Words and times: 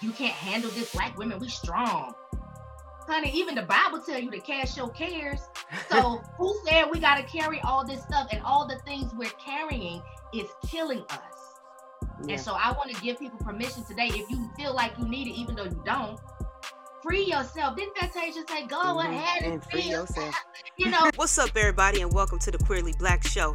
you 0.00 0.10
can't 0.12 0.34
handle 0.34 0.70
this. 0.70 0.92
Black 0.92 1.16
women, 1.18 1.38
we 1.38 1.48
strong. 1.48 2.14
Honey, 3.06 3.30
even 3.34 3.54
the 3.54 3.62
Bible 3.62 4.00
tell 4.00 4.18
you 4.18 4.30
to 4.30 4.40
cast 4.40 4.76
your 4.76 4.90
cares. 4.90 5.40
So 5.90 6.22
who 6.38 6.54
said 6.66 6.84
we 6.92 7.00
gotta 7.00 7.22
carry 7.22 7.60
all 7.62 7.86
this 7.86 8.02
stuff 8.02 8.28
and 8.30 8.42
all 8.42 8.66
the 8.66 8.76
things 8.80 9.12
we're 9.14 9.30
carrying 9.30 10.02
is 10.34 10.46
killing 10.66 11.02
us. 11.08 11.20
Yeah. 12.24 12.34
And 12.34 12.40
so 12.40 12.52
I 12.52 12.72
want 12.72 12.94
to 12.94 13.00
give 13.00 13.18
people 13.18 13.38
permission 13.38 13.84
today. 13.84 14.08
If 14.08 14.30
you 14.30 14.50
feel 14.56 14.74
like 14.74 14.92
you 14.98 15.08
need 15.08 15.28
it, 15.28 15.34
even 15.34 15.54
though 15.54 15.64
you 15.64 15.82
don't, 15.84 16.20
free 17.02 17.24
yourself. 17.24 17.76
Didn't 17.76 17.96
Fantasia 17.96 18.40
say, 18.48 18.66
go 18.66 18.76
mm-hmm. 18.76 19.10
ahead 19.10 19.42
and, 19.42 19.54
and 19.54 19.64
free 19.64 19.82
yourself? 19.82 20.16
yourself. 20.16 20.34
You 20.76 20.90
know. 20.90 21.08
What's 21.16 21.38
up, 21.38 21.50
everybody, 21.56 22.02
and 22.02 22.12
welcome 22.12 22.38
to 22.40 22.50
the 22.50 22.58
Queerly 22.58 22.92
Blax 22.94 23.28
Show. 23.28 23.54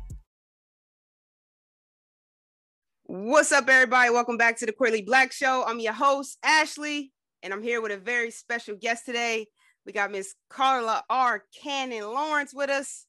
What's 3.13 3.51
up, 3.51 3.67
everybody? 3.67 4.09
Welcome 4.09 4.37
back 4.37 4.57
to 4.59 4.65
the 4.65 4.71
Queerly 4.71 5.05
Blax 5.05 5.33
Show. 5.33 5.65
I'm 5.67 5.81
your 5.81 5.91
host, 5.91 6.37
Ashley, 6.43 7.11
and 7.43 7.51
I'm 7.51 7.61
here 7.61 7.81
with 7.81 7.91
a 7.91 7.97
very 7.97 8.31
special 8.31 8.77
guest 8.79 9.05
today. 9.05 9.47
We 9.85 9.91
got 9.91 10.13
Miss 10.13 10.33
Carla 10.49 11.03
R. 11.09 11.43
Cannon 11.61 12.05
Lawrence 12.05 12.53
with 12.53 12.69
us. 12.69 13.05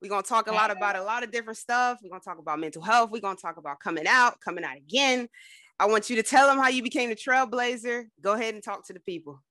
We're 0.00 0.08
gonna 0.08 0.22
talk 0.22 0.46
a 0.46 0.52
lot 0.52 0.70
about 0.70 0.96
a 0.96 1.02
lot 1.02 1.24
of 1.24 1.30
different 1.30 1.58
stuff. 1.58 1.98
We're 2.02 2.08
gonna 2.08 2.22
talk 2.22 2.38
about 2.38 2.58
mental 2.58 2.80
health. 2.80 3.10
We're 3.10 3.20
gonna 3.20 3.36
talk 3.36 3.58
about 3.58 3.80
coming 3.80 4.06
out, 4.06 4.40
coming 4.40 4.64
out 4.64 4.78
again. 4.78 5.28
I 5.78 5.88
want 5.88 6.08
you 6.08 6.16
to 6.16 6.22
tell 6.22 6.46
them 6.46 6.56
how 6.56 6.68
you 6.68 6.82
became 6.82 7.10
the 7.10 7.14
trailblazer. 7.14 8.04
Go 8.22 8.32
ahead 8.32 8.54
and 8.54 8.64
talk 8.64 8.86
to 8.86 8.94
the 8.94 9.00
people. 9.00 9.42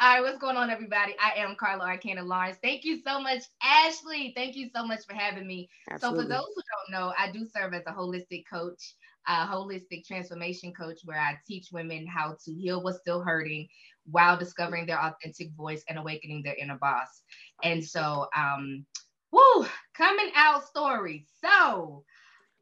All 0.00 0.14
right, 0.14 0.22
what's 0.22 0.38
going 0.38 0.56
on, 0.56 0.70
everybody? 0.70 1.14
I 1.20 1.38
am 1.40 1.54
Carla 1.54 1.84
R. 1.84 1.98
Cannon 1.98 2.26
Lawrence. 2.26 2.56
Thank 2.62 2.84
you 2.84 3.00
so 3.06 3.20
much, 3.20 3.42
Ashley. 3.62 4.32
Thank 4.34 4.56
you 4.56 4.68
so 4.74 4.86
much 4.86 5.00
for 5.06 5.14
having 5.14 5.46
me. 5.46 5.68
Absolutely. 5.90 6.18
So, 6.18 6.22
for 6.22 6.28
those 6.28 6.46
who 6.54 6.62
don't 6.62 7.00
know, 7.00 7.12
I 7.18 7.30
do 7.30 7.46
serve 7.46 7.74
as 7.74 7.82
a 7.86 7.92
holistic 7.92 8.44
coach, 8.50 8.94
a 9.28 9.46
holistic 9.46 10.06
transformation 10.06 10.72
coach, 10.72 11.00
where 11.04 11.18
I 11.18 11.38
teach 11.46 11.68
women 11.72 12.06
how 12.06 12.36
to 12.44 12.52
heal 12.52 12.82
what's 12.82 12.98
still 12.98 13.22
hurting 13.22 13.68
while 14.10 14.36
discovering 14.36 14.86
their 14.86 15.00
authentic 15.00 15.52
voice 15.52 15.84
and 15.88 15.98
awakening 15.98 16.42
their 16.42 16.56
inner 16.56 16.78
boss. 16.78 17.22
And 17.62 17.84
so, 17.84 18.28
um, 18.36 18.86
woo, 19.30 19.66
coming 19.94 20.30
out 20.34 20.66
story. 20.66 21.26
So, 21.40 22.04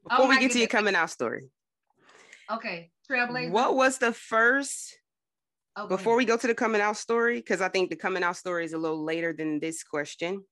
before 0.02 0.26
oh 0.26 0.28
we 0.28 0.34
get 0.34 0.40
goodness. 0.40 0.52
to 0.54 0.58
your 0.60 0.68
coming 0.68 0.96
out 0.96 1.10
story, 1.10 1.48
okay, 2.50 2.90
Trailblazer. 3.08 3.50
What 3.50 3.76
was 3.76 3.98
the 3.98 4.12
first 4.12 4.99
Oh, 5.80 5.86
Before 5.86 6.16
we 6.16 6.24
go 6.24 6.36
to 6.36 6.46
the 6.46 6.54
coming 6.54 6.80
out 6.80 6.96
story, 6.96 7.36
because 7.36 7.60
I 7.60 7.68
think 7.68 7.88
the 7.88 7.96
coming 7.96 8.22
out 8.22 8.36
story 8.36 8.64
is 8.64 8.74
a 8.74 8.78
little 8.78 9.02
later 9.02 9.32
than 9.32 9.60
this 9.60 9.82
question. 9.82 10.44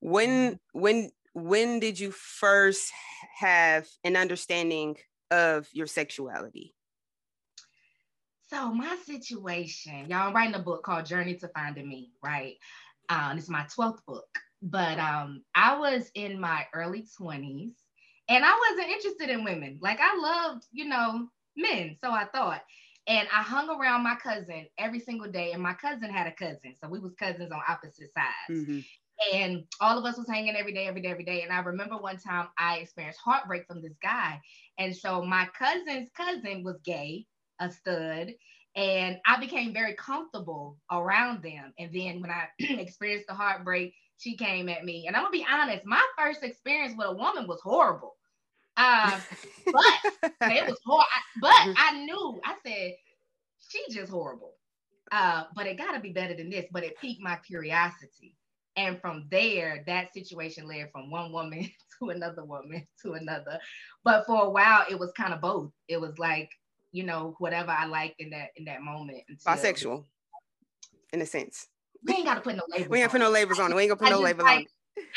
When 0.00 0.28
mm-hmm. 0.28 0.80
when 0.80 1.10
when 1.32 1.80
did 1.80 1.98
you 1.98 2.10
first 2.10 2.92
have 3.38 3.86
an 4.04 4.16
understanding 4.16 4.96
of 5.30 5.66
your 5.72 5.86
sexuality? 5.86 6.74
So 8.52 8.74
my 8.74 8.98
situation, 9.06 10.10
y'all, 10.10 10.28
I'm 10.28 10.34
writing 10.34 10.54
a 10.54 10.58
book 10.58 10.82
called 10.82 11.06
Journey 11.06 11.36
to 11.36 11.48
Finding 11.48 11.88
Me, 11.88 12.10
right? 12.22 12.56
Um, 13.08 13.38
it's 13.38 13.48
my 13.48 13.64
12th 13.74 14.04
book. 14.06 14.28
But 14.60 14.98
um, 14.98 15.42
I 15.54 15.78
was 15.78 16.10
in 16.14 16.38
my 16.38 16.66
early 16.74 17.06
20s 17.18 17.72
and 18.28 18.44
I 18.44 18.70
wasn't 18.70 18.92
interested 18.92 19.30
in 19.30 19.44
women. 19.44 19.78
Like 19.80 20.00
I 20.02 20.16
loved, 20.18 20.66
you 20.70 20.84
know, 20.84 21.28
men. 21.56 21.96
So 21.98 22.10
I 22.10 22.26
thought. 22.26 22.62
And 23.06 23.28
I 23.32 23.42
hung 23.42 23.68
around 23.68 24.04
my 24.04 24.14
cousin 24.14 24.66
every 24.78 25.00
single 25.00 25.30
day, 25.30 25.52
and 25.52 25.62
my 25.62 25.74
cousin 25.74 26.10
had 26.10 26.26
a 26.26 26.32
cousin, 26.32 26.76
so 26.80 26.88
we 26.88 27.00
was 27.00 27.14
cousins 27.14 27.50
on 27.50 27.60
opposite 27.68 28.10
sides. 28.14 28.60
Mm-hmm. 28.60 28.80
And 29.34 29.64
all 29.80 29.98
of 29.98 30.04
us 30.04 30.16
was 30.16 30.28
hanging 30.28 30.56
every 30.56 30.72
day, 30.72 30.86
every 30.86 31.02
day, 31.02 31.10
every 31.10 31.24
day. 31.24 31.42
And 31.42 31.52
I 31.52 31.60
remember 31.60 31.96
one 31.96 32.18
time 32.18 32.48
I 32.58 32.78
experienced 32.78 33.20
heartbreak 33.22 33.66
from 33.66 33.82
this 33.82 33.96
guy, 34.02 34.40
and 34.78 34.94
so 34.96 35.22
my 35.22 35.48
cousin's 35.58 36.10
cousin 36.16 36.62
was 36.62 36.78
gay, 36.84 37.26
a 37.60 37.70
stud, 37.70 38.34
and 38.74 39.18
I 39.26 39.38
became 39.38 39.74
very 39.74 39.94
comfortable 39.94 40.78
around 40.90 41.42
them. 41.42 41.72
And 41.78 41.92
then 41.92 42.20
when 42.20 42.30
I 42.30 42.48
experienced 42.58 43.26
the 43.26 43.34
heartbreak, 43.34 43.94
she 44.18 44.36
came 44.36 44.68
at 44.68 44.84
me. 44.84 45.06
And 45.06 45.16
I'm 45.16 45.24
gonna 45.24 45.32
be 45.32 45.46
honest, 45.50 45.84
my 45.84 46.02
first 46.16 46.42
experience 46.42 46.94
with 46.96 47.08
a 47.08 47.12
woman 47.14 47.46
was 47.46 47.60
horrible. 47.60 48.14
Uh, 48.76 49.20
but 49.72 50.52
it 50.52 50.66
was 50.66 50.78
hard. 50.86 51.06
But 51.40 51.74
I 51.76 52.04
knew, 52.04 52.40
I 52.44 52.54
said, 52.64 52.94
she's 53.68 53.94
just 53.94 54.10
horrible. 54.10 54.54
Uh, 55.10 55.44
but 55.54 55.66
it 55.66 55.76
got 55.76 55.92
to 55.92 56.00
be 56.00 56.12
better 56.12 56.34
than 56.34 56.50
this. 56.50 56.66
But 56.70 56.84
it 56.84 56.98
piqued 56.98 57.20
my 57.20 57.36
curiosity. 57.46 58.34
And 58.76 58.98
from 59.00 59.26
there, 59.30 59.84
that 59.86 60.14
situation 60.14 60.66
led 60.66 60.90
from 60.92 61.10
one 61.10 61.32
woman 61.32 61.70
to 61.98 62.10
another 62.10 62.44
woman 62.44 62.86
to 63.02 63.12
another. 63.12 63.58
But 64.04 64.24
for 64.26 64.44
a 64.44 64.50
while, 64.50 64.84
it 64.90 64.98
was 64.98 65.12
kind 65.12 65.34
of 65.34 65.40
both. 65.40 65.70
It 65.88 66.00
was 66.00 66.18
like, 66.18 66.50
you 66.92 67.04
know, 67.04 67.34
whatever 67.38 67.70
I 67.70 67.86
liked 67.86 68.20
in 68.20 68.30
that 68.30 68.48
in 68.56 68.64
that 68.66 68.82
moment. 68.82 69.22
Bisexual, 69.46 70.04
in 71.12 71.22
a 71.22 71.26
sense. 71.26 71.68
We 72.04 72.14
ain't 72.14 72.24
got 72.24 72.34
to 72.34 72.40
put 72.40 72.56
no 72.56 72.62
labels. 72.68 72.88
We 72.88 73.00
ain't 73.00 73.10
put 73.10 73.20
no 73.20 73.30
labels 73.30 73.58
on 73.58 73.72
it. 73.72 73.74
We 73.74 73.82
ain't 73.82 73.90
gonna 73.90 73.98
put 73.98 74.08
I 74.08 74.10
no 74.10 74.20
labels 74.20 74.44
like, 74.44 74.56
on 74.56 74.62
it. 74.62 74.68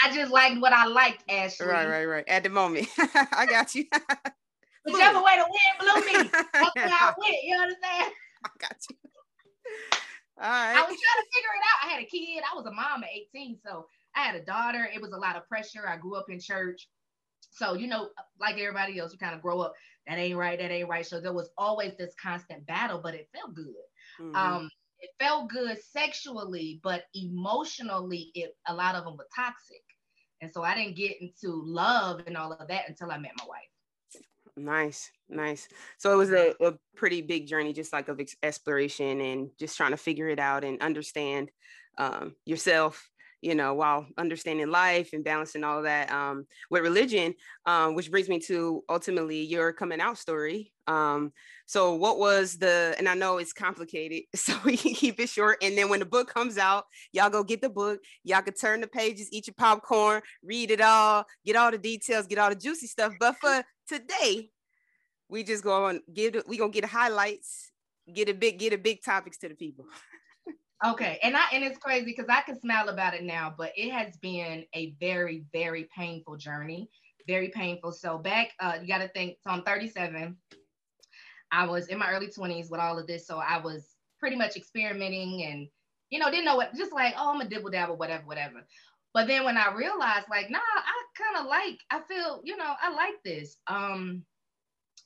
I 0.03 0.13
just 0.13 0.31
liked 0.31 0.61
what 0.61 0.73
I 0.73 0.85
liked, 0.87 1.23
Ashley. 1.29 1.67
Right, 1.67 1.87
right, 1.87 2.05
right. 2.05 2.23
At 2.27 2.43
the 2.43 2.49
moment. 2.49 2.87
I 2.97 3.45
got 3.49 3.75
you. 3.75 3.85
Whichever 4.85 5.21
way 5.21 5.37
the 5.37 5.49
wind 5.49 5.75
blew 5.79 6.05
me, 6.05 6.29
that's 6.53 6.75
where 6.75 6.87
I 6.87 7.13
went. 7.17 7.35
You 7.43 7.57
understand? 7.57 8.11
I 8.43 8.49
got 8.59 8.77
you. 8.89 8.95
All 10.37 10.49
right. 10.49 10.75
I 10.75 10.81
was 10.81 10.85
trying 10.85 11.23
to 11.23 11.27
figure 11.33 11.49
it 11.55 11.63
out. 11.63 11.87
I 11.87 11.93
had 11.93 12.03
a 12.03 12.05
kid. 12.05 12.43
I 12.51 12.55
was 12.55 12.65
a 12.65 12.71
mom 12.71 13.03
at 13.03 13.09
18. 13.09 13.57
So 13.65 13.87
I 14.15 14.21
had 14.21 14.35
a 14.35 14.45
daughter. 14.45 14.87
It 14.93 15.01
was 15.01 15.11
a 15.11 15.17
lot 15.17 15.35
of 15.35 15.47
pressure. 15.47 15.87
I 15.87 15.97
grew 15.97 16.15
up 16.15 16.29
in 16.29 16.39
church. 16.39 16.87
So, 17.51 17.73
you 17.73 17.87
know, 17.87 18.09
like 18.39 18.57
everybody 18.59 18.99
else, 18.99 19.11
you 19.13 19.17
kind 19.17 19.33
of 19.33 19.41
grow 19.41 19.61
up, 19.61 19.73
that 20.07 20.19
ain't 20.19 20.37
right, 20.37 20.59
that 20.59 20.71
ain't 20.71 20.89
right. 20.89 21.05
So 21.05 21.21
there 21.21 21.33
was 21.33 21.49
always 21.57 21.95
this 21.97 22.13
constant 22.21 22.65
battle, 22.67 22.99
but 23.01 23.15
it 23.15 23.29
felt 23.33 23.55
good. 23.55 23.65
Mm-hmm. 24.19 24.35
Um, 24.35 24.69
it 25.05 25.23
felt 25.23 25.49
good 25.49 25.77
sexually, 25.91 26.79
but 26.83 27.03
emotionally, 27.13 28.31
it 28.33 28.55
a 28.67 28.73
lot 28.73 28.95
of 28.95 29.05
them 29.05 29.17
were 29.17 29.27
toxic. 29.35 29.83
And 30.41 30.51
so 30.51 30.63
I 30.63 30.75
didn't 30.75 30.95
get 30.95 31.21
into 31.21 31.63
love 31.65 32.21
and 32.25 32.35
all 32.35 32.51
of 32.51 32.67
that 32.67 32.89
until 32.89 33.11
I 33.11 33.17
met 33.17 33.31
my 33.39 33.45
wife. 33.47 34.23
Nice, 34.57 35.11
nice. 35.29 35.67
So 35.97 36.13
it 36.13 36.17
was 36.17 36.31
a, 36.31 36.53
a 36.61 36.73
pretty 36.95 37.21
big 37.21 37.47
journey, 37.47 37.73
just 37.73 37.93
like 37.93 38.07
of 38.07 38.19
exploration 38.41 39.21
and 39.21 39.49
just 39.59 39.77
trying 39.77 39.91
to 39.91 39.97
figure 39.97 40.29
it 40.29 40.39
out 40.39 40.63
and 40.63 40.81
understand 40.81 41.51
um, 41.97 42.35
yourself 42.45 43.09
you 43.45 43.53
know, 43.53 43.75
while 43.75 44.07
understanding 44.17 44.71
life 44.71 45.11
and 45.13 45.23
balancing 45.23 45.63
all 45.63 45.83
that 45.83 46.11
um, 46.11 46.47
with 46.71 46.81
religion, 46.81 47.35
um, 47.67 47.93
which 47.93 48.09
brings 48.09 48.27
me 48.27 48.39
to 48.39 48.83
ultimately 48.89 49.43
your 49.43 49.71
coming 49.71 50.01
out 50.01 50.17
story. 50.17 50.73
Um, 50.87 51.31
so, 51.67 51.93
what 51.93 52.17
was 52.17 52.57
the, 52.57 52.95
and 52.97 53.07
I 53.07 53.13
know 53.13 53.37
it's 53.37 53.53
complicated, 53.53 54.23
so 54.35 54.55
we 54.65 54.75
can 54.75 54.95
keep 54.95 55.19
it 55.19 55.29
short. 55.29 55.59
And 55.61 55.77
then 55.77 55.89
when 55.89 55.99
the 55.99 56.07
book 56.07 56.33
comes 56.33 56.57
out, 56.57 56.85
y'all 57.11 57.29
go 57.29 57.43
get 57.43 57.61
the 57.61 57.69
book, 57.69 57.99
y'all 58.23 58.41
can 58.41 58.55
turn 58.55 58.81
the 58.81 58.87
pages, 58.87 59.29
eat 59.31 59.45
your 59.45 59.53
popcorn, 59.55 60.23
read 60.43 60.71
it 60.71 60.81
all, 60.81 61.23
get 61.45 61.55
all 61.55 61.69
the 61.69 61.77
details, 61.77 62.25
get 62.25 62.39
all 62.39 62.49
the 62.49 62.55
juicy 62.55 62.87
stuff. 62.87 63.13
But 63.19 63.35
for 63.39 63.63
today, 63.87 64.49
we 65.29 65.43
just 65.43 65.63
go 65.63 65.85
on, 65.85 66.01
give, 66.11 66.41
we 66.47 66.57
gonna 66.57 66.71
get 66.71 66.85
highlights, 66.85 67.71
get 68.11 68.27
a 68.27 68.33
big, 68.33 68.57
get 68.57 68.73
a 68.73 68.79
big 68.79 69.03
topics 69.03 69.37
to 69.37 69.49
the 69.49 69.55
people. 69.55 69.85
Okay, 70.85 71.17
and 71.23 71.35
I 71.35 71.41
and 71.51 71.63
it's 71.63 71.79
crazy 71.79 72.05
because 72.05 72.27
I 72.29 72.41
can 72.41 72.59
smile 72.59 72.89
about 72.89 73.15
it 73.15 73.23
now, 73.23 73.51
but 73.57 73.71
it 73.75 73.91
has 73.91 74.17
been 74.17 74.65
a 74.75 74.93
very 74.99 75.43
very 75.51 75.89
painful 75.95 76.37
journey, 76.37 76.89
very 77.27 77.47
painful. 77.47 77.91
So 77.91 78.19
back, 78.19 78.51
uh, 78.59 78.77
you 78.79 78.87
got 78.87 78.99
to 78.99 79.07
think. 79.07 79.37
So 79.41 79.49
I'm 79.49 79.63
37. 79.63 80.37
I 81.51 81.65
was 81.65 81.87
in 81.87 81.97
my 81.97 82.11
early 82.11 82.27
20s 82.27 82.69
with 82.69 82.79
all 82.79 82.99
of 82.99 83.07
this, 83.07 83.25
so 83.25 83.37
I 83.37 83.57
was 83.57 83.95
pretty 84.19 84.35
much 84.35 84.55
experimenting 84.55 85.43
and 85.43 85.67
you 86.11 86.19
know 86.19 86.29
didn't 86.29 86.45
know 86.45 86.57
what, 86.57 86.75
just 86.75 86.93
like 86.93 87.15
oh 87.17 87.33
I'm 87.33 87.41
a 87.41 87.49
dibble 87.49 87.71
dabble 87.71 87.97
whatever 87.97 88.23
whatever. 88.25 88.63
But 89.11 89.25
then 89.25 89.43
when 89.43 89.57
I 89.57 89.73
realized 89.73 90.27
like 90.29 90.51
nah, 90.51 90.59
I 90.59 91.03
kind 91.17 91.43
of 91.43 91.49
like 91.49 91.79
I 91.89 92.01
feel 92.07 92.41
you 92.43 92.57
know 92.57 92.73
I 92.79 92.93
like 92.93 93.23
this. 93.23 93.57
Um, 93.65 94.23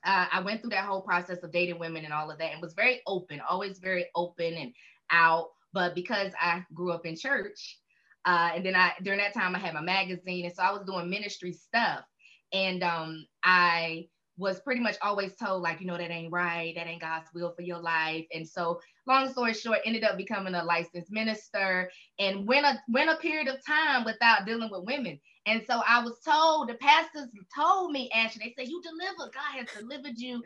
uh, 0.06 0.26
I 0.30 0.42
went 0.42 0.60
through 0.60 0.72
that 0.72 0.86
whole 0.86 1.02
process 1.02 1.42
of 1.42 1.54
dating 1.54 1.80
women 1.80 2.04
and 2.04 2.14
all 2.14 2.32
of 2.32 2.38
that 2.40 2.52
and 2.52 2.62
was 2.62 2.74
very 2.74 3.02
open, 3.08 3.42
always 3.48 3.80
very 3.80 4.08
open 4.16 4.56
and 4.56 4.74
out 5.12 5.50
but 5.74 5.96
because 5.96 6.32
I 6.40 6.64
grew 6.74 6.92
up 6.92 7.06
in 7.06 7.16
church, 7.16 7.80
uh, 8.26 8.52
and 8.56 8.66
then 8.66 8.76
I 8.76 8.94
during 9.04 9.20
that 9.20 9.34
time 9.34 9.56
I 9.56 9.60
had 9.60 9.74
my 9.74 9.82
magazine, 9.82 10.46
and 10.46 10.54
so 10.56 10.64
I 10.64 10.72
was 10.72 10.86
doing 10.86 11.10
ministry 11.10 11.54
stuff. 11.54 12.04
And 12.52 12.84
um, 12.84 13.26
I 13.44 14.08
was 14.40 14.62
pretty 14.62 14.80
much 14.80 14.96
always 15.02 15.36
told 15.36 15.62
like 15.62 15.82
you 15.82 15.86
know 15.86 15.98
that 15.98 16.10
ain't 16.10 16.32
right 16.32 16.74
that 16.76 16.88
ain't 16.88 17.02
god's 17.02 17.30
will 17.34 17.54
for 17.56 17.62
your 17.62 17.80
life. 17.80 18.26
And 18.34 18.48
so 18.48 18.80
long 19.06 19.30
story 19.30 19.54
short 19.54 19.80
ended 19.86 20.04
up 20.04 20.18
becoming 20.18 20.56
a 20.56 20.64
licensed 20.64 21.12
minister 21.12 21.92
and 22.20 22.48
went 22.48 22.66
a 22.66 22.80
went 22.88 23.10
a 23.10 23.18
period 23.18 23.50
of 23.50 23.64
time 23.66 24.06
without 24.06 24.46
dealing 24.46 24.70
with 24.72 24.86
women. 24.86 25.20
And 25.46 25.62
so 25.68 25.82
i 25.88 26.02
was 26.02 26.20
told 26.26 26.70
the 26.70 26.76
pastors 26.76 27.28
told 27.56 27.92
me 27.92 28.10
actually 28.14 28.54
they 28.58 28.64
said 28.64 28.70
you 28.70 28.82
delivered 28.82 29.34
god 29.34 29.60
has 29.60 29.68
delivered 29.78 30.18
you. 30.18 30.42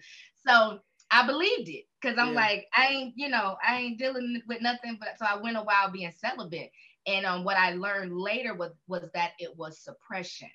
So 0.45 0.79
I 1.13 1.27
believed 1.27 1.69
it 1.69 1.85
because 2.01 2.17
I'm 2.17 2.29
yeah. 2.29 2.41
like, 2.41 2.67
I 2.75 2.87
ain't, 2.87 3.13
you 3.15 3.29
know, 3.29 3.55
I 3.65 3.77
ain't 3.77 3.99
dealing 3.99 4.41
with 4.47 4.61
nothing. 4.61 4.97
But 4.99 5.19
so 5.19 5.25
I 5.25 5.39
went 5.39 5.57
a 5.57 5.61
while 5.61 5.91
being 5.91 6.11
celibate. 6.17 6.71
And 7.05 7.25
um, 7.25 7.43
what 7.43 7.55
I 7.57 7.73
learned 7.73 8.17
later 8.17 8.55
was 8.55 8.71
was 8.87 9.03
that 9.13 9.31
it 9.37 9.55
was 9.55 9.77
suppression. 9.77 10.49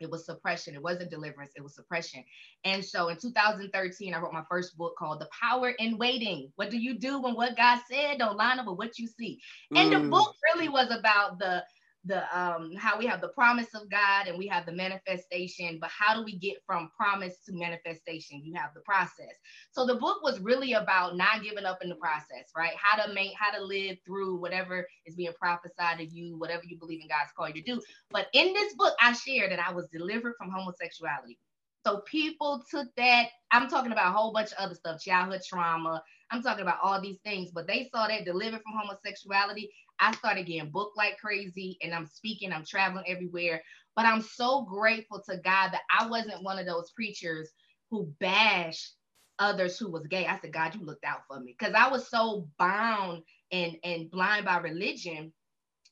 It 0.00 0.10
was 0.10 0.26
suppression. 0.26 0.74
It 0.74 0.82
wasn't 0.82 1.10
deliverance. 1.10 1.52
It 1.56 1.62
was 1.62 1.74
suppression. 1.74 2.24
And 2.64 2.84
so 2.84 3.08
in 3.08 3.16
2013, 3.16 4.12
I 4.12 4.18
wrote 4.18 4.32
my 4.32 4.42
first 4.50 4.76
book 4.76 4.96
called 4.98 5.20
The 5.20 5.28
Power 5.40 5.70
in 5.70 5.96
Waiting. 5.96 6.52
What 6.56 6.70
do 6.70 6.78
you 6.78 6.98
do 6.98 7.22
when 7.22 7.34
what 7.34 7.56
God 7.56 7.80
said 7.90 8.18
don't 8.18 8.36
line 8.36 8.58
up 8.58 8.66
with 8.66 8.76
what 8.76 8.98
you 8.98 9.06
see? 9.06 9.40
And 9.74 9.92
mm. 9.92 10.02
the 10.02 10.08
book 10.08 10.34
really 10.52 10.68
was 10.68 10.90
about 10.90 11.38
the 11.38 11.62
the 12.06 12.22
um 12.38 12.72
how 12.76 12.98
we 12.98 13.06
have 13.06 13.20
the 13.20 13.28
promise 13.28 13.74
of 13.74 13.90
God 13.90 14.26
and 14.28 14.38
we 14.38 14.46
have 14.48 14.66
the 14.66 14.72
manifestation, 14.72 15.78
but 15.80 15.90
how 15.90 16.14
do 16.14 16.24
we 16.24 16.36
get 16.36 16.58
from 16.66 16.90
promise 16.96 17.38
to 17.46 17.52
manifestation? 17.52 18.42
You 18.44 18.54
have 18.54 18.74
the 18.74 18.80
process. 18.80 19.34
So 19.72 19.86
the 19.86 19.96
book 19.96 20.22
was 20.22 20.40
really 20.40 20.74
about 20.74 21.16
not 21.16 21.42
giving 21.42 21.64
up 21.64 21.78
in 21.82 21.88
the 21.88 21.94
process, 21.96 22.50
right? 22.56 22.72
How 22.76 23.02
to 23.04 23.12
make 23.12 23.32
how 23.38 23.56
to 23.56 23.64
live 23.64 23.96
through 24.06 24.36
whatever 24.36 24.86
is 25.06 25.14
being 25.14 25.32
prophesied 25.38 25.98
to 25.98 26.04
you, 26.06 26.38
whatever 26.38 26.62
you 26.66 26.78
believe 26.78 27.00
in 27.02 27.08
God's 27.08 27.32
call 27.36 27.48
you 27.48 27.54
to 27.54 27.62
do. 27.62 27.80
But 28.10 28.26
in 28.34 28.52
this 28.52 28.74
book, 28.74 28.94
I 29.00 29.12
shared 29.12 29.52
that 29.52 29.60
I 29.60 29.72
was 29.72 29.86
delivered 29.92 30.34
from 30.38 30.50
homosexuality. 30.50 31.38
So 31.86 32.02
people 32.06 32.62
took 32.70 32.88
that. 32.96 33.28
I'm 33.50 33.68
talking 33.68 33.92
about 33.92 34.08
a 34.08 34.16
whole 34.16 34.32
bunch 34.32 34.52
of 34.52 34.58
other 34.58 34.74
stuff, 34.74 35.00
childhood 35.00 35.42
trauma. 35.46 36.02
I'm 36.30 36.42
talking 36.42 36.62
about 36.62 36.78
all 36.82 37.00
these 37.00 37.18
things, 37.24 37.50
but 37.52 37.66
they 37.66 37.88
saw 37.94 38.08
that 38.08 38.24
delivered 38.24 38.62
from 38.62 38.72
homosexuality 38.78 39.70
I 40.00 40.12
started 40.12 40.46
getting 40.46 40.70
booked 40.70 40.96
like 40.96 41.18
crazy 41.18 41.78
and 41.82 41.94
I'm 41.94 42.06
speaking, 42.06 42.52
I'm 42.52 42.64
traveling 42.64 43.04
everywhere. 43.06 43.62
But 43.96 44.06
I'm 44.06 44.22
so 44.22 44.62
grateful 44.62 45.22
to 45.28 45.36
God 45.36 45.70
that 45.70 45.82
I 45.90 46.06
wasn't 46.08 46.42
one 46.42 46.58
of 46.58 46.66
those 46.66 46.90
preachers 46.90 47.50
who 47.90 48.12
bashed 48.18 48.94
others 49.38 49.78
who 49.78 49.90
was 49.90 50.06
gay. 50.06 50.26
I 50.26 50.38
said, 50.38 50.52
God, 50.52 50.74
you 50.74 50.84
looked 50.84 51.04
out 51.04 51.22
for 51.28 51.40
me. 51.40 51.54
Because 51.58 51.74
I 51.74 51.88
was 51.88 52.08
so 52.08 52.48
bound 52.58 53.22
and, 53.52 53.76
and 53.84 54.10
blind 54.10 54.46
by 54.46 54.58
religion. 54.58 55.32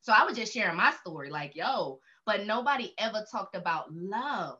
So 0.01 0.13
I 0.13 0.25
was 0.25 0.37
just 0.37 0.53
sharing 0.53 0.77
my 0.77 0.93
story, 0.93 1.31
like, 1.31 1.55
yo, 1.55 2.01
but 2.27 2.47
nobody 2.47 2.93
ever 2.99 3.25
talked 3.31 3.57
about 3.57 3.93
love. 3.93 4.59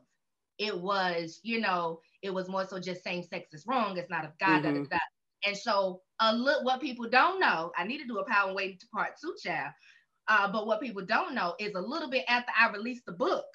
It 0.57 0.79
was, 0.79 1.39
you 1.43 1.59
know, 1.59 1.99
it 2.21 2.33
was 2.33 2.47
more 2.47 2.65
so 2.65 2.79
just 2.79 3.03
same 3.03 3.23
sex 3.23 3.53
is 3.53 3.65
wrong. 3.67 3.97
It's 3.97 4.09
not 4.09 4.23
of 4.25 4.37
God. 4.39 4.63
Mm-hmm. 4.63 4.83
Da, 4.83 4.83
da, 4.83 4.87
da. 4.89 4.99
And 5.45 5.57
so 5.57 6.01
a 6.19 6.35
look 6.35 6.63
what 6.63 6.81
people 6.81 7.09
don't 7.09 7.39
know. 7.39 7.71
I 7.77 7.85
need 7.85 7.99
to 7.99 8.07
do 8.07 8.19
a 8.19 8.25
power 8.25 8.47
and 8.47 8.55
waiting 8.55 8.77
to 8.79 8.87
part 8.93 9.11
two, 9.21 9.35
child. 9.43 9.71
Uh, 10.27 10.51
but 10.51 10.67
what 10.67 10.81
people 10.81 11.05
don't 11.05 11.35
know 11.35 11.53
is 11.59 11.73
a 11.75 11.81
little 11.81 12.09
bit 12.09 12.23
after 12.29 12.51
I 12.57 12.71
released 12.71 13.05
the 13.05 13.11
book, 13.11 13.45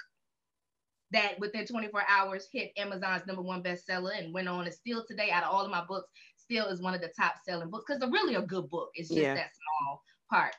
that 1.11 1.39
within 1.39 1.67
24 1.67 2.03
hours 2.09 2.49
hit 2.53 2.73
Amazon's 2.77 3.27
number 3.27 3.43
one 3.43 3.63
bestseller 3.63 4.19
and 4.19 4.35
went 4.35 4.49
on 4.49 4.67
and 4.67 4.75
still 4.75 5.05
today, 5.09 5.31
out 5.31 5.43
of 5.43 5.51
all 5.51 5.65
of 5.65 5.71
my 5.71 5.83
books, 5.89 6.11
still 6.37 6.67
is 6.67 6.83
one 6.83 6.95
of 6.95 7.01
the 7.01 7.11
top 7.19 7.35
selling 7.47 7.71
books 7.71 7.85
because 7.87 8.01
they're 8.01 8.11
really 8.11 8.35
a 8.35 8.43
good 8.43 8.69
book. 8.69 8.91
It's 8.95 9.09
just 9.09 9.21
yeah. 9.21 9.35
that 9.35 9.51
small 9.55 10.03
part. 10.31 10.55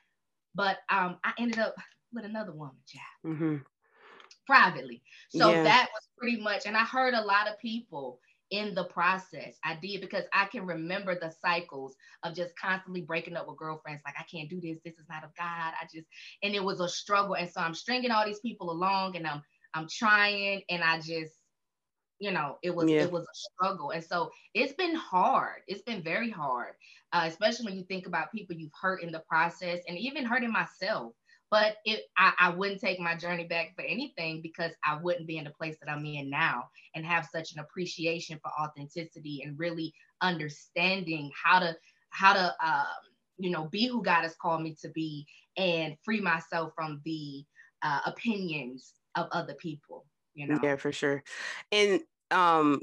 But 0.56 0.78
um, 0.90 1.18
I 1.24 1.34
ended 1.38 1.60
up 1.60 1.76
with 2.14 2.26
another 2.26 2.52
woman, 2.52 2.76
child, 2.88 3.36
mm-hmm. 3.36 3.56
privately. 4.48 5.04
So 5.30 5.52
yeah. 5.52 5.64
that 5.64 5.90
was 5.94 6.08
pretty 6.18 6.42
much, 6.42 6.66
and 6.66 6.76
I 6.76 6.84
heard 6.84 7.14
a 7.14 7.22
lot 7.22 7.48
of 7.48 7.60
people 7.60 8.20
in 8.52 8.74
the 8.74 8.86
process. 8.86 9.58
I 9.64 9.78
did 9.82 10.02
because 10.02 10.26
I 10.34 10.46
can 10.46 10.66
remember 10.66 11.16
the 11.16 11.32
cycles 11.42 11.96
of 12.24 12.36
just 12.36 12.58
constantly 12.58 13.02
breaking 13.02 13.36
up 13.36 13.48
with 13.48 13.58
girlfriends. 13.58 14.02
Like, 14.06 14.16
I 14.18 14.24
can't 14.24 14.50
do 14.50 14.60
this. 14.60 14.80
This 14.84 14.98
is 14.98 15.06
not 15.10 15.24
of 15.24 15.36
God. 15.36 15.74
I 15.80 15.86
just, 15.94 16.08
and 16.44 16.56
it 16.56 16.64
was 16.64 16.80
a 16.80 16.90
struggle. 16.90 17.36
And 17.36 17.50
so 17.50 17.62
I'm 17.62 17.76
stringing 17.76 18.12
all 18.12 18.26
these 18.26 18.40
people 18.40 18.72
along 18.72 19.16
and 19.16 19.28
I'm, 19.28 19.42
I'm 19.74 19.88
trying 19.90 20.62
and 20.70 20.84
I 20.84 21.00
just, 21.00 21.34
you 22.20 22.32
know, 22.32 22.58
it 22.64 22.76
was, 22.76 22.90
yeah. 22.90 23.04
it 23.04 23.12
was 23.12 23.24
a 23.24 23.36
struggle. 23.36 23.92
And 23.92 24.04
so 24.04 24.32
it's 24.54 24.74
been 24.74 24.96
hard. 24.96 25.62
It's 25.68 25.84
been 25.84 26.04
very 26.04 26.30
hard, 26.30 26.74
uh, 27.14 27.24
especially 27.26 27.66
when 27.66 27.78
you 27.78 27.84
think 27.84 28.08
about 28.08 28.32
people 28.32 28.56
you've 28.56 28.72
hurt 28.80 29.04
in 29.04 29.12
the 29.12 29.24
process 29.30 29.80
and 29.88 29.98
even 29.98 30.26
hurting 30.26 30.52
myself 30.52 31.14
but 31.52 31.78
it 31.86 32.04
I, 32.18 32.34
I 32.40 32.50
wouldn't 32.50 32.82
take 32.82 33.00
my 33.00 33.16
journey 33.16 33.46
back 33.46 33.74
for 33.76 33.82
anything 33.82 34.42
because 34.42 34.72
I 34.84 34.98
wouldn't 35.02 35.28
be 35.28 35.38
in 35.38 35.46
the 35.46 35.52
place 35.52 35.78
that 35.82 35.92
I'm 35.92 36.06
in 36.06 36.30
now 36.30 36.70
and 36.96 37.06
have 37.06 37.28
such 37.32 37.54
an 37.54 37.60
appreciation 37.60 38.40
for 38.42 38.52
authenticity 38.60 39.44
and 39.44 39.58
really 39.58 39.94
understanding 40.22 41.32
how 41.42 41.60
to 41.60 41.76
how 42.12 42.34
to 42.34 42.56
um, 42.64 42.86
you 43.38 43.50
know 43.50 43.66
be 43.66 43.88
who 43.88 44.04
God 44.04 44.22
has 44.22 44.36
called 44.36 44.62
me 44.62 44.76
to 44.82 44.90
be 44.90 45.26
and 45.58 45.96
free 46.04 46.22
myself 46.22 46.72
from 46.76 47.02
the 47.04 47.44
uh, 47.82 48.02
opinions 48.06 48.94
of 49.16 49.28
other 49.32 49.56
people. 49.56 50.06
You 50.34 50.48
know. 50.48 50.60
Yeah, 50.62 50.76
for 50.76 50.92
sure. 50.92 51.24
And 51.72 52.02
um, 52.32 52.82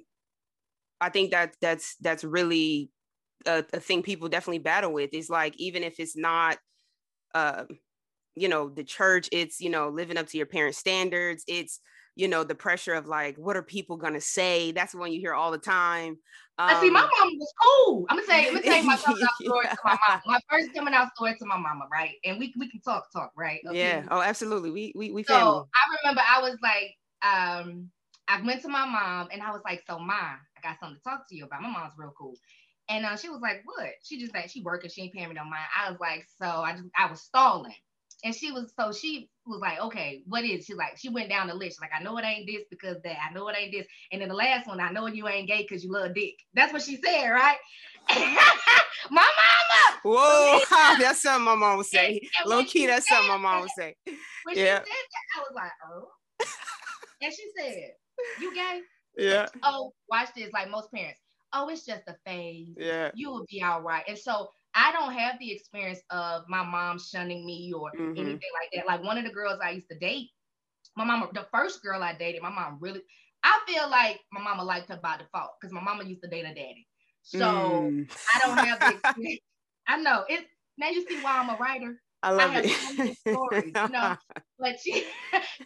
I 1.00 1.10
think 1.10 1.30
that 1.30 1.54
that's 1.60 1.96
that's 2.00 2.24
really 2.24 2.90
a, 3.46 3.64
a 3.72 3.80
thing 3.80 4.02
people 4.02 4.28
definitely 4.28 4.58
battle 4.58 4.92
with. 4.92 5.14
Is 5.14 5.30
like 5.30 5.54
even 5.58 5.82
if 5.82 6.00
it's 6.00 6.16
not. 6.16 6.58
Uh, 7.34 7.64
you 8.36 8.48
know 8.48 8.68
the 8.68 8.84
church 8.84 9.28
it's 9.32 9.60
you 9.60 9.70
know 9.70 9.88
living 9.88 10.16
up 10.16 10.26
to 10.26 10.36
your 10.36 10.46
parents 10.46 10.78
standards 10.78 11.42
it's 11.48 11.80
you 12.14 12.28
know 12.28 12.44
the 12.44 12.54
pressure 12.54 12.94
of 12.94 13.06
like 13.06 13.36
what 13.36 13.56
are 13.56 13.62
people 13.62 13.96
gonna 13.96 14.20
say 14.20 14.72
that's 14.72 14.94
one 14.94 15.12
you 15.12 15.20
hear 15.20 15.34
all 15.34 15.50
the 15.50 15.58
time 15.58 16.16
um, 16.58 16.74
I 16.74 16.80
see 16.80 16.90
my 16.90 17.00
um 17.00 17.08
mom 17.20 17.38
was 17.38 17.52
cool. 17.62 18.06
I'm 18.08 18.16
gonna 18.16 18.26
say, 18.26 18.48
I'm 18.48 18.54
gonna 18.54 18.62
tell 18.62 18.76
you 18.78 18.84
my 18.84 18.96
coming 18.96 19.22
out 19.22 19.30
story 19.44 19.66
to 19.66 19.76
my 19.84 19.98
mom. 20.08 20.20
My 20.26 20.40
first 20.50 20.74
coming 20.74 20.94
out 20.94 21.14
story 21.14 21.36
to 21.38 21.44
my 21.44 21.58
mama, 21.58 21.84
right? 21.92 22.14
And 22.24 22.38
we 22.38 22.54
we 22.58 22.70
can 22.70 22.80
talk, 22.80 23.12
talk, 23.12 23.30
right? 23.36 23.60
Okay. 23.68 23.78
Yeah. 23.78 24.06
Oh, 24.10 24.22
absolutely. 24.22 24.70
We 24.70 24.92
we 24.96 25.12
we. 25.12 25.22
So 25.22 25.34
family. 25.34 25.64
I 25.74 25.96
remember 26.02 26.22
I 26.26 26.40
was 26.40 26.56
like, 26.62 26.96
um, 27.22 27.90
I 28.26 28.40
went 28.42 28.62
to 28.62 28.68
my 28.68 28.86
mom 28.86 29.28
and 29.32 29.42
I 29.42 29.50
was 29.52 29.60
like, 29.66 29.82
so 29.86 29.98
mom, 29.98 30.08
I 30.18 30.60
got 30.62 30.80
something 30.80 30.96
to 30.96 31.02
talk 31.02 31.28
to 31.28 31.36
you 31.36 31.44
about. 31.44 31.60
My 31.60 31.68
mom's 31.68 31.92
real 31.98 32.14
cool. 32.18 32.34
And 32.88 33.04
uh, 33.04 33.16
she 33.16 33.28
was 33.28 33.40
like, 33.40 33.60
what? 33.64 33.90
She 34.02 34.18
just 34.18 34.34
like 34.34 34.48
she 34.48 34.62
working, 34.62 34.88
she 34.88 35.02
ain't 35.02 35.12
paying 35.12 35.28
me 35.28 35.34
no 35.34 35.44
mind. 35.44 35.66
I 35.76 35.90
was 35.90 36.00
like, 36.00 36.24
so 36.40 36.46
I 36.46 36.72
just 36.72 36.88
I 36.96 37.10
was 37.10 37.20
stalling. 37.20 37.74
And 38.24 38.34
she 38.34 38.50
was 38.50 38.72
so 38.78 38.92
she 38.92 39.28
was 39.46 39.60
like, 39.60 39.80
okay, 39.80 40.22
what 40.26 40.44
is? 40.44 40.64
She 40.64 40.74
like 40.74 40.96
she 40.96 41.08
went 41.08 41.28
down 41.28 41.48
the 41.48 41.54
list. 41.54 41.80
Like 41.80 41.90
I 41.98 42.02
know 42.02 42.16
it 42.18 42.24
ain't 42.24 42.46
this 42.46 42.64
because 42.70 42.96
that. 43.04 43.16
I 43.28 43.32
know 43.32 43.48
it 43.48 43.56
ain't 43.58 43.72
this. 43.72 43.86
And 44.10 44.20
then 44.20 44.28
the 44.28 44.34
last 44.34 44.66
one, 44.66 44.80
I 44.80 44.90
know 44.90 45.06
you 45.06 45.28
ain't 45.28 45.48
gay 45.48 45.62
because 45.62 45.84
you 45.84 45.92
love 45.92 46.14
dick. 46.14 46.34
That's 46.54 46.72
what 46.72 46.82
she 46.82 46.96
said, 46.96 47.28
right? 47.28 47.58
my 49.10 49.22
mama. 49.22 50.00
Whoa, 50.02 50.60
that's 50.98 51.22
something 51.22 51.44
my 51.44 51.54
mom 51.54 51.78
would 51.78 51.86
say. 51.86 52.20
And, 52.40 52.50
Low 52.50 52.64
key, 52.64 52.86
that's 52.86 53.08
something 53.08 53.28
my 53.28 53.36
mom 53.36 53.62
would 53.62 53.70
say. 53.76 53.94
When 54.04 54.56
yeah. 54.56 54.82
she 54.84 54.90
said 54.90 55.06
that, 55.10 55.36
I 55.36 55.40
was 55.40 55.52
like, 55.54 55.72
oh. 55.90 56.08
and 57.22 57.32
she 57.32 57.44
said, 57.58 57.90
"You 58.40 58.54
gay?" 58.54 58.80
Yeah. 59.16 59.46
Oh, 59.62 59.92
watch 60.08 60.28
this. 60.36 60.52
Like 60.52 60.70
most 60.70 60.92
parents, 60.92 61.20
oh, 61.52 61.68
it's 61.68 61.84
just 61.84 62.02
a 62.06 62.16
phase. 62.24 62.68
Yeah. 62.76 63.10
You 63.14 63.30
will 63.30 63.46
be 63.50 63.62
all 63.62 63.82
right. 63.82 64.04
And 64.06 64.18
so 64.18 64.50
I 64.76 64.92
don't 64.92 65.12
have 65.14 65.38
the 65.40 65.50
experience 65.50 66.00
of 66.10 66.42
my 66.48 66.62
mom 66.62 66.98
shunning 66.98 67.46
me 67.46 67.72
or 67.72 67.90
mm-hmm. 67.90 68.10
anything 68.10 68.50
like 68.60 68.70
that. 68.74 68.86
Like 68.86 69.02
one 69.02 69.16
of 69.16 69.24
the 69.24 69.30
girls 69.30 69.58
I 69.64 69.70
used 69.70 69.88
to 69.90 69.98
date, 69.98 70.28
my 70.96 71.04
mama, 71.04 71.28
the 71.32 71.46
first 71.50 71.82
girl 71.82 72.02
I 72.02 72.14
dated, 72.14 72.42
my 72.42 72.50
mom 72.50 72.76
really, 72.78 73.00
I 73.42 73.58
feel 73.66 73.88
like 73.88 74.20
my 74.32 74.42
mama 74.42 74.62
liked 74.62 74.90
her 74.90 75.00
by 75.02 75.16
default 75.16 75.52
because 75.58 75.72
my 75.72 75.80
mama 75.80 76.04
used 76.04 76.22
to 76.22 76.28
date 76.28 76.44
her 76.44 76.54
daddy. 76.54 76.86
So 77.22 77.38
mm. 77.38 78.10
I 78.34 78.38
don't 78.40 78.58
have 78.58 78.80
the 78.80 78.98
experience. 79.04 79.40
I 79.88 79.96
know 79.96 80.24
it. 80.28 80.44
Now 80.76 80.90
you 80.90 81.08
see 81.08 81.20
why 81.22 81.38
I'm 81.38 81.48
a 81.48 81.56
writer. 81.56 82.00
I 82.22 82.30
love 82.32 82.50
I 82.50 82.54
have 82.54 82.64
it. 82.64 83.16
stories, 83.18 83.64
you 83.64 83.88
know. 83.88 84.16
But 84.58 84.80
she, 84.82 84.92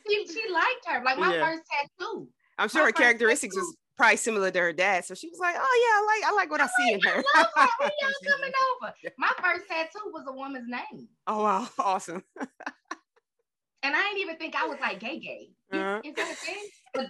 she, 0.08 0.26
she 0.26 0.52
liked 0.52 0.86
her. 0.86 1.02
Like 1.04 1.18
my 1.18 1.34
yeah. 1.34 1.46
first 1.46 1.62
tattoo. 1.70 2.28
I'm 2.58 2.68
sure 2.68 2.84
her 2.84 2.92
characteristics 2.92 3.54
tattoo. 3.54 3.66
was 3.66 3.76
probably 4.00 4.16
similar 4.16 4.50
to 4.50 4.58
her 4.58 4.72
dad. 4.72 5.04
So 5.04 5.14
she 5.14 5.28
was 5.28 5.38
like, 5.38 5.54
"Oh 5.58 5.60
yeah, 5.60 5.94
I 5.98 6.06
like 6.06 6.32
I 6.32 6.36
like 6.36 6.50
what 6.50 6.60
I, 6.60 6.64
I 6.64 6.68
see 6.78 6.94
in 6.94 7.00
her." 7.00 7.22
I 7.34 7.38
love 7.38 7.68
her. 7.78 7.90
Y'all 8.00 8.32
coming 8.32 8.52
over. 8.82 8.94
My 9.18 9.30
first 9.42 9.68
tattoo 9.68 10.10
was 10.10 10.24
a 10.26 10.32
woman's 10.32 10.68
name. 10.68 11.08
Oh 11.26 11.42
wow, 11.44 11.68
awesome. 11.78 12.24
and 12.38 13.94
I 13.94 14.02
didn't 14.02 14.20
even 14.22 14.36
think 14.36 14.56
I 14.56 14.66
was 14.66 14.78
like 14.80 15.00
gay 15.00 15.18
gay. 15.18 15.48
Uh-huh. 15.72 16.00
Is, 16.02 16.14
that 16.14 16.32
a 16.32 16.34
thing? 16.34 17.08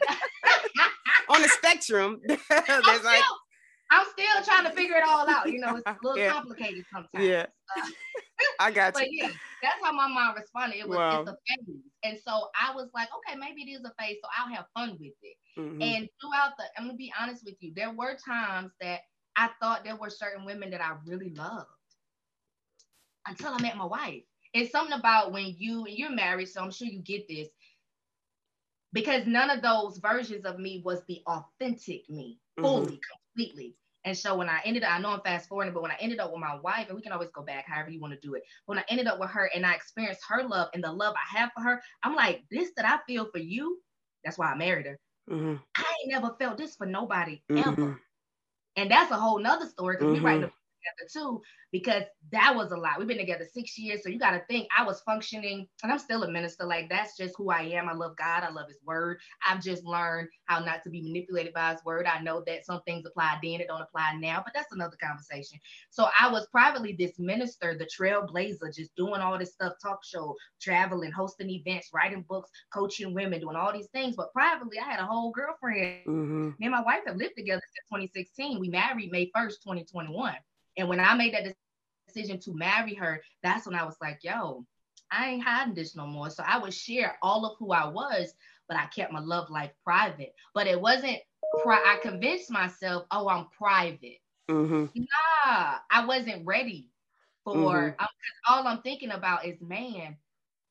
On 1.28 1.40
the 1.40 1.49
spectrum, 1.49 2.20
there's 2.26 2.40
I'm 2.50 3.04
like. 3.04 3.23
Still, 3.23 3.37
I'm 3.90 4.06
still 4.12 4.44
trying 4.44 4.64
to 4.64 4.70
figure 4.70 4.97
it 4.97 5.04
all 5.06 5.28
out. 5.28 5.50
You 5.50 5.59
know, 5.59 5.76
it's 5.76 5.87
a 5.87 5.97
little 6.02 6.18
yeah. 6.23 6.32
complicated 6.32 6.85
sometimes. 6.92 7.26
Yeah. 7.26 7.47
I 8.61 8.70
got 8.70 8.94
you. 8.94 9.00
But 9.00 9.09
yeah, 9.11 9.28
that's 9.62 9.76
how 9.82 9.92
my 9.92 10.06
mom 10.06 10.35
responded. 10.35 10.78
It 10.78 10.88
was 10.88 10.99
wow. 10.99 11.20
it's 11.20 11.30
a 11.30 11.37
phase. 11.49 11.76
And 12.04 12.18
so 12.26 12.49
I 12.59 12.75
was 12.75 12.88
like, 12.94 13.09
okay, 13.18 13.38
maybe 13.38 13.62
it 13.62 13.75
is 13.75 13.85
a 13.85 13.92
phase, 14.02 14.18
so 14.23 14.28
I'll 14.38 14.54
have 14.54 14.66
fun 14.75 14.97
with 15.00 15.12
it. 15.23 15.37
Mm-hmm. 15.59 15.82
And 15.82 16.09
throughout 16.20 16.52
the, 16.56 16.64
I'm 16.78 16.87
gonna 16.87 16.97
be 16.97 17.12
honest 17.20 17.44
with 17.44 17.56
you, 17.61 17.73
there 17.75 17.92
were 17.92 18.16
times 18.16 18.73
that 18.80 19.00
I 19.37 19.50
thought 19.61 19.85
there 19.85 19.97
were 19.97 20.11
certain 20.11 20.44
women 20.44 20.70
that 20.70 20.80
I 20.80 20.94
really 21.04 21.35
loved 21.35 21.68
until 23.26 23.52
I 23.52 23.61
met 23.61 23.76
my 23.76 23.85
wife. 23.85 24.23
It's 24.54 24.73
something 24.73 24.99
about 24.99 25.32
when 25.32 25.54
you 25.59 25.85
and 25.85 25.97
you're 25.97 26.11
married, 26.11 26.49
so 26.49 26.62
I'm 26.62 26.70
sure 26.70 26.88
you 26.88 27.00
get 27.00 27.28
this. 27.28 27.49
because 28.92 29.26
none 29.26 29.50
of 29.50 29.62
those 29.62 29.99
versions 29.99 30.44
of 30.44 30.59
me 30.59 30.82
was 30.85 31.02
the 31.06 31.23
authentic 31.26 32.09
me 32.11 32.38
fully, 32.59 32.87
mm-hmm. 32.87 33.19
Completely. 33.40 33.76
And 34.04 34.16
so 34.16 34.35
when 34.35 34.49
I 34.49 34.61
ended 34.64 34.82
up, 34.82 34.92
I 34.92 34.99
know 34.99 35.11
I'm 35.11 35.20
fast 35.20 35.49
forwarding, 35.49 35.75
but 35.75 35.82
when 35.82 35.90
I 35.90 35.97
ended 36.00 36.20
up 36.20 36.32
with 36.32 36.40
my 36.40 36.59
wife, 36.61 36.87
and 36.88 36.97
we 36.97 37.02
can 37.02 37.12
always 37.12 37.30
go 37.30 37.42
back 37.42 37.66
however 37.66 37.90
you 37.90 38.00
want 38.00 38.14
to 38.14 38.26
do 38.26 38.35
it. 38.35 38.42
When 38.64 38.78
I 38.78 38.85
ended 38.88 39.06
up 39.06 39.20
with 39.20 39.28
her 39.30 39.50
and 39.54 39.66
I 39.66 39.75
experienced 39.75 40.23
her 40.28 40.42
love 40.42 40.70
and 40.73 40.82
the 40.82 40.90
love 40.90 41.14
I 41.14 41.38
have 41.38 41.50
for 41.54 41.62
her, 41.62 41.82
I'm 42.02 42.14
like, 42.14 42.42
this 42.50 42.70
that 42.76 42.87
I 42.87 42.99
feel 43.06 43.26
for 43.30 43.38
you, 43.38 43.78
that's 44.25 44.38
why 44.38 44.52
I 44.52 44.56
married 44.56 44.87
her. 44.87 44.99
Mm-hmm. 45.30 45.56
I 45.76 45.94
ain't 46.02 46.12
never 46.12 46.35
felt 46.38 46.56
this 46.56 46.76
for 46.76 46.87
nobody 46.87 47.42
mm-hmm. 47.50 47.68
ever. 47.68 48.00
And 48.76 48.90
that's 48.90 49.11
a 49.11 49.16
whole 49.16 49.38
nother 49.38 49.66
story 49.66 49.97
because 49.99 50.14
we 50.14 50.20
write 50.20 50.50
together 50.80 51.08
too, 51.12 51.40
because 51.72 52.04
that 52.32 52.54
was 52.54 52.72
a 52.72 52.76
lot. 52.76 52.99
We've 52.99 53.08
been 53.08 53.18
together 53.18 53.46
six 53.52 53.78
years. 53.78 54.02
So 54.02 54.08
you 54.08 54.18
got 54.18 54.32
to 54.32 54.42
think 54.49 54.68
I 54.76 54.84
was 54.84 55.00
functioning, 55.00 55.66
and 55.82 55.92
I'm 55.92 55.99
still 55.99 56.22
a 56.22 56.30
minister. 56.30 56.64
Like 56.64 56.88
that's 56.88 57.16
just 57.16 57.34
who 57.37 57.50
I 57.50 57.62
am. 57.62 57.88
I 57.88 57.92
love 57.92 58.16
God. 58.16 58.42
I 58.42 58.50
love 58.50 58.68
his 58.68 58.80
word. 58.84 59.18
I've 59.46 59.62
just 59.62 59.84
learned 59.84 60.28
how 60.46 60.60
not 60.60 60.82
to 60.84 60.90
be 60.90 61.02
manipulated 61.02 61.54
by 61.54 61.72
his 61.72 61.84
word. 61.84 62.06
I 62.06 62.20
know 62.22 62.42
that 62.46 62.66
some 62.66 62.82
things 62.82 63.06
apply 63.06 63.38
then, 63.42 63.60
it 63.60 63.68
don't 63.68 63.82
apply 63.82 64.16
now, 64.18 64.42
but 64.44 64.52
that's 64.54 64.72
another 64.72 64.96
conversation. 65.02 65.58
So 65.90 66.08
I 66.18 66.30
was 66.30 66.46
privately 66.49 66.96
this 66.99 67.18
minister, 67.18 67.76
the 67.76 67.87
trailblazer, 67.87 68.75
just 68.75 68.94
doing 68.96 69.20
all 69.20 69.38
this 69.38 69.52
stuff, 69.52 69.75
talk 69.82 70.04
show, 70.04 70.37
traveling, 70.60 71.12
hosting 71.12 71.50
events, 71.50 71.90
writing 71.92 72.25
books, 72.28 72.50
coaching 72.72 73.14
women, 73.14 73.40
doing 73.40 73.56
all 73.56 73.72
these 73.72 73.88
things. 73.88 74.16
But 74.16 74.32
privately, 74.32 74.78
I 74.78 74.90
had 74.90 75.00
a 75.00 75.06
whole 75.06 75.30
girlfriend. 75.30 76.06
Mm-hmm. 76.06 76.49
Me 76.58 76.66
and 76.66 76.70
my 76.70 76.82
wife 76.82 77.02
have 77.06 77.16
lived 77.16 77.37
together 77.37 77.62
since 77.62 78.02
2016. 78.02 78.60
We 78.60 78.68
married 78.68 79.10
May 79.10 79.30
1st, 79.37 79.62
2021. 79.62 80.34
And 80.80 80.88
when 80.88 80.99
I 80.99 81.14
made 81.14 81.34
that 81.34 81.54
decision 82.08 82.40
to 82.40 82.54
marry 82.54 82.94
her, 82.94 83.22
that's 83.42 83.66
when 83.66 83.75
I 83.75 83.84
was 83.84 83.96
like, 84.00 84.20
yo, 84.22 84.64
I 85.12 85.28
ain't 85.28 85.42
hiding 85.42 85.75
this 85.75 85.94
no 85.94 86.06
more. 86.06 86.30
So 86.30 86.42
I 86.46 86.58
would 86.58 86.72
share 86.72 87.18
all 87.22 87.44
of 87.44 87.58
who 87.58 87.72
I 87.72 87.87
was, 87.87 88.32
but 88.66 88.78
I 88.78 88.87
kept 88.87 89.12
my 89.12 89.20
love 89.20 89.50
life 89.50 89.72
private. 89.84 90.34
But 90.54 90.66
it 90.66 90.80
wasn't, 90.80 91.18
pri- 91.62 91.84
I 91.84 91.99
convinced 92.00 92.50
myself, 92.50 93.04
oh, 93.10 93.28
I'm 93.28 93.46
private. 93.56 94.20
Mm-hmm. 94.50 94.87
Nah, 94.94 95.75
I 95.90 96.06
wasn't 96.06 96.46
ready 96.46 96.88
for, 97.44 97.54
mm-hmm. 97.54 98.04
all 98.49 98.66
I'm 98.66 98.80
thinking 98.80 99.10
about 99.10 99.44
is, 99.44 99.60
man, 99.60 100.16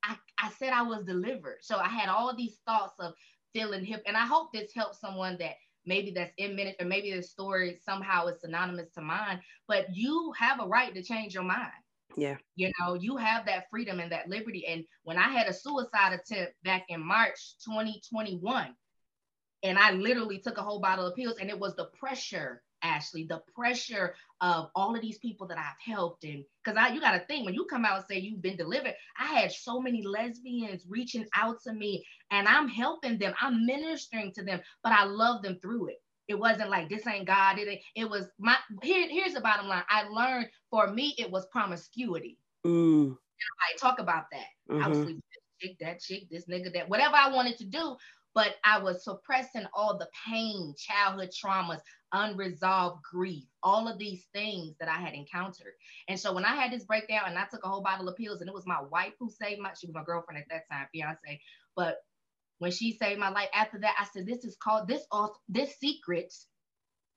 I, 0.03 0.17
I 0.41 0.49
said 0.57 0.73
I 0.73 0.81
was 0.81 1.05
delivered. 1.05 1.57
So 1.61 1.77
I 1.77 1.87
had 1.87 2.09
all 2.09 2.35
these 2.35 2.57
thoughts 2.65 2.95
of 2.99 3.13
feeling 3.53 3.85
hip. 3.85 4.01
And 4.07 4.17
I 4.17 4.25
hope 4.25 4.53
this 4.53 4.73
helps 4.73 4.99
someone 4.99 5.37
that 5.39 5.55
maybe 5.85 6.11
that's 6.11 6.33
in 6.37 6.55
minute 6.55 6.75
or 6.79 6.85
maybe 6.85 7.13
the 7.13 7.23
story 7.23 7.79
somehow 7.83 8.27
is 8.27 8.41
synonymous 8.41 8.89
to 8.91 9.01
mine 9.01 9.39
but 9.67 9.85
you 9.93 10.33
have 10.37 10.59
a 10.59 10.67
right 10.67 10.93
to 10.93 11.03
change 11.03 11.33
your 11.33 11.43
mind. 11.43 11.71
Yeah. 12.17 12.37
You 12.55 12.71
know 12.79 12.95
you 12.95 13.17
have 13.17 13.45
that 13.45 13.65
freedom 13.69 13.99
and 13.99 14.11
that 14.11 14.27
liberty. 14.27 14.65
And 14.65 14.83
when 15.03 15.17
i 15.17 15.29
had 15.29 15.47
a 15.47 15.53
suicide 15.53 16.13
attempt 16.13 16.53
back 16.63 16.85
in 16.89 17.05
march 17.05 17.55
2021 17.65 18.73
and 19.63 19.77
i 19.77 19.91
literally 19.91 20.39
took 20.39 20.57
a 20.57 20.63
whole 20.63 20.79
bottle 20.79 21.07
of 21.07 21.15
pills 21.15 21.37
and 21.39 21.49
it 21.49 21.59
was 21.59 21.75
the 21.75 21.89
pressure 21.99 22.61
Ashley, 22.83 23.25
the 23.25 23.41
pressure 23.55 24.15
of 24.41 24.69
all 24.75 24.95
of 24.95 25.01
these 25.01 25.17
people 25.17 25.47
that 25.47 25.57
I've 25.57 25.93
helped. 25.93 26.23
And 26.23 26.43
because 26.63 26.77
I 26.77 26.93
you 26.93 27.01
gotta 27.01 27.23
think 27.27 27.45
when 27.45 27.53
you 27.53 27.65
come 27.65 27.85
out 27.85 27.97
and 27.97 28.05
say 28.05 28.19
you've 28.19 28.41
been 28.41 28.57
delivered, 28.57 28.95
I 29.19 29.25
had 29.25 29.51
so 29.51 29.79
many 29.79 30.01
lesbians 30.05 30.85
reaching 30.87 31.25
out 31.35 31.61
to 31.63 31.73
me 31.73 32.05
and 32.31 32.47
I'm 32.47 32.67
helping 32.67 33.17
them, 33.17 33.33
I'm 33.39 33.65
ministering 33.65 34.31
to 34.33 34.43
them, 34.43 34.61
but 34.83 34.93
I 34.93 35.05
love 35.05 35.41
them 35.41 35.59
through 35.61 35.87
it. 35.87 36.01
It 36.27 36.37
wasn't 36.37 36.69
like 36.69 36.89
this 36.89 37.07
ain't 37.07 37.27
God. 37.27 37.57
It, 37.57 37.79
it 37.95 38.09
was 38.09 38.27
my 38.39 38.55
here, 38.83 39.07
here's 39.09 39.33
the 39.33 39.41
bottom 39.41 39.67
line. 39.67 39.83
I 39.89 40.03
learned 40.07 40.49
for 40.69 40.91
me 40.91 41.15
it 41.17 41.29
was 41.29 41.47
promiscuity. 41.47 42.37
Mm. 42.65 43.17
I 43.61 43.77
talk 43.77 43.99
about 43.99 44.25
that. 44.31 44.73
Mm-hmm. 44.73 44.83
I 44.83 44.87
was 44.87 44.97
sleeping 44.97 45.23
this 45.31 45.69
chick, 45.69 45.77
that 45.79 46.01
chick, 46.01 46.29
this 46.29 46.45
nigga, 46.45 46.73
that 46.73 46.89
whatever 46.89 47.15
I 47.15 47.33
wanted 47.33 47.57
to 47.57 47.65
do 47.65 47.95
but 48.35 48.55
I 48.63 48.79
was 48.79 49.03
suppressing 49.03 49.65
all 49.73 49.97
the 49.97 50.07
pain, 50.27 50.73
childhood 50.77 51.31
traumas, 51.31 51.81
unresolved 52.13 53.03
grief, 53.03 53.45
all 53.63 53.87
of 53.87 53.97
these 53.97 54.25
things 54.33 54.75
that 54.79 54.89
I 54.89 54.99
had 54.99 55.13
encountered. 55.13 55.73
And 56.07 56.19
so 56.19 56.33
when 56.33 56.45
I 56.45 56.55
had 56.55 56.71
this 56.71 56.83
breakdown 56.83 57.23
and 57.27 57.37
I 57.37 57.45
took 57.45 57.63
a 57.63 57.69
whole 57.69 57.81
bottle 57.81 58.07
of 58.07 58.15
pills, 58.15 58.41
and 58.41 58.47
it 58.47 58.53
was 58.53 58.65
my 58.65 58.81
wife 58.81 59.13
who 59.19 59.29
saved 59.29 59.61
my, 59.61 59.71
she 59.79 59.87
was 59.87 59.95
my 59.95 60.03
girlfriend 60.03 60.41
at 60.41 60.49
that 60.49 60.69
time, 60.71 60.87
fiance. 60.91 61.41
But 61.75 61.97
when 62.59 62.71
she 62.71 62.91
saved 62.91 63.19
my 63.19 63.29
life, 63.29 63.49
after 63.53 63.79
that, 63.79 63.95
I 63.99 64.05
said, 64.05 64.25
this 64.25 64.43
is 64.43 64.57
called 64.57 64.87
this 64.87 65.05
all 65.11 65.39
this 65.47 65.77
secret 65.77 66.33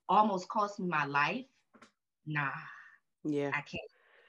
almost 0.09 0.47
cost 0.49 0.79
me 0.79 0.87
my 0.87 1.05
life. 1.05 1.45
Nah. 2.25 2.49
Yeah. 3.23 3.51
I 3.53 3.61
can't. 3.61 3.83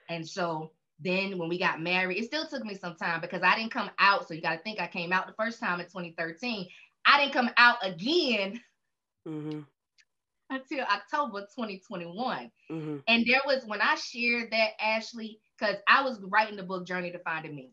And 0.09 0.27
so 0.27 0.71
then 0.99 1.37
when 1.37 1.49
we 1.49 1.57
got 1.57 1.81
married, 1.81 2.17
it 2.17 2.25
still 2.25 2.47
took 2.47 2.63
me 2.63 2.75
some 2.75 2.95
time 2.95 3.21
because 3.21 3.41
I 3.43 3.55
didn't 3.55 3.71
come 3.71 3.89
out. 3.99 4.27
So 4.27 4.33
you 4.33 4.41
got 4.41 4.55
to 4.55 4.63
think 4.63 4.79
I 4.79 4.87
came 4.87 5.11
out 5.11 5.27
the 5.27 5.33
first 5.33 5.59
time 5.59 5.79
in 5.79 5.85
2013. 5.85 6.67
I 7.05 7.19
didn't 7.21 7.33
come 7.33 7.49
out 7.57 7.77
again 7.81 8.59
mm-hmm. 9.27 9.61
Until 10.49 10.85
October 10.85 11.41
2021. 11.41 12.51
Mm-hmm. 12.71 12.97
And 13.07 13.25
there 13.25 13.41
was 13.45 13.63
when 13.65 13.81
I 13.81 13.95
shared 13.95 14.51
that, 14.51 14.71
Ashley, 14.79 15.39
because 15.57 15.77
I 15.87 16.03
was 16.03 16.21
writing 16.23 16.55
the 16.57 16.63
book 16.63 16.85
Journey 16.85 17.11
to 17.11 17.19
Finding 17.19 17.55
Me. 17.55 17.71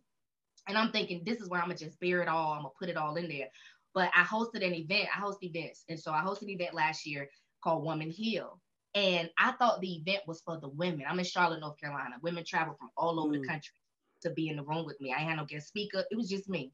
And 0.69 0.79
I'm 0.79 0.93
thinking, 0.93 1.23
this 1.25 1.41
is 1.41 1.49
where 1.49 1.61
I'm 1.61 1.69
gonna 1.69 1.79
just 1.79 1.99
bear 2.01 2.23
it 2.23 2.29
all. 2.29 2.53
I'm 2.53 2.63
gonna 2.63 2.75
put 2.79 2.89
it 2.89 2.97
all 2.97 3.17
in 3.17 3.29
there. 3.29 3.49
But 3.95 4.11
I 4.15 4.23
hosted 4.23 4.65
an 4.65 4.75
event. 4.75 5.09
I 5.15 5.21
host 5.21 5.39
events. 5.43 5.85
And 5.89 5.99
so 5.99 6.13
I 6.13 6.23
hosted 6.23 6.43
an 6.43 6.51
event 6.51 6.75
last 6.75 7.07
year 7.07 7.29
called 7.63 7.85
Woman 7.85 8.11
Heal. 8.11 8.61
And 8.95 9.31
I 9.39 9.53
thought 9.53 9.81
the 9.81 9.95
event 9.95 10.23
was 10.27 10.43
for 10.43 10.59
the 10.61 10.69
women. 10.69 11.05
I'm 11.09 11.19
in 11.19 11.25
Charlotte, 11.25 11.61
North 11.61 11.81
Carolina. 11.81 12.17
Women 12.23 12.45
travel 12.45 12.75
from 12.79 12.91
all 12.97 13.21
over 13.21 13.35
mm. 13.35 13.41
the 13.41 13.49
country 13.49 13.75
to 14.23 14.31
be 14.31 14.49
in 14.49 14.57
the 14.57 14.63
room 14.63 14.87
with 14.87 15.01
me. 15.01 15.13
I 15.17 15.21
had 15.21 15.37
no 15.37 15.45
guest 15.45 15.69
speaker. 15.69 16.05
It 16.11 16.17
was 16.17 16.29
just 16.29 16.49
me. 16.49 16.73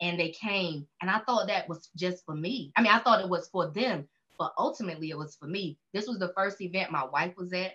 And 0.00 0.20
they 0.20 0.30
came, 0.30 0.86
and 1.00 1.10
I 1.10 1.20
thought 1.20 1.46
that 1.48 1.68
was 1.68 1.88
just 1.96 2.24
for 2.26 2.34
me. 2.34 2.70
I 2.76 2.82
mean, 2.82 2.92
I 2.92 2.98
thought 2.98 3.22
it 3.22 3.30
was 3.30 3.48
for 3.48 3.70
them, 3.70 4.06
but 4.38 4.52
ultimately 4.58 5.10
it 5.10 5.18
was 5.18 5.36
for 5.36 5.46
me. 5.46 5.78
This 5.92 6.06
was 6.06 6.18
the 6.18 6.32
first 6.36 6.60
event 6.60 6.90
my 6.90 7.04
wife 7.04 7.34
was 7.36 7.52
at. 7.52 7.72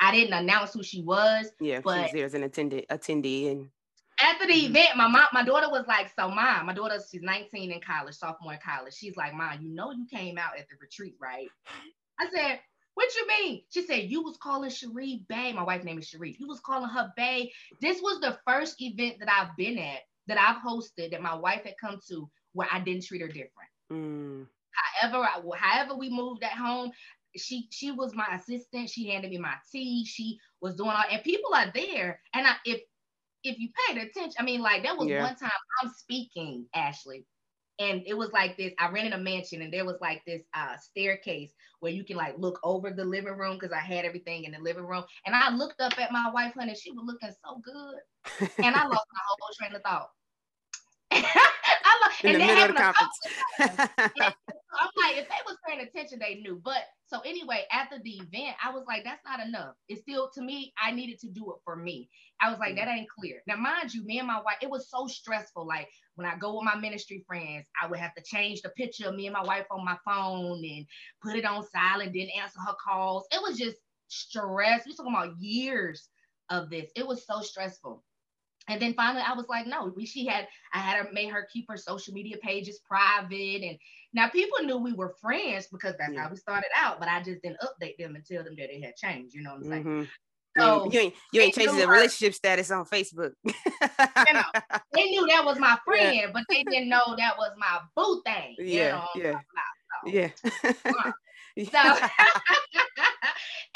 I 0.00 0.12
didn't 0.12 0.34
announce 0.34 0.72
who 0.72 0.82
she 0.82 1.02
was. 1.02 1.46
Yeah, 1.60 1.80
but 1.80 1.96
she 1.96 2.02
was 2.02 2.12
there 2.12 2.24
as 2.24 2.34
an 2.34 2.42
attendant, 2.42 2.86
attendee, 2.88 3.50
and 3.50 3.68
after 4.20 4.46
the 4.46 4.52
mm-hmm. 4.52 4.76
event, 4.76 4.96
my 4.96 5.08
mom, 5.08 5.26
my 5.32 5.44
daughter 5.44 5.68
was 5.70 5.84
like, 5.88 6.10
"So, 6.14 6.28
mom, 6.28 6.66
my 6.66 6.74
daughter, 6.74 6.98
she's 7.10 7.22
19 7.22 7.72
in 7.72 7.80
college, 7.80 8.14
sophomore 8.14 8.54
in 8.54 8.58
college. 8.64 8.94
She's 8.94 9.16
like, 9.16 9.34
mom, 9.34 9.60
you 9.60 9.74
know, 9.74 9.90
you 9.90 10.06
came 10.12 10.38
out 10.38 10.58
at 10.58 10.68
the 10.68 10.76
retreat, 10.80 11.14
right?" 11.20 11.48
I 12.20 12.28
said, 12.32 12.60
what 12.94 13.14
you 13.14 13.26
mean? 13.26 13.62
She 13.70 13.84
said, 13.84 14.10
You 14.10 14.22
was 14.22 14.36
calling 14.36 14.70
Cherie 14.70 15.24
Bay. 15.28 15.52
My 15.52 15.64
wife's 15.64 15.84
name 15.84 15.98
is 15.98 16.08
Cherie. 16.08 16.36
You 16.38 16.46
was 16.46 16.60
calling 16.60 16.88
her 16.88 17.12
Bay. 17.16 17.52
This 17.80 18.00
was 18.00 18.20
the 18.20 18.38
first 18.46 18.80
event 18.80 19.16
that 19.18 19.28
I've 19.30 19.56
been 19.56 19.78
at, 19.78 20.00
that 20.28 20.38
I've 20.38 20.62
hosted, 20.62 21.10
that 21.10 21.20
my 21.20 21.34
wife 21.34 21.64
had 21.64 21.74
come 21.80 21.98
to 22.08 22.30
where 22.52 22.68
I 22.70 22.80
didn't 22.80 23.04
treat 23.04 23.20
her 23.20 23.26
different. 23.26 23.70
Mm. 23.92 24.46
However, 25.00 25.24
I, 25.24 25.40
however 25.56 25.94
we 25.96 26.10
moved 26.10 26.42
at 26.42 26.52
home, 26.52 26.90
she 27.36 27.68
she 27.70 27.90
was 27.90 28.14
my 28.14 28.26
assistant. 28.34 28.90
She 28.90 29.08
handed 29.08 29.30
me 29.30 29.38
my 29.38 29.54
tea. 29.70 30.04
She 30.04 30.38
was 30.60 30.74
doing 30.74 30.90
all, 30.90 31.04
and 31.10 31.22
people 31.22 31.54
are 31.54 31.70
there. 31.74 32.20
And 32.34 32.46
I, 32.46 32.54
if 32.64 32.80
if 33.42 33.58
you 33.58 33.68
paid 33.86 33.98
attention, 33.98 34.36
I 34.38 34.42
mean, 34.42 34.60
like 34.60 34.82
that 34.84 34.96
was 34.96 35.08
yeah. 35.08 35.22
one 35.22 35.36
time 35.36 35.50
I'm 35.82 35.90
speaking, 35.90 36.66
Ashley, 36.74 37.26
and 37.78 38.02
it 38.06 38.16
was 38.16 38.30
like 38.32 38.56
this 38.56 38.72
i 38.78 38.88
rented 38.88 39.12
a 39.12 39.18
mansion 39.18 39.62
and 39.62 39.72
there 39.72 39.84
was 39.84 39.96
like 40.00 40.22
this 40.26 40.42
uh, 40.54 40.76
staircase 40.76 41.52
where 41.80 41.92
you 41.92 42.04
can 42.04 42.16
like 42.16 42.34
look 42.38 42.58
over 42.62 42.90
the 42.90 43.04
living 43.04 43.36
room 43.36 43.56
because 43.58 43.72
i 43.72 43.80
had 43.80 44.04
everything 44.04 44.44
in 44.44 44.52
the 44.52 44.58
living 44.58 44.86
room 44.86 45.04
and 45.26 45.34
i 45.34 45.50
looked 45.50 45.80
up 45.80 45.98
at 45.98 46.12
my 46.12 46.30
wife 46.32 46.54
honey 46.54 46.74
she 46.74 46.92
was 46.92 47.04
looking 47.04 47.34
so 47.44 47.60
good 47.64 48.48
and 48.64 48.74
i 48.74 48.84
lost 48.86 49.06
my 49.12 49.20
whole 49.28 49.50
train 49.58 49.74
of 49.74 49.82
thought 49.82 50.10
I 51.94 52.08
lost, 52.08 52.24
in 52.24 52.32
the 52.32 52.38
middle 52.38 52.64
of 52.64 52.68
the 52.68 52.94
conference 53.58 54.34
I'm 54.80 54.90
like, 54.96 55.16
if 55.16 55.28
they 55.28 55.34
was 55.46 55.56
paying 55.66 55.80
attention, 55.80 56.18
they 56.18 56.36
knew. 56.36 56.60
But 56.64 56.82
so 57.06 57.20
anyway, 57.20 57.64
after 57.70 57.98
the 58.02 58.10
event, 58.10 58.56
I 58.62 58.72
was 58.72 58.84
like, 58.88 59.04
that's 59.04 59.24
not 59.24 59.40
enough. 59.46 59.74
It's 59.88 60.00
still 60.02 60.30
to 60.34 60.42
me, 60.42 60.72
I 60.82 60.90
needed 60.90 61.20
to 61.20 61.28
do 61.28 61.52
it 61.52 61.58
for 61.64 61.76
me. 61.76 62.08
I 62.40 62.50
was 62.50 62.58
like, 62.58 62.76
that 62.76 62.88
ain't 62.88 63.08
clear. 63.08 63.42
Now, 63.46 63.56
mind 63.56 63.94
you, 63.94 64.04
me 64.04 64.18
and 64.18 64.26
my 64.26 64.40
wife, 64.42 64.56
it 64.62 64.70
was 64.70 64.90
so 64.90 65.06
stressful. 65.06 65.66
Like 65.66 65.88
when 66.16 66.26
I 66.26 66.36
go 66.36 66.56
with 66.56 66.64
my 66.64 66.74
ministry 66.76 67.24
friends, 67.26 67.66
I 67.80 67.86
would 67.86 67.98
have 67.98 68.14
to 68.14 68.22
change 68.22 68.62
the 68.62 68.70
picture 68.70 69.08
of 69.08 69.14
me 69.14 69.26
and 69.26 69.34
my 69.34 69.44
wife 69.44 69.66
on 69.70 69.84
my 69.84 69.96
phone 70.04 70.64
and 70.64 70.86
put 71.22 71.36
it 71.36 71.44
on 71.44 71.64
silent, 71.68 72.12
didn't 72.12 72.36
answer 72.40 72.58
her 72.66 72.74
calls. 72.84 73.26
It 73.32 73.40
was 73.42 73.56
just 73.56 73.76
stress. 74.08 74.84
We're 74.86 74.94
talking 74.96 75.14
about 75.14 75.38
years 75.38 76.08
of 76.50 76.70
this. 76.70 76.90
It 76.96 77.06
was 77.06 77.26
so 77.26 77.40
stressful. 77.40 78.02
And 78.68 78.80
then 78.80 78.94
finally, 78.94 79.22
I 79.26 79.34
was 79.34 79.46
like, 79.48 79.66
no, 79.66 79.92
we, 79.94 80.06
she 80.06 80.26
had, 80.26 80.48
I 80.72 80.78
had 80.78 80.96
her 80.96 81.12
made 81.12 81.30
her 81.30 81.46
keep 81.52 81.66
her 81.68 81.76
social 81.76 82.14
media 82.14 82.36
pages 82.42 82.80
private. 82.86 83.62
And 83.62 83.78
now 84.12 84.28
people 84.28 84.64
knew 84.64 84.78
we 84.78 84.92
were 84.92 85.14
friends 85.20 85.68
because 85.70 85.94
that's 85.98 86.14
yeah. 86.14 86.22
how 86.22 86.30
we 86.30 86.36
started 86.36 86.70
out, 86.74 86.98
but 86.98 87.08
I 87.08 87.22
just 87.22 87.42
didn't 87.42 87.60
update 87.60 87.98
them 87.98 88.14
and 88.14 88.24
tell 88.24 88.42
them 88.42 88.56
that 88.56 88.74
it 88.74 88.82
had 88.82 88.96
changed. 88.96 89.34
You 89.34 89.42
know 89.42 89.50
what 89.50 89.64
I'm 89.64 89.68
saying? 89.68 89.84
Mm-hmm. 89.84 90.04
So 90.56 90.88
you 90.90 91.00
ain't 91.00 91.14
you 91.32 91.40
ain't 91.40 91.54
changing 91.54 91.78
the 91.78 91.88
relationship 91.88 92.32
status 92.32 92.70
on 92.70 92.84
Facebook. 92.84 93.32
you 93.44 93.52
know, 94.32 94.44
they 94.92 95.06
knew 95.06 95.26
that 95.26 95.44
was 95.44 95.58
my 95.58 95.76
friend, 95.84 96.16
yeah. 96.16 96.26
but 96.32 96.44
they 96.48 96.62
didn't 96.62 96.88
know 96.88 97.16
that 97.18 97.36
was 97.36 97.50
my 97.58 97.80
boo 97.96 98.22
thing. 98.24 98.54
Yeah, 98.58 99.04
you 99.16 99.22
know, 99.24 99.40
yeah, 100.06 100.30
so. 100.32 100.90
yeah. 100.92 101.12
so 101.56 102.06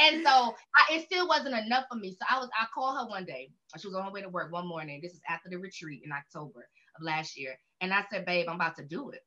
and 0.00 0.22
so 0.24 0.30
I, 0.30 0.94
it 0.94 1.04
still 1.06 1.26
wasn't 1.26 1.56
enough 1.56 1.84
for 1.90 1.98
me. 1.98 2.12
So 2.12 2.24
I 2.30 2.38
was 2.38 2.48
I 2.60 2.66
called 2.72 2.96
her 2.96 3.08
one 3.08 3.24
day. 3.24 3.50
She 3.78 3.88
was 3.88 3.96
on 3.96 4.04
her 4.04 4.12
way 4.12 4.22
to 4.22 4.28
work 4.28 4.52
one 4.52 4.66
morning. 4.66 5.00
This 5.02 5.12
is 5.12 5.20
after 5.28 5.48
the 5.48 5.56
retreat 5.56 6.02
in 6.04 6.12
October 6.12 6.68
of 6.96 7.02
last 7.02 7.38
year. 7.38 7.58
And 7.80 7.92
I 7.92 8.04
said, 8.10 8.24
babe, 8.24 8.46
I'm 8.48 8.56
about 8.56 8.76
to 8.76 8.84
do 8.84 9.10
it. 9.10 9.20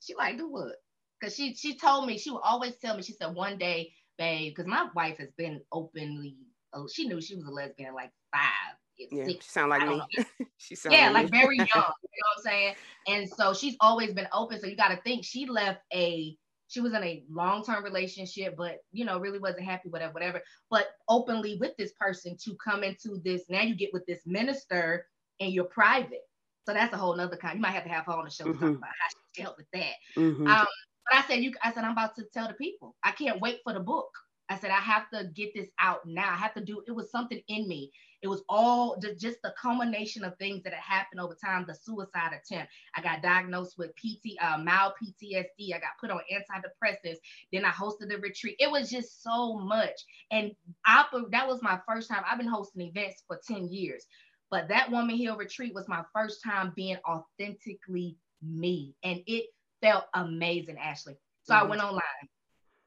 She 0.00 0.14
like, 0.14 0.38
do 0.38 0.50
what? 0.50 0.76
Because 1.20 1.34
she 1.34 1.54
she 1.54 1.76
told 1.76 2.06
me, 2.06 2.18
she 2.18 2.30
would 2.30 2.42
always 2.44 2.76
tell 2.76 2.96
me, 2.96 3.02
she 3.02 3.12
said, 3.12 3.34
one 3.34 3.58
day, 3.58 3.92
babe, 4.16 4.52
because 4.54 4.68
my 4.68 4.88
wife 4.94 5.18
has 5.18 5.30
been 5.36 5.60
openly, 5.72 6.36
uh, 6.72 6.82
she 6.92 7.06
knew 7.06 7.20
she 7.20 7.34
was 7.34 7.44
a 7.44 7.50
lesbian 7.50 7.94
like 7.94 8.10
five. 8.32 8.76
Yeah, 9.10 9.24
six, 9.24 9.46
she 9.46 9.50
sound 9.50 9.70
like 9.70 9.88
me. 9.88 10.02
she 10.58 10.74
sound 10.74 10.94
yeah, 10.94 11.10
like, 11.10 11.24
like 11.24 11.30
very 11.30 11.56
young. 11.56 11.66
You 11.74 11.82
know 11.82 12.30
what 12.34 12.38
I'm 12.38 12.42
saying? 12.42 12.74
And 13.08 13.28
so 13.30 13.54
she's 13.54 13.76
always 13.80 14.12
been 14.12 14.28
open. 14.32 14.60
So 14.60 14.66
you 14.66 14.76
got 14.76 14.88
to 14.88 15.00
think 15.02 15.24
she 15.24 15.46
left 15.46 15.80
a 15.92 16.36
she 16.70 16.80
was 16.80 16.94
in 16.94 17.02
a 17.02 17.24
long-term 17.28 17.82
relationship, 17.82 18.54
but 18.56 18.78
you 18.92 19.04
know, 19.04 19.18
really 19.18 19.40
wasn't 19.40 19.64
happy, 19.64 19.88
whatever, 19.88 20.12
whatever. 20.12 20.40
But 20.70 20.86
openly 21.08 21.56
with 21.60 21.76
this 21.76 21.92
person 21.98 22.36
to 22.44 22.56
come 22.64 22.84
into 22.84 23.20
this, 23.24 23.42
now 23.48 23.62
you 23.62 23.74
get 23.74 23.92
with 23.92 24.06
this 24.06 24.20
minister 24.24 25.06
and 25.40 25.52
you're 25.52 25.64
private. 25.64 26.22
So 26.66 26.72
that's 26.72 26.94
a 26.94 26.96
whole 26.96 27.16
nother 27.16 27.36
kind. 27.36 27.56
You 27.56 27.60
might 27.60 27.72
have 27.72 27.82
to 27.82 27.90
have 27.90 28.06
her 28.06 28.12
on 28.12 28.24
the 28.24 28.30
show 28.30 28.44
mm-hmm. 28.44 28.52
to 28.52 28.58
talk 28.58 28.78
about 28.78 28.90
how 28.90 29.08
she 29.08 29.42
dealt 29.42 29.56
with 29.56 29.66
that. 29.72 29.94
Mm-hmm. 30.16 30.46
Um, 30.46 30.66
but 31.08 31.18
I 31.18 31.22
said, 31.26 31.42
you 31.42 31.52
I 31.64 31.72
said, 31.72 31.82
I'm 31.82 31.92
about 31.92 32.14
to 32.16 32.24
tell 32.32 32.46
the 32.46 32.54
people. 32.54 32.94
I 33.02 33.10
can't 33.10 33.40
wait 33.40 33.58
for 33.64 33.72
the 33.72 33.80
book. 33.80 34.10
I 34.48 34.56
said, 34.56 34.70
I 34.70 34.74
have 34.74 35.10
to 35.10 35.24
get 35.34 35.52
this 35.54 35.68
out 35.80 36.06
now. 36.06 36.30
I 36.30 36.36
have 36.36 36.54
to 36.54 36.64
do 36.64 36.84
it 36.86 36.92
was 36.92 37.10
something 37.10 37.40
in 37.48 37.66
me. 37.66 37.90
It 38.22 38.28
was 38.28 38.42
all 38.48 38.98
just 39.18 39.38
the 39.42 39.54
culmination 39.60 40.24
of 40.24 40.36
things 40.36 40.62
that 40.62 40.74
had 40.74 40.82
happened 40.82 41.20
over 41.20 41.36
time. 41.42 41.64
The 41.66 41.74
suicide 41.74 42.32
attempt. 42.32 42.72
I 42.94 43.02
got 43.02 43.22
diagnosed 43.22 43.78
with 43.78 43.94
PT, 43.96 44.36
uh, 44.40 44.58
mild 44.58 44.92
PTSD. 45.02 45.74
I 45.74 45.78
got 45.78 45.98
put 46.00 46.10
on 46.10 46.20
antidepressants. 46.32 47.18
Then 47.52 47.64
I 47.64 47.70
hosted 47.70 48.08
the 48.08 48.18
retreat. 48.18 48.56
It 48.58 48.70
was 48.70 48.90
just 48.90 49.22
so 49.22 49.58
much. 49.58 50.04
And 50.30 50.52
I, 50.84 51.04
that 51.30 51.48
was 51.48 51.62
my 51.62 51.80
first 51.88 52.10
time. 52.10 52.22
I've 52.30 52.38
been 52.38 52.46
hosting 52.46 52.82
events 52.82 53.22
for 53.26 53.40
10 53.46 53.68
years. 53.68 54.04
But 54.50 54.68
that 54.68 54.90
Woman 54.90 55.16
Heal 55.16 55.36
retreat 55.36 55.74
was 55.74 55.88
my 55.88 56.02
first 56.12 56.42
time 56.44 56.72
being 56.74 56.98
authentically 57.08 58.16
me. 58.42 58.94
And 59.04 59.20
it 59.26 59.46
felt 59.80 60.04
amazing, 60.14 60.76
Ashley. 60.78 61.16
So 61.44 61.54
mm-hmm. 61.54 61.64
I 61.64 61.68
went 61.68 61.82
online, 61.82 62.02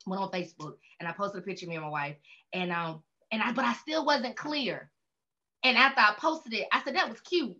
went 0.05 0.21
on 0.21 0.31
Facebook, 0.31 0.73
and 0.99 1.07
I 1.07 1.13
posted 1.13 1.41
a 1.41 1.45
picture 1.45 1.65
of 1.65 1.69
me 1.69 1.75
and 1.75 1.85
my 1.85 1.91
wife. 1.91 2.15
And 2.51 2.71
um, 2.71 3.01
and 3.31 3.41
I 3.41 3.51
but 3.51 3.65
I 3.65 3.73
still 3.73 4.05
wasn't 4.05 4.35
clear. 4.35 4.91
And 5.63 5.77
after 5.77 6.01
I 6.01 6.13
posted 6.17 6.53
it, 6.53 6.67
I 6.71 6.83
said 6.83 6.95
that 6.95 7.09
was 7.09 7.21
cute. 7.21 7.55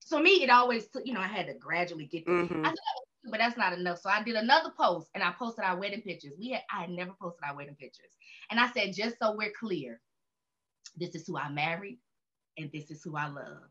So 0.00 0.20
me, 0.20 0.42
it 0.42 0.50
always 0.50 0.88
took, 0.88 1.06
you 1.06 1.14
know, 1.14 1.20
I 1.20 1.28
had 1.28 1.46
to 1.46 1.54
gradually 1.54 2.06
get 2.06 2.26
there. 2.26 2.34
Mm-hmm. 2.34 2.64
I 2.64 2.68
said 2.68 2.76
that 2.76 2.98
was 2.98 3.08
cute, 3.22 3.30
but 3.30 3.38
that's 3.38 3.56
not 3.56 3.72
enough. 3.72 4.00
So 4.00 4.10
I 4.10 4.22
did 4.22 4.34
another 4.34 4.70
post 4.76 5.08
and 5.14 5.22
I 5.22 5.32
posted 5.38 5.64
our 5.64 5.78
wedding 5.78 6.02
pictures. 6.02 6.32
We 6.38 6.50
had 6.50 6.62
I 6.74 6.82
had 6.82 6.90
never 6.90 7.12
posted 7.20 7.44
our 7.48 7.56
wedding 7.56 7.76
pictures. 7.76 8.10
And 8.50 8.58
I 8.58 8.70
said, 8.72 8.94
just 8.94 9.16
so 9.20 9.34
we're 9.36 9.52
clear, 9.58 10.00
this 10.96 11.14
is 11.14 11.26
who 11.26 11.38
I 11.38 11.48
married, 11.48 11.98
and 12.58 12.70
this 12.72 12.90
is 12.90 13.02
who 13.02 13.16
I 13.16 13.28
love, 13.28 13.62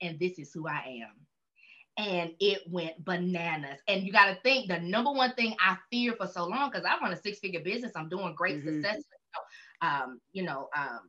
and 0.00 0.18
this 0.20 0.38
is 0.38 0.52
who 0.52 0.68
I 0.68 1.02
am 1.02 1.26
and 1.98 2.30
it 2.40 2.62
went 2.70 3.04
bananas. 3.04 3.78
And 3.86 4.02
you 4.02 4.12
got 4.12 4.26
to 4.26 4.38
think 4.42 4.68
the 4.68 4.78
number 4.80 5.12
one 5.12 5.34
thing 5.34 5.54
I 5.60 5.76
feared 5.90 6.16
for 6.16 6.26
so 6.26 6.46
long 6.46 6.70
because 6.70 6.86
I 6.86 6.98
run 7.02 7.12
a 7.12 7.20
six 7.20 7.38
figure 7.38 7.60
business, 7.60 7.92
I'm 7.94 8.08
doing 8.08 8.34
great 8.34 8.58
mm-hmm. 8.58 8.82
success, 8.82 9.02
you 9.02 9.32
know, 9.34 9.88
um, 9.88 10.20
you 10.32 10.42
know 10.42 10.68
um, 10.76 11.00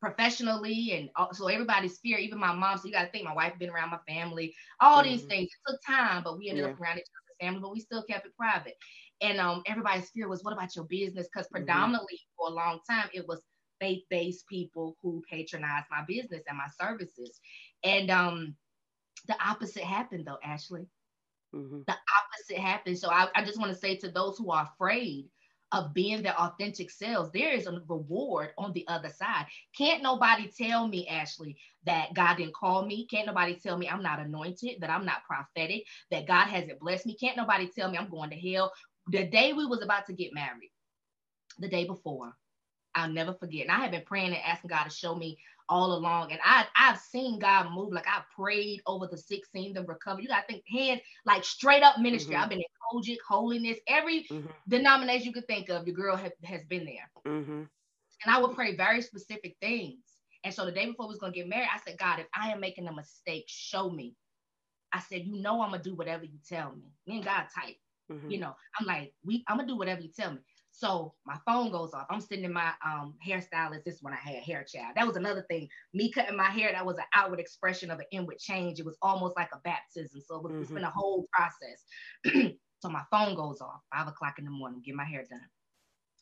professionally, 0.00 0.92
and 0.92 1.10
so 1.32 1.48
everybody's 1.48 1.98
fear, 1.98 2.18
even 2.18 2.38
my 2.38 2.52
mom. 2.52 2.78
So 2.78 2.86
you 2.86 2.92
got 2.92 3.04
to 3.04 3.10
think 3.10 3.24
my 3.24 3.34
wife 3.34 3.58
been 3.58 3.70
around 3.70 3.90
my 3.90 3.98
family, 4.06 4.54
all 4.80 5.02
mm-hmm. 5.02 5.12
these 5.12 5.22
things. 5.22 5.48
It 5.48 5.70
took 5.70 5.80
time, 5.86 6.22
but 6.22 6.38
we 6.38 6.48
ended 6.48 6.64
yeah. 6.64 6.70
up 6.70 6.80
around 6.80 6.98
each 6.98 7.06
other's 7.06 7.36
family, 7.40 7.60
but 7.60 7.72
we 7.72 7.80
still 7.80 8.02
kept 8.02 8.26
it 8.26 8.36
private. 8.36 8.76
And 9.22 9.40
um, 9.40 9.62
everybody's 9.66 10.10
fear 10.10 10.28
was, 10.28 10.44
what 10.44 10.52
about 10.52 10.76
your 10.76 10.84
business? 10.84 11.28
Because 11.32 11.46
mm-hmm. 11.46 11.64
predominantly 11.64 12.14
mm-hmm. 12.14 12.46
for 12.46 12.52
a 12.52 12.54
long 12.54 12.80
time, 12.88 13.08
it 13.14 13.26
was 13.26 13.42
faith-based 13.80 14.46
people 14.48 14.96
who 15.02 15.22
patronized 15.30 15.86
my 15.90 16.02
business 16.06 16.42
and 16.48 16.58
my 16.58 16.68
services. 16.80 17.40
And 17.82 18.10
um, 18.10 18.56
the 19.28 19.36
opposite 19.42 19.82
happened 19.82 20.26
though, 20.26 20.38
Ashley. 20.44 20.86
Mm-hmm. 21.54 21.80
The 21.86 21.94
opposite 21.94 22.62
happened. 22.62 22.98
So 22.98 23.10
I, 23.10 23.28
I 23.34 23.44
just 23.44 23.58
want 23.58 23.72
to 23.72 23.78
say 23.78 23.96
to 23.96 24.10
those 24.10 24.36
who 24.36 24.50
are 24.50 24.68
afraid 24.74 25.26
of 25.72 25.92
being 25.94 26.22
their 26.22 26.38
authentic 26.38 26.90
selves, 26.90 27.30
there 27.32 27.52
is 27.52 27.66
a 27.66 27.80
reward 27.88 28.50
on 28.56 28.72
the 28.72 28.86
other 28.88 29.10
side. 29.10 29.46
Can't 29.76 30.02
nobody 30.02 30.48
tell 30.48 30.86
me, 30.86 31.08
Ashley, 31.08 31.56
that 31.84 32.14
God 32.14 32.36
didn't 32.36 32.54
call 32.54 32.86
me. 32.86 33.06
Can't 33.06 33.26
nobody 33.26 33.56
tell 33.56 33.76
me 33.76 33.88
I'm 33.88 34.02
not 34.02 34.20
anointed, 34.20 34.80
that 34.80 34.90
I'm 34.90 35.04
not 35.04 35.24
prophetic, 35.26 35.84
that 36.10 36.26
God 36.26 36.46
hasn't 36.46 36.80
blessed 36.80 37.06
me. 37.06 37.16
Can't 37.16 37.36
nobody 37.36 37.68
tell 37.68 37.90
me 37.90 37.98
I'm 37.98 38.10
going 38.10 38.30
to 38.30 38.36
hell. 38.36 38.72
The 39.08 39.26
day 39.26 39.52
we 39.52 39.66
was 39.66 39.82
about 39.82 40.06
to 40.06 40.12
get 40.12 40.34
married, 40.34 40.72
the 41.58 41.68
day 41.68 41.84
before, 41.84 42.32
I'll 42.94 43.10
never 43.10 43.34
forget. 43.34 43.62
And 43.62 43.72
I 43.72 43.80
have 43.80 43.90
been 43.90 44.04
praying 44.06 44.28
and 44.28 44.42
asking 44.44 44.68
God 44.68 44.84
to 44.84 44.90
show 44.90 45.14
me 45.14 45.38
all 45.68 45.94
along. 45.94 46.32
And 46.32 46.40
I 46.44 46.66
I've 46.76 46.98
seen 46.98 47.38
God 47.38 47.72
move. 47.72 47.92
Like 47.92 48.06
I 48.06 48.22
prayed 48.34 48.82
over 48.86 49.06
the 49.06 49.16
sick, 49.16 49.44
seen 49.46 49.72
them 49.72 49.86
recover. 49.86 50.20
You 50.20 50.28
gotta 50.28 50.46
think 50.46 50.64
hand 50.70 51.00
like 51.24 51.44
straight 51.44 51.82
up 51.82 51.98
ministry. 51.98 52.34
Mm-hmm. 52.34 52.42
I've 52.42 52.50
been 52.50 52.58
in 52.58 52.64
COGIC, 52.92 53.18
holiness, 53.26 53.78
every 53.88 54.24
mm-hmm. 54.24 54.46
denomination 54.68 55.26
you 55.26 55.32
could 55.32 55.46
think 55.46 55.68
of, 55.68 55.86
your 55.86 55.96
girl 55.96 56.16
have, 56.16 56.32
has 56.44 56.62
been 56.68 56.84
there. 56.84 57.10
Mm-hmm. 57.26 57.62
And 58.24 58.34
I 58.34 58.40
would 58.40 58.54
pray 58.54 58.76
very 58.76 59.02
specific 59.02 59.56
things. 59.60 59.98
And 60.44 60.54
so 60.54 60.64
the 60.64 60.72
day 60.72 60.86
before 60.86 61.06
we 61.06 61.10
was 61.10 61.18
gonna 61.18 61.32
get 61.32 61.48
married, 61.48 61.68
I 61.74 61.80
said, 61.86 61.98
God, 61.98 62.20
if 62.20 62.26
I 62.34 62.50
am 62.50 62.60
making 62.60 62.86
a 62.86 62.92
mistake, 62.94 63.44
show 63.48 63.90
me. 63.90 64.14
I 64.92 65.00
said, 65.00 65.26
you 65.26 65.40
know 65.40 65.60
I'm 65.60 65.70
gonna 65.72 65.82
do 65.82 65.94
whatever 65.94 66.24
you 66.24 66.38
tell 66.48 66.72
me. 66.72 66.92
Me 67.06 67.16
and 67.16 67.24
God 67.24 67.46
tight. 67.54 67.76
Mm-hmm. 68.10 68.30
You 68.30 68.38
know, 68.38 68.54
I'm 68.78 68.86
like, 68.86 69.12
we 69.24 69.44
I'm 69.48 69.56
gonna 69.56 69.68
do 69.68 69.76
whatever 69.76 70.00
you 70.00 70.10
tell 70.16 70.32
me. 70.32 70.38
So 70.78 71.14
my 71.24 71.38
phone 71.46 71.70
goes 71.70 71.94
off. 71.94 72.06
I'm 72.10 72.20
sitting 72.20 72.44
in 72.44 72.52
my 72.52 72.70
um, 72.84 73.14
hairstylist. 73.26 73.84
This 73.84 74.02
when 74.02 74.12
I 74.12 74.18
had 74.18 74.42
hair 74.42 74.62
child. 74.62 74.92
That 74.94 75.06
was 75.06 75.16
another 75.16 75.46
thing. 75.48 75.68
Me 75.94 76.10
cutting 76.10 76.36
my 76.36 76.50
hair, 76.50 76.70
that 76.70 76.84
was 76.84 76.98
an 76.98 77.04
outward 77.14 77.40
expression 77.40 77.90
of 77.90 77.98
an 77.98 78.04
inward 78.12 78.38
change. 78.38 78.78
It 78.78 78.84
was 78.84 78.98
almost 79.00 79.36
like 79.36 79.48
a 79.54 79.60
baptism. 79.64 80.20
So 80.20 80.38
mm-hmm. 80.38 80.60
it's 80.60 80.70
been 80.70 80.84
a 80.84 80.90
whole 80.90 81.26
process. 81.32 82.52
so 82.80 82.90
my 82.90 83.00
phone 83.10 83.34
goes 83.36 83.62
off, 83.62 83.80
five 83.90 84.06
o'clock 84.06 84.38
in 84.38 84.44
the 84.44 84.50
morning, 84.50 84.82
get 84.84 84.94
my 84.94 85.04
hair 85.04 85.24
done. 85.30 85.40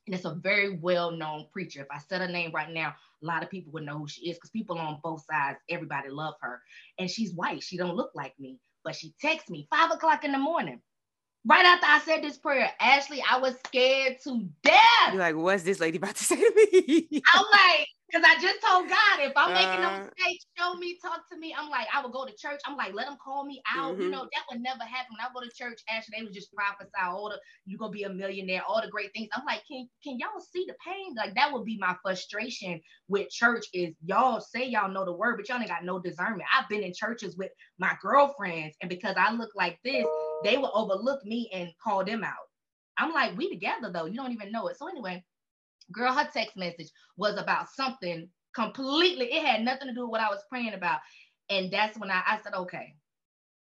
And 0.07 0.15
it's 0.15 0.25
a 0.25 0.35
very 0.35 0.77
well-known 0.77 1.47
preacher. 1.53 1.81
If 1.81 1.89
I 1.91 1.99
said 1.99 2.21
her 2.21 2.29
name 2.29 2.53
right 2.55 2.73
now, 2.73 2.95
a 3.23 3.27
lot 3.27 3.43
of 3.43 3.51
people 3.51 3.73
would 3.73 3.85
know 3.85 3.99
who 3.99 4.07
she 4.07 4.31
is 4.31 4.37
because 4.37 4.51
people 4.51 4.79
on 4.79 5.01
both 5.03 5.25
sides, 5.29 5.59
everybody 5.69 6.11
love 6.11 6.35
her. 6.43 6.63
And 7.01 7.11
she's 7.11 7.35
white. 7.35 7.63
She 7.63 7.77
don't 7.77 7.97
look 7.97 8.13
like 8.15 8.35
me, 8.39 8.61
but 8.85 8.95
she 8.95 9.15
texts 9.21 9.51
me 9.51 9.67
five 9.69 9.91
o'clock 9.91 10.23
in 10.23 10.31
the 10.31 10.39
morning 10.39 10.81
right 11.47 11.65
after 11.65 11.87
I 11.87 12.01
said 12.01 12.23
this 12.23 12.37
prayer, 12.37 12.71
Ashley, 12.81 13.23
I 13.31 13.39
was 13.39 13.55
scared 13.67 14.19
to 14.25 14.49
death. 14.63 15.13
You're 15.13 15.19
like, 15.19 15.37
what's 15.37 15.63
this 15.63 15.81
lady 15.81 15.99
about 15.99 16.17
to 16.17 16.25
say 16.25 16.37
to 16.37 16.69
me? 16.73 17.23
I'm 17.35 17.45
like, 17.53 17.89
because 18.15 18.31
I 18.31 18.41
just 18.41 18.63
told 18.63 18.89
God, 18.89 19.19
if 19.21 19.33
I'm 19.35 19.53
making 19.55 19.85
a 19.85 19.89
uh. 19.89 19.99
mistake, 19.99 20.41
show 20.57 20.75
me, 20.75 20.97
talk 21.03 21.29
to 21.33 21.39
me. 21.39 21.55
I'm 21.59 21.69
like, 21.69 21.89
I 21.93 22.01
would 22.01 22.13
go 22.13 22.25
to 22.25 22.33
church. 22.37 22.61
I'm 22.65 22.77
like, 22.77 22.95
let 22.95 23.07
them 23.07 23.17
call 23.23 23.45
me 23.45 23.61
out. 23.75 23.95
Mm-hmm. 23.95 24.03
You 24.03 24.11
know, 24.11 24.23
that 24.23 24.45
would 24.51 24.63
never 24.63 24.85
happen. 24.85 25.11
When 25.11 25.21
I 25.21 25.29
go 25.35 25.41
to 25.41 25.51
church, 25.53 25.81
Ashley, 25.91 26.15
they 26.17 26.25
would 26.25 26.33
just 26.33 26.53
prophesy 26.55 26.91
all 27.03 27.31
the 27.31 27.41
you're 27.67 27.79
gonna 27.79 27.91
be 27.91 28.05
a 28.05 28.09
millionaire, 28.09 28.63
all 28.69 28.81
the 28.81 28.91
great 28.91 29.13
things. 29.13 29.29
I'm 29.33 29.45
like, 29.45 29.63
can 29.67 29.89
can 30.05 30.19
y'all 30.19 30.41
see 30.53 30.65
the 30.69 30.75
pain? 30.85 31.15
Like 31.17 31.35
that 31.35 31.53
would 31.53 31.65
be 31.65 31.77
my 31.79 31.97
frustration 32.03 32.81
with 33.09 33.31
church. 33.31 33.65
Is 33.73 33.95
y'all 34.05 34.41
say 34.41 34.65
y'all 34.65 34.93
know 34.93 35.05
the 35.05 35.13
word, 35.13 35.37
but 35.37 35.49
y'all 35.49 35.59
ain't 35.59 35.69
got 35.69 35.85
no 35.85 35.99
discernment. 35.99 36.49
I've 36.57 36.69
been 36.69 36.85
in 36.85 36.93
churches 36.95 37.37
with 37.37 37.51
my 37.79 37.95
girlfriends, 38.01 38.77
and 38.81 38.89
because 38.89 39.17
I 39.19 39.33
look 39.33 39.51
like 39.57 39.79
this, 39.85 40.07
they 40.45 40.57
will 40.57 40.73
overlook 40.75 41.25
me 41.25 41.51
and 41.53 41.69
call 41.83 42.05
them 42.05 42.23
out. 42.23 42.35
I'm 42.97 43.13
like, 43.13 43.37
we 43.37 43.51
together 43.51 43.91
though. 43.93 44.07
You 44.07 44.15
don't 44.15 44.33
even 44.33 44.53
know 44.53 44.69
it. 44.69 44.79
So 44.79 44.89
anyway, 44.89 45.25
girl, 45.93 46.13
her 46.13 46.29
text 46.33 46.57
message 46.57 46.91
was 47.17 47.37
about 47.37 47.69
something 47.71 48.29
completely. 48.55 49.33
It 49.33 49.45
had 49.45 49.63
nothing 49.63 49.89
to 49.89 49.95
do 49.95 50.03
with 50.03 50.13
what 50.13 50.21
I 50.21 50.29
was 50.29 50.43
praying 50.49 50.75
about. 50.75 51.01
And 51.51 51.71
that's 51.71 51.99
when 51.99 52.11
I, 52.11 52.23
I 52.27 52.41
said, 52.43 52.55
okay. 52.55 52.95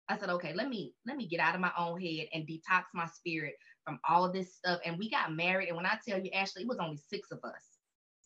I 0.09 0.19
said, 0.19 0.29
okay, 0.29 0.53
let 0.53 0.69
me 0.69 0.95
let 1.07 1.17
me 1.17 1.27
get 1.27 1.41
out 1.41 1.55
of 1.55 1.63
my 1.63 1.73
own 1.79 1.99
head 1.99 2.27
and 2.35 2.47
detox 2.47 2.85
my 2.93 3.07
spirit 3.07 3.55
from 3.85 3.99
all 4.07 4.31
this 4.31 4.55
stuff. 4.55 4.81
And 4.85 4.99
we 4.99 5.11
got 5.11 5.35
married. 5.35 5.69
And 5.69 5.77
when 5.77 5.87
I 5.87 5.99
tell 6.07 6.21
you, 6.21 6.31
Ashley, 6.33 6.63
it 6.63 6.69
was 6.69 6.79
only 6.79 6.99
six 7.09 7.31
of 7.31 7.39
us 7.43 7.79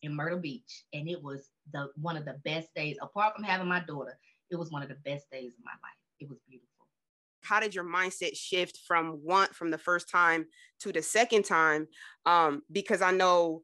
in 0.03 0.15
Myrtle 0.15 0.41
Beach, 0.41 0.85
and 0.93 1.09
it 1.09 1.23
was 1.23 1.51
the 1.73 1.89
one 2.01 2.17
of 2.17 2.25
the 2.25 2.41
best 2.45 2.69
days. 2.75 2.97
Apart 3.01 3.37
from 3.37 3.45
having 3.45 3.69
my 3.69 3.81
daughter, 3.81 4.19
it 4.51 4.57
was 4.57 4.73
one 4.73 4.83
of 4.83 4.89
the 4.89 4.97
best 5.05 5.31
days 5.31 5.53
of 5.57 5.65
my 5.65 5.71
life. 5.71 5.99
It 6.19 6.29
was 6.29 6.39
beautiful 6.49 6.69
how 7.41 7.61
did 7.61 7.75
your 7.75 7.85
mindset 7.85 8.37
shift 8.37 8.81
from 8.87 9.21
one 9.23 9.49
from 9.53 9.71
the 9.71 9.79
first 9.79 10.09
time 10.09 10.47
to 10.81 10.93
the 10.93 11.03
second 11.03 11.45
time 11.45 11.87
um 12.27 12.63
because 12.71 13.03
i 13.03 13.11
know 13.11 13.63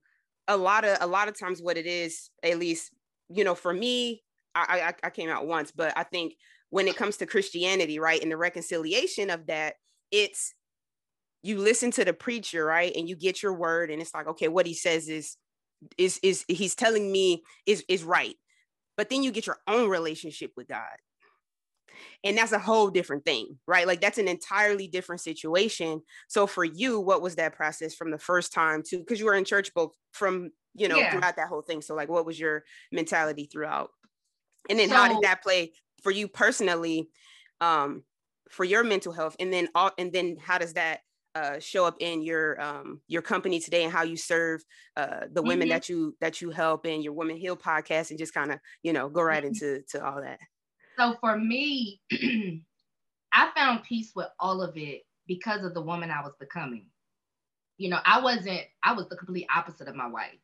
a 0.48 0.56
lot 0.56 0.84
of 0.84 0.98
a 1.00 1.06
lot 1.06 1.28
of 1.28 1.38
times 1.38 1.60
what 1.62 1.76
it 1.76 1.86
is 1.86 2.30
at 2.42 2.58
least 2.58 2.90
you 3.28 3.44
know 3.44 3.54
for 3.54 3.72
me 3.72 4.22
I, 4.54 4.94
I 5.02 5.06
i 5.06 5.10
came 5.10 5.30
out 5.30 5.46
once 5.46 5.72
but 5.72 5.92
i 5.96 6.02
think 6.02 6.34
when 6.70 6.88
it 6.88 6.96
comes 6.96 7.16
to 7.18 7.26
christianity 7.26 7.98
right 7.98 8.22
and 8.22 8.30
the 8.30 8.36
reconciliation 8.36 9.30
of 9.30 9.46
that 9.46 9.74
it's 10.10 10.54
you 11.42 11.58
listen 11.58 11.90
to 11.92 12.04
the 12.04 12.12
preacher 12.12 12.64
right 12.64 12.94
and 12.94 13.08
you 13.08 13.16
get 13.16 13.42
your 13.42 13.54
word 13.54 13.90
and 13.90 14.02
it's 14.02 14.14
like 14.14 14.26
okay 14.28 14.48
what 14.48 14.66
he 14.66 14.74
says 14.74 15.08
is 15.08 15.36
is 15.98 16.18
is 16.22 16.44
he's 16.48 16.74
telling 16.74 17.10
me 17.10 17.42
is 17.66 17.84
is 17.88 18.04
right. 18.04 18.36
But 18.96 19.10
then 19.10 19.22
you 19.22 19.32
get 19.32 19.46
your 19.46 19.58
own 19.66 19.88
relationship 19.88 20.52
with 20.56 20.68
god 20.68 20.96
and 22.22 22.36
that's 22.36 22.52
a 22.52 22.58
whole 22.58 22.90
different 22.90 23.24
thing 23.24 23.58
right 23.66 23.86
like 23.86 24.00
that's 24.00 24.18
an 24.18 24.28
entirely 24.28 24.86
different 24.86 25.20
situation 25.20 26.00
so 26.28 26.46
for 26.46 26.64
you 26.64 27.00
what 27.00 27.22
was 27.22 27.36
that 27.36 27.54
process 27.54 27.94
from 27.94 28.10
the 28.10 28.18
first 28.18 28.52
time 28.52 28.82
to 28.82 28.98
because 28.98 29.20
you 29.20 29.26
were 29.26 29.34
in 29.34 29.44
church 29.44 29.72
both 29.74 29.92
from 30.12 30.50
you 30.74 30.88
know 30.88 30.96
yeah. 30.96 31.10
throughout 31.10 31.36
that 31.36 31.48
whole 31.48 31.62
thing 31.62 31.80
so 31.80 31.94
like 31.94 32.08
what 32.08 32.26
was 32.26 32.38
your 32.38 32.64
mentality 32.92 33.48
throughout 33.50 33.90
and 34.68 34.78
then 34.78 34.88
so, 34.88 34.94
how 34.94 35.08
did 35.08 35.22
that 35.22 35.42
play 35.42 35.72
for 36.02 36.10
you 36.10 36.28
personally 36.28 37.08
um 37.60 38.02
for 38.50 38.64
your 38.64 38.84
mental 38.84 39.12
health 39.12 39.36
and 39.40 39.52
then 39.52 39.68
all 39.74 39.90
and 39.98 40.12
then 40.12 40.36
how 40.40 40.58
does 40.58 40.74
that 40.74 41.00
uh, 41.34 41.58
show 41.58 41.84
up 41.84 41.96
in 41.98 42.22
your 42.22 42.60
um, 42.60 43.00
your 43.08 43.22
company 43.22 43.58
today 43.58 43.82
and 43.82 43.92
how 43.92 44.02
you 44.02 44.16
serve 44.16 44.62
uh, 44.96 45.22
the 45.32 45.42
women 45.42 45.66
mm-hmm. 45.66 45.74
that 45.74 45.88
you 45.88 46.16
that 46.20 46.40
you 46.40 46.50
help 46.50 46.86
in 46.86 47.02
your 47.02 47.12
women 47.12 47.36
heal 47.36 47.56
podcast 47.56 48.10
and 48.10 48.18
just 48.18 48.32
kind 48.32 48.52
of 48.52 48.60
you 48.82 48.92
know 48.92 49.08
go 49.08 49.20
right 49.22 49.42
mm-hmm. 49.42 49.48
into 49.48 49.82
to 49.88 50.04
all 50.04 50.22
that 50.22 50.38
so 50.96 51.16
for 51.20 51.36
me 51.36 52.00
i 53.32 53.50
found 53.56 53.82
peace 53.82 54.12
with 54.14 54.28
all 54.38 54.62
of 54.62 54.76
it 54.76 55.02
because 55.26 55.64
of 55.64 55.74
the 55.74 55.80
woman 55.80 56.10
i 56.10 56.22
was 56.22 56.34
becoming 56.38 56.86
you 57.78 57.88
know 57.88 57.98
i 58.04 58.20
wasn't 58.20 58.62
i 58.82 58.92
was 58.92 59.08
the 59.08 59.16
complete 59.16 59.46
opposite 59.54 59.88
of 59.88 59.96
my 59.96 60.06
wife 60.06 60.38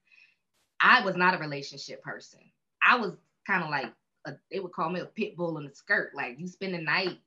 i 0.80 1.04
was 1.04 1.16
not 1.16 1.34
a 1.34 1.38
relationship 1.38 2.02
person 2.02 2.40
i 2.82 2.96
was 2.96 3.12
kind 3.46 3.62
of 3.62 3.70
like 3.70 3.92
a, 4.26 4.32
they 4.50 4.60
would 4.60 4.72
call 4.72 4.90
me 4.90 5.00
a 5.00 5.06
pit 5.06 5.36
bull 5.36 5.58
in 5.58 5.66
a 5.66 5.74
skirt 5.74 6.12
like 6.14 6.38
you 6.38 6.46
spend 6.46 6.74
the 6.74 6.78
night 6.78 7.18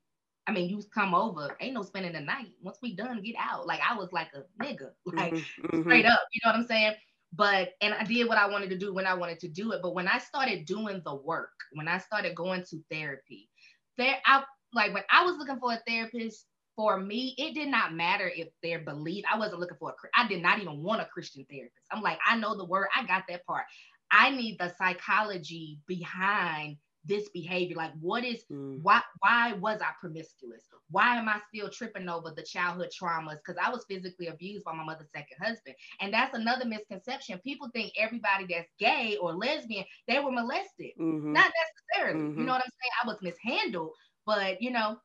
I 0.46 0.52
mean, 0.52 0.70
you 0.70 0.84
come 0.94 1.16
over, 1.16 1.56
ain't 1.62 1.74
no 1.74 1.84
spending 1.84 2.14
the 2.14 2.20
night. 2.20 2.50
Once 2.62 2.78
we 2.82 2.96
done, 2.96 3.22
get 3.22 3.36
out. 3.40 3.66
Like 3.66 3.80
I 3.88 3.96
was 3.96 4.12
like 4.12 4.28
a 4.34 4.44
nigga, 4.62 4.90
like 5.06 5.34
mm-hmm. 5.34 5.82
straight 5.82 6.06
up. 6.06 6.20
You 6.34 6.42
know 6.44 6.52
what 6.52 6.60
I'm 6.60 6.68
saying? 6.68 6.94
But 7.36 7.70
and 7.82 7.94
I 7.94 8.04
did 8.04 8.28
what 8.28 8.38
I 8.38 8.48
wanted 8.48 8.70
to 8.72 8.78
do 8.78 8.94
when 8.94 9.08
I 9.08 9.14
wanted 9.14 9.40
to 9.42 9.48
do 9.48 9.72
it. 9.72 9.82
But 9.82 9.96
when 9.96 10.08
I 10.08 10.20
started 10.20 10.66
doing 10.66 11.02
the 11.04 11.16
work, 11.16 11.52
when 11.74 11.88
I 11.88 11.98
started 11.98 12.36
going 12.36 12.64
to 12.70 12.84
therapy, 12.92 13.50
there 13.98 14.18
I 14.26 14.44
like 14.74 14.94
when 14.94 15.04
I 15.12 15.24
was 15.24 15.38
looking 15.38 15.60
for 15.60 15.74
a 15.74 15.82
therapist. 15.88 16.46
For 16.76 16.98
me, 16.98 17.36
it 17.38 17.54
did 17.54 17.68
not 17.68 17.94
matter 17.94 18.32
if 18.36 18.48
their 18.64 18.80
belief. 18.80 19.24
I 19.32 19.38
wasn't 19.38 19.60
looking 19.60 19.78
for 19.78 19.92
a. 19.92 19.94
I 20.18 20.28
did 20.28 20.42
not 20.42 20.60
even 20.60 20.82
want 20.82 21.02
a 21.02 21.06
Christian 21.06 21.46
therapist. 21.48 21.86
I'm 21.92 22.02
like, 22.02 22.18
I 22.28 22.36
know 22.38 22.58
the 22.58 22.66
word. 22.66 22.88
I 22.96 23.06
got 23.06 23.26
that 23.30 23.46
part. 23.46 23.66
I 24.10 24.32
need 24.32 24.58
the 24.60 24.74
psychology 24.78 25.80
behind 25.88 26.78
this 27.06 27.30
behavior? 27.30 27.76
Like 27.76 27.94
what 28.00 28.24
is 28.24 28.44
mm. 28.52 28.82
why 28.82 29.02
why 29.20 29.54
was 29.54 29.80
i 29.82 29.90
promiscuous? 30.00 30.64
Why 30.90 31.18
am 31.18 31.28
i 31.28 31.40
still 31.48 31.70
tripping 31.70 32.10
over 32.10 32.32
the 32.36 32.44
childhood 32.44 32.90
traumas? 32.90 33.38
Because 33.38 33.62
i 33.64 33.70
was 33.70 33.86
physically 33.90 34.28
abused 34.28 34.64
by 34.64 34.74
my 34.74 34.84
mother's 34.84 35.12
second 35.12 35.38
husband. 35.42 35.76
And 36.02 36.14
that's 36.14 36.38
another 36.38 36.66
misconception. 36.66 37.40
People 37.40 37.70
think 37.74 37.94
everybody 37.98 38.46
that's 38.50 38.70
gay 38.80 39.18
or 39.22 39.34
lesbian 39.34 39.86
they 40.08 40.20
were 40.20 40.32
molested. 40.32 40.92
Mm-hmm. 41.00 41.34
not 41.34 41.52
necessarily. 41.96 42.20
Mm-hmm. 42.22 42.40
you 42.40 42.46
know 42.46 42.54
what 42.54 42.64
i'm 42.64 42.72
saying? 42.72 42.92
I 43.04 43.08
was 43.08 43.18
mishandled 43.22 43.92
but 44.26 44.62
you 44.62 44.72
know 44.72 44.98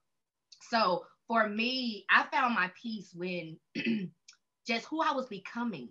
so 0.70 1.04
for 1.26 1.48
me 1.48 2.04
i 2.11 2.24
found 2.32 2.54
my 2.54 2.70
peace 2.80 3.12
when 3.14 3.58
just 4.66 4.87
who 4.87 5.02
i 5.02 5.12
was 5.12 5.26
becoming. 5.26 5.88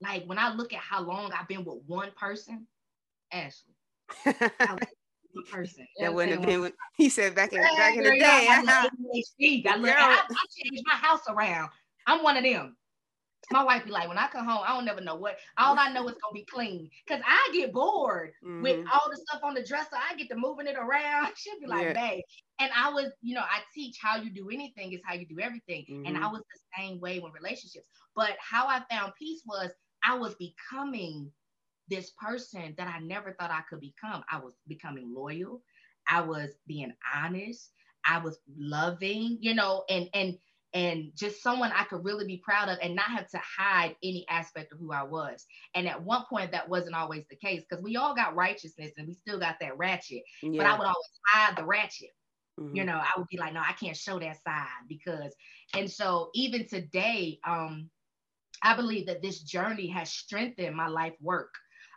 Like 0.00 0.24
when 0.26 0.38
i 0.38 0.52
look 0.52 0.72
at 0.72 0.80
how 0.80 1.02
long 1.02 1.32
i've 1.32 1.48
been 1.48 1.64
with 1.64 1.78
one 1.86 2.10
person 2.16 2.66
ashley 3.32 3.74
person. 5.42 5.86
That 6.00 6.14
wouldn't 6.14 6.38
have 6.38 6.46
been. 6.46 6.72
he 6.96 7.08
said 7.08 7.34
back 7.34 7.52
in 7.52 7.60
back 7.60 7.96
in 7.96 8.02
the 8.04 8.10
day. 8.10 8.46
I, 8.50 8.64
I, 8.66 8.88
I, 9.40 10.20
I 10.30 10.44
changed 10.56 10.82
my 10.86 10.94
house 10.94 11.22
around. 11.28 11.70
I'm 12.06 12.22
one 12.22 12.36
of 12.36 12.44
them. 12.44 12.76
My 13.50 13.62
wife 13.62 13.84
be 13.84 13.90
like, 13.90 14.08
when 14.08 14.16
I 14.16 14.26
come 14.28 14.46
home, 14.46 14.64
I 14.66 14.74
don't 14.74 14.86
never 14.86 15.02
know 15.02 15.16
what. 15.16 15.36
All 15.58 15.78
I 15.78 15.92
know 15.92 16.08
is 16.08 16.14
gonna 16.14 16.32
be 16.32 16.44
clean, 16.44 16.88
cause 17.06 17.20
I 17.26 17.50
get 17.52 17.72
bored 17.72 18.32
mm-hmm. 18.42 18.62
with 18.62 18.86
all 18.92 19.10
the 19.10 19.16
stuff 19.16 19.42
on 19.44 19.54
the 19.54 19.62
dresser. 19.62 19.96
I 19.96 20.14
get 20.16 20.28
to 20.30 20.36
moving 20.36 20.66
it 20.66 20.76
around. 20.76 21.32
She'll 21.36 21.60
be 21.60 21.66
like, 21.66 21.82
yeah. 21.82 21.92
babe. 21.92 22.22
And 22.58 22.70
I 22.74 22.90
was, 22.90 23.12
you 23.20 23.34
know, 23.34 23.42
I 23.42 23.60
teach 23.74 23.98
how 24.00 24.16
you 24.16 24.30
do 24.30 24.48
anything 24.50 24.92
is 24.92 25.00
how 25.04 25.14
you 25.14 25.26
do 25.26 25.40
everything. 25.40 25.84
Mm-hmm. 25.90 26.06
And 26.06 26.16
I 26.16 26.28
was 26.28 26.40
the 26.40 26.60
same 26.78 27.00
way 27.00 27.18
with 27.18 27.34
relationships. 27.34 27.86
But 28.16 28.32
how 28.40 28.66
I 28.66 28.80
found 28.90 29.12
peace 29.18 29.42
was 29.44 29.70
I 30.04 30.14
was 30.14 30.34
becoming 30.36 31.30
this 31.88 32.10
person 32.10 32.74
that 32.78 32.88
I 32.88 33.00
never 33.00 33.32
thought 33.32 33.50
I 33.50 33.62
could 33.68 33.80
become. 33.80 34.24
I 34.30 34.38
was 34.38 34.54
becoming 34.66 35.12
loyal. 35.14 35.62
I 36.08 36.20
was 36.20 36.50
being 36.66 36.92
honest. 37.14 37.70
I 38.06 38.18
was 38.18 38.38
loving, 38.56 39.38
you 39.40 39.54
know, 39.54 39.84
and 39.88 40.08
and 40.14 40.36
and 40.74 41.12
just 41.14 41.40
someone 41.40 41.70
I 41.72 41.84
could 41.84 42.04
really 42.04 42.26
be 42.26 42.42
proud 42.44 42.68
of 42.68 42.78
and 42.82 42.96
not 42.96 43.06
have 43.06 43.28
to 43.30 43.38
hide 43.38 43.94
any 44.02 44.26
aspect 44.28 44.72
of 44.72 44.78
who 44.78 44.92
I 44.92 45.04
was. 45.04 45.46
And 45.74 45.88
at 45.88 46.02
one 46.02 46.24
point 46.28 46.50
that 46.50 46.68
wasn't 46.68 46.96
always 46.96 47.24
the 47.30 47.36
case 47.36 47.62
because 47.68 47.82
we 47.82 47.96
all 47.96 48.14
got 48.14 48.34
righteousness 48.34 48.90
and 48.98 49.06
we 49.06 49.14
still 49.14 49.38
got 49.38 49.56
that 49.60 49.78
ratchet. 49.78 50.24
Yeah. 50.42 50.58
But 50.58 50.66
I 50.66 50.72
would 50.76 50.86
always 50.86 51.20
hide 51.28 51.56
the 51.56 51.64
ratchet. 51.64 52.10
Mm-hmm. 52.58 52.76
You 52.76 52.84
know, 52.84 52.96
I 52.96 53.10
would 53.16 53.28
be 53.28 53.38
like, 53.38 53.54
no, 53.54 53.60
I 53.60 53.72
can't 53.72 53.96
show 53.96 54.18
that 54.18 54.42
side 54.42 54.66
because 54.88 55.34
and 55.74 55.90
so 55.90 56.30
even 56.34 56.66
today, 56.66 57.38
um, 57.46 57.88
I 58.62 58.74
believe 58.74 59.06
that 59.06 59.22
this 59.22 59.40
journey 59.40 59.88
has 59.88 60.10
strengthened 60.10 60.76
my 60.76 60.88
life 60.88 61.14
work 61.20 61.54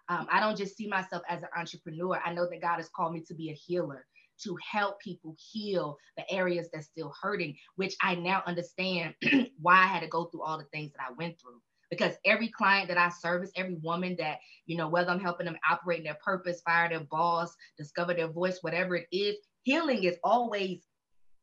um, 0.10 0.28
I 0.32 0.40
don't 0.40 0.58
just 0.58 0.78
see 0.78 0.88
myself 0.88 1.24
as 1.28 1.42
an 1.42 1.50
entrepreneur. 1.58 2.20
I 2.24 2.34
know 2.34 2.48
that 2.50 2.62
God 2.62 2.78
has 2.78 2.90
called 2.90 3.14
me 3.14 3.22
to 3.28 3.34
be 3.34 3.50
a 3.50 3.54
healer, 3.54 4.06
to 4.44 4.58
help 4.72 5.00
people 5.02 5.36
heal 5.38 5.98
the 6.16 6.32
areas 6.32 6.70
that's 6.72 6.88
still 6.88 7.14
hurting, 7.22 7.56
which 7.76 7.96
I 8.02 8.16
now 8.16 8.44
understand 8.46 9.16
why 9.62 9.76
I 9.76 9.88
had 9.88 10.02
to 10.02 10.08
go 10.08 10.26
through 10.26 10.44
all 10.44 10.58
the 10.58 10.66
things 10.66 10.92
that 10.94 11.04
I 11.08 11.14
went 11.14 11.40
through. 11.40 11.62
Because 11.90 12.16
every 12.26 12.50
client 12.50 12.90
that 12.90 12.98
I 12.98 13.10
service, 13.10 13.52
every 13.56 13.76
woman 13.76 14.16
that, 14.20 14.40
you 14.66 14.76
know, 14.78 14.90
whether 14.90 15.10
I'm 15.10 15.22
helping 15.22 15.46
them 15.46 15.58
operate 15.70 16.00
in 16.00 16.04
their 16.04 16.18
purpose, 16.24 16.62
fire 16.62 16.90
their 16.90 17.00
boss, 17.00 17.56
discover 17.78 18.14
their 18.14 18.28
voice, 18.28 18.60
whatever 18.62 18.96
it 18.98 19.08
is, 19.12 19.38
healing 19.64 20.04
is 20.04 20.18
always 20.24 20.82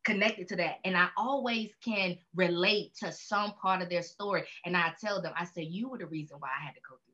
connected 0.04 0.46
to 0.48 0.56
that. 0.56 0.76
And 0.84 0.96
I 0.98 1.08
always 1.16 1.70
can 1.82 2.18
relate 2.34 2.94
to 3.02 3.10
some 3.10 3.52
part 3.54 3.80
of 3.80 3.88
their 3.88 4.02
story. 4.02 4.44
And 4.66 4.76
I 4.76 4.92
tell 5.02 5.22
them, 5.22 5.32
I 5.36 5.46
say, 5.46 5.62
you 5.62 5.88
were 5.88 5.98
the 5.98 6.06
reason 6.06 6.36
why 6.40 6.48
I 6.48 6.62
had 6.62 6.74
to 6.74 6.80
go 6.88 6.96
through 7.04 7.13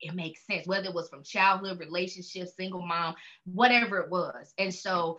it 0.00 0.14
makes 0.14 0.46
sense, 0.46 0.66
whether 0.66 0.88
it 0.88 0.94
was 0.94 1.08
from 1.08 1.22
childhood, 1.22 1.78
relationships, 1.78 2.56
single 2.56 2.84
mom, 2.84 3.14
whatever 3.44 3.98
it 3.98 4.10
was. 4.10 4.52
And 4.58 4.74
so 4.74 5.18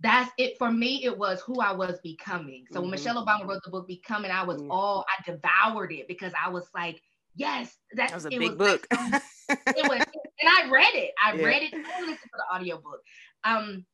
that's 0.00 0.30
it 0.38 0.56
for 0.58 0.70
me. 0.70 1.04
It 1.04 1.16
was 1.16 1.40
who 1.40 1.60
I 1.60 1.72
was 1.72 1.98
becoming. 2.02 2.64
So 2.70 2.74
mm-hmm. 2.74 2.82
when 2.82 2.90
Michelle 2.92 3.24
Obama 3.24 3.46
wrote 3.46 3.62
the 3.64 3.70
book 3.70 3.88
Becoming, 3.88 4.30
I 4.30 4.44
was 4.44 4.60
mm-hmm. 4.60 4.70
all 4.70 5.04
I 5.08 5.30
devoured 5.30 5.92
it 5.92 6.06
because 6.06 6.32
I 6.40 6.48
was 6.50 6.68
like, 6.74 7.02
yes, 7.34 7.76
that 7.94 8.14
was 8.14 8.26
a 8.26 8.30
big 8.30 8.40
was 8.40 8.50
book. 8.52 8.86
Like, 8.92 9.22
it 9.48 9.88
was, 9.88 10.00
and 10.40 10.48
I 10.48 10.70
read 10.70 10.94
it. 10.94 11.12
I 11.22 11.34
yeah. 11.34 11.44
read 11.44 11.62
it. 11.62 11.74
I 11.74 12.00
listened 12.00 12.18
to 12.18 12.30
the 12.36 12.56
audiobook. 12.56 13.00
Um, 13.44 13.84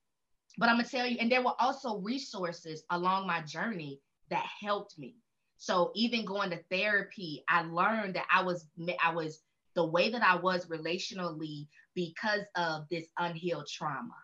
but 0.59 0.69
I'm 0.69 0.77
gonna 0.77 0.89
tell 0.89 1.07
you, 1.07 1.17
and 1.19 1.31
there 1.31 1.43
were 1.43 1.55
also 1.59 1.99
resources 1.99 2.85
along 2.91 3.27
my 3.27 3.41
journey 3.43 4.01
that 4.31 4.45
helped 4.61 4.99
me. 4.99 5.17
So 5.57 5.93
even 5.95 6.25
going 6.25 6.51
to 6.51 6.61
therapy, 6.71 7.45
I 7.49 7.63
learned 7.63 8.15
that 8.17 8.27
I 8.33 8.43
was 8.43 8.67
I 9.03 9.15
was 9.15 9.41
the 9.75 9.87
way 9.87 10.11
that 10.11 10.23
I 10.23 10.37
was 10.37 10.67
relationally 10.67 11.67
because 11.95 12.43
of 12.57 12.85
this 12.91 13.07
unhealed 13.19 13.67
trauma, 13.67 14.15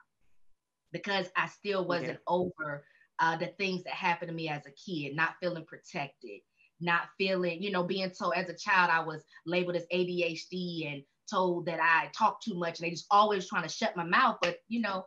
because 0.92 1.26
I 1.36 1.48
still 1.48 1.86
wasn't 1.86 2.10
yeah. 2.12 2.16
over 2.26 2.84
uh, 3.18 3.36
the 3.36 3.48
things 3.58 3.84
that 3.84 3.94
happened 3.94 4.30
to 4.30 4.34
me 4.34 4.48
as 4.48 4.62
a 4.66 4.70
kid, 4.70 5.14
not 5.14 5.34
feeling 5.40 5.64
protected, 5.66 6.40
not 6.80 7.02
feeling, 7.18 7.62
you 7.62 7.70
know, 7.70 7.82
being 7.82 8.10
told 8.10 8.34
as 8.34 8.48
a 8.48 8.56
child 8.56 8.90
I 8.90 9.00
was 9.00 9.22
labeled 9.46 9.76
as 9.76 9.86
ADHD 9.92 10.92
and 10.92 11.02
told 11.30 11.66
that 11.66 11.80
I 11.80 12.10
talk 12.16 12.40
too 12.42 12.54
much, 12.54 12.78
and 12.78 12.86
they 12.86 12.90
just 12.90 13.06
always 13.10 13.48
trying 13.48 13.62
to 13.62 13.68
shut 13.68 13.96
my 13.96 14.04
mouth. 14.04 14.38
But 14.42 14.58
you 14.68 14.80
know, 14.80 15.04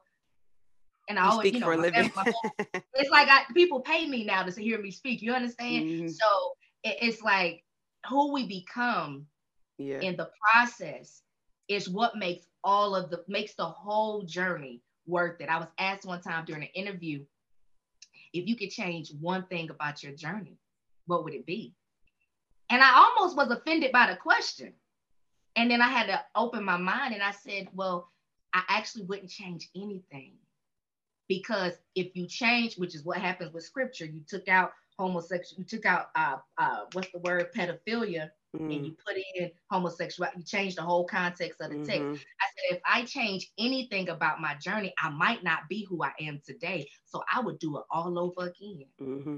and 1.10 1.20
I 1.20 1.26
you 1.26 1.32
always, 1.32 1.54
you 1.54 1.60
know, 1.60 1.72
it's 2.94 3.12
like 3.12 3.28
I, 3.30 3.44
people 3.54 3.82
pay 3.82 4.08
me 4.08 4.24
now 4.24 4.44
to 4.44 4.62
hear 4.62 4.82
me 4.82 4.92
speak. 4.92 5.22
You 5.22 5.34
understand? 5.34 5.86
Mm-hmm. 5.86 6.08
So 6.08 6.54
it, 6.84 6.98
it's 7.02 7.22
like 7.22 7.64
who 8.08 8.34
we 8.34 8.48
become 8.48 9.26
yeah. 9.78 10.00
in 10.00 10.16
the 10.16 10.30
process 10.52 11.22
is 11.68 11.90
what 11.90 12.18
makes 12.18 12.46
all 12.64 12.96
of 12.96 13.10
the 13.10 13.24
makes 13.28 13.56
the 13.56 13.66
whole 13.66 14.24
journey 14.24 14.82
worth 15.06 15.42
it. 15.42 15.50
I 15.50 15.58
was 15.58 15.68
asked 15.78 16.06
one 16.06 16.22
time 16.22 16.46
during 16.46 16.64
an 16.64 16.70
interview 16.74 17.24
if 18.34 18.48
you 18.48 18.56
could 18.56 18.72
change 18.72 19.12
one 19.22 19.46
thing 19.46 19.70
about 19.70 20.04
your 20.04 20.14
journey, 20.14 20.58
what 21.06 21.24
would 21.24 21.34
it 21.34 21.46
be? 21.46 21.74
And 22.70 22.82
I 22.82 22.92
almost 22.96 23.38
was 23.38 23.52
offended 23.52 23.92
by 23.92 24.10
the 24.10 24.18
question. 24.18 24.74
And 25.56 25.70
then 25.70 25.82
I 25.82 25.88
had 25.88 26.08
to 26.08 26.20
open 26.36 26.64
my 26.64 26.78
mind 26.78 27.14
and 27.14 27.22
I 27.22 27.32
said, 27.32 27.68
well, 27.74 28.10
I 28.54 28.64
actually 28.68 29.04
wouldn't 29.04 29.30
change 29.30 29.70
anything. 29.76 30.34
Because 31.28 31.74
if 31.96 32.16
you 32.16 32.28
change, 32.28 32.76
which 32.76 32.96
is 32.96 33.06
what 33.06 33.18
happens 33.18 33.54
with 33.54 33.64
scripture, 33.64 34.06
you 34.06 34.22
took 34.28 34.48
out 34.48 34.74
homosexual, 34.98 35.62
you 35.62 35.66
took 35.66 35.86
out 35.86 36.08
uh, 36.16 36.38
uh, 36.58 36.82
what's 36.94 37.12
the 37.12 37.20
word, 37.20 37.54
pedophilia, 37.54 38.32
mm. 38.56 38.76
and 38.76 38.86
you 38.86 38.96
put 39.06 39.16
in 39.36 39.52
homosexuality, 39.70 40.40
you 40.40 40.44
change 40.44 40.76
the 40.76 40.82
whole 40.82 41.06
context 41.06 41.62
of 41.62 41.70
the 41.70 41.78
mm-hmm. 41.78 41.86
text. 41.86 42.26
I 42.42 42.46
said, 42.46 42.78
if 42.78 42.82
I 42.86 43.06
change 43.06 43.52
anything 43.58 44.10
about 44.10 44.42
my 44.42 44.56
journey, 44.56 44.94
I 45.02 45.10
might 45.10 45.44
not 45.44 45.70
be 45.70 45.86
who 45.90 46.04
I 46.04 46.12
am 46.22 46.42
today. 46.46 46.90
So 47.06 47.24
I 47.32 47.40
would 47.42 47.60
do 47.60 47.78
it 47.78 47.84
all 47.92 48.18
over 48.20 48.50
again. 48.50 48.86
Mm-hmm. 49.02 49.38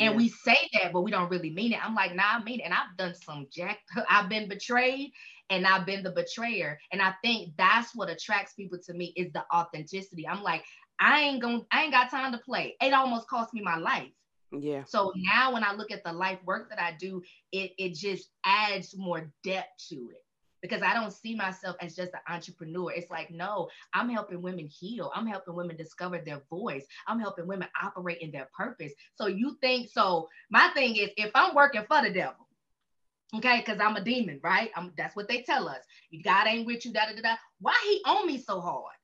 And 0.00 0.10
yeah. 0.10 0.16
we 0.16 0.28
say 0.28 0.56
that, 0.74 0.92
but 0.92 1.02
we 1.02 1.10
don't 1.10 1.30
really 1.30 1.50
mean 1.50 1.72
it. 1.72 1.84
I'm 1.84 1.94
like, 1.94 2.14
nah, 2.14 2.34
I 2.34 2.42
mean 2.42 2.60
it. 2.60 2.64
And 2.64 2.74
I've 2.74 2.96
done 2.96 3.14
some 3.14 3.46
jack. 3.52 3.78
I've 4.08 4.28
been 4.28 4.48
betrayed 4.48 5.12
and 5.50 5.66
I've 5.66 5.86
been 5.86 6.02
the 6.02 6.10
betrayer. 6.10 6.78
And 6.92 7.00
I 7.00 7.14
think 7.22 7.52
that's 7.56 7.94
what 7.94 8.10
attracts 8.10 8.54
people 8.54 8.78
to 8.86 8.94
me 8.94 9.12
is 9.16 9.32
the 9.32 9.44
authenticity. 9.54 10.26
I'm 10.26 10.42
like, 10.42 10.64
I 11.00 11.20
ain't 11.20 11.42
gonna, 11.42 11.60
I 11.70 11.82
ain't 11.82 11.92
got 11.92 12.10
time 12.10 12.32
to 12.32 12.38
play. 12.38 12.76
It 12.80 12.92
almost 12.92 13.28
cost 13.28 13.54
me 13.54 13.62
my 13.62 13.76
life. 13.76 14.10
Yeah. 14.60 14.84
So 14.86 15.12
now 15.16 15.52
when 15.52 15.64
I 15.64 15.74
look 15.74 15.90
at 15.90 16.04
the 16.04 16.12
life 16.12 16.38
work 16.44 16.70
that 16.70 16.80
I 16.80 16.96
do, 16.98 17.22
it 17.52 17.72
it 17.78 17.94
just 17.94 18.28
adds 18.44 18.96
more 18.96 19.30
depth 19.42 19.68
to 19.90 19.96
it 20.10 20.24
because 20.64 20.80
I 20.80 20.94
don't 20.94 21.12
see 21.12 21.34
myself 21.34 21.76
as 21.82 21.94
just 21.94 22.14
an 22.14 22.20
entrepreneur. 22.26 22.90
It's 22.90 23.10
like, 23.10 23.30
no, 23.30 23.68
I'm 23.92 24.08
helping 24.08 24.40
women 24.40 24.66
heal. 24.66 25.12
I'm 25.14 25.26
helping 25.26 25.54
women 25.54 25.76
discover 25.76 26.18
their 26.18 26.40
voice. 26.48 26.86
I'm 27.06 27.20
helping 27.20 27.46
women 27.46 27.68
operate 27.82 28.22
in 28.22 28.30
their 28.30 28.48
purpose. 28.56 28.94
So 29.14 29.26
you 29.26 29.58
think 29.60 29.90
so? 29.90 30.26
My 30.50 30.68
thing 30.68 30.96
is, 30.96 31.10
if 31.18 31.30
I'm 31.34 31.54
working 31.54 31.84
for 31.86 32.00
the 32.00 32.08
devil, 32.08 32.48
okay, 33.36 33.58
because 33.58 33.78
I'm 33.78 33.96
a 33.96 34.00
demon, 34.02 34.40
right? 34.42 34.70
I'm, 34.74 34.94
that's 34.96 35.14
what 35.14 35.28
they 35.28 35.42
tell 35.42 35.68
us. 35.68 35.82
God 36.24 36.46
ain't 36.46 36.66
with 36.66 36.86
you, 36.86 36.94
da 36.94 37.10
da 37.10 37.14
da. 37.14 37.20
Da. 37.20 37.36
Why 37.60 37.78
he 37.84 38.00
on 38.06 38.26
me 38.26 38.38
so 38.38 38.62
hard? 38.62 38.94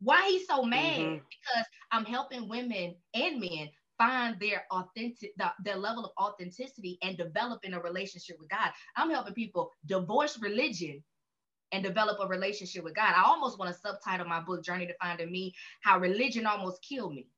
Why 0.00 0.26
he 0.28 0.42
so 0.42 0.62
mad? 0.62 1.00
Mm-hmm. 1.00 1.14
Because 1.16 1.66
I'm 1.92 2.06
helping 2.06 2.48
women 2.48 2.94
and 3.12 3.40
men 3.40 3.68
find 3.98 4.38
their 4.40 4.64
authentic 4.70 5.32
the, 5.36 5.50
their 5.64 5.76
level 5.76 6.04
of 6.04 6.12
authenticity 6.20 6.98
and 7.02 7.16
developing 7.16 7.74
a 7.74 7.80
relationship 7.80 8.36
with 8.38 8.48
God. 8.48 8.70
I'm 8.96 9.10
helping 9.10 9.34
people 9.34 9.70
divorce 9.86 10.38
religion 10.40 11.02
and 11.72 11.82
develop 11.82 12.18
a 12.20 12.28
relationship 12.28 12.84
with 12.84 12.94
God. 12.94 13.14
I 13.16 13.24
almost 13.24 13.58
want 13.58 13.74
to 13.74 13.80
subtitle 13.80 14.26
my 14.26 14.40
book 14.40 14.64
Journey 14.64 14.86
to 14.86 14.94
Finding 15.00 15.30
Me 15.30 15.54
how 15.82 15.98
religion 15.98 16.46
almost 16.46 16.82
killed 16.82 17.14
me, 17.14 17.28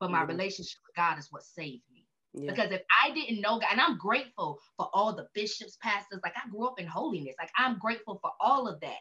but 0.00 0.10
my 0.10 0.20
mm-hmm. 0.20 0.30
relationship 0.30 0.80
with 0.86 0.96
God 0.96 1.18
is 1.18 1.28
what 1.30 1.42
saved 1.44 1.84
me. 1.92 2.06
Yeah. 2.34 2.50
Because 2.50 2.72
if 2.72 2.82
I 3.02 3.12
didn't 3.12 3.40
know 3.40 3.58
God, 3.58 3.68
and 3.70 3.80
I'm 3.80 3.98
grateful 3.98 4.58
for 4.76 4.88
all 4.92 5.14
the 5.14 5.28
bishops, 5.34 5.76
pastors, 5.82 6.20
like 6.24 6.34
I 6.36 6.48
grew 6.48 6.66
up 6.66 6.80
in 6.80 6.86
holiness, 6.86 7.36
like 7.38 7.50
I'm 7.56 7.78
grateful 7.78 8.18
for 8.22 8.30
all 8.40 8.66
of 8.66 8.80
that. 8.80 8.98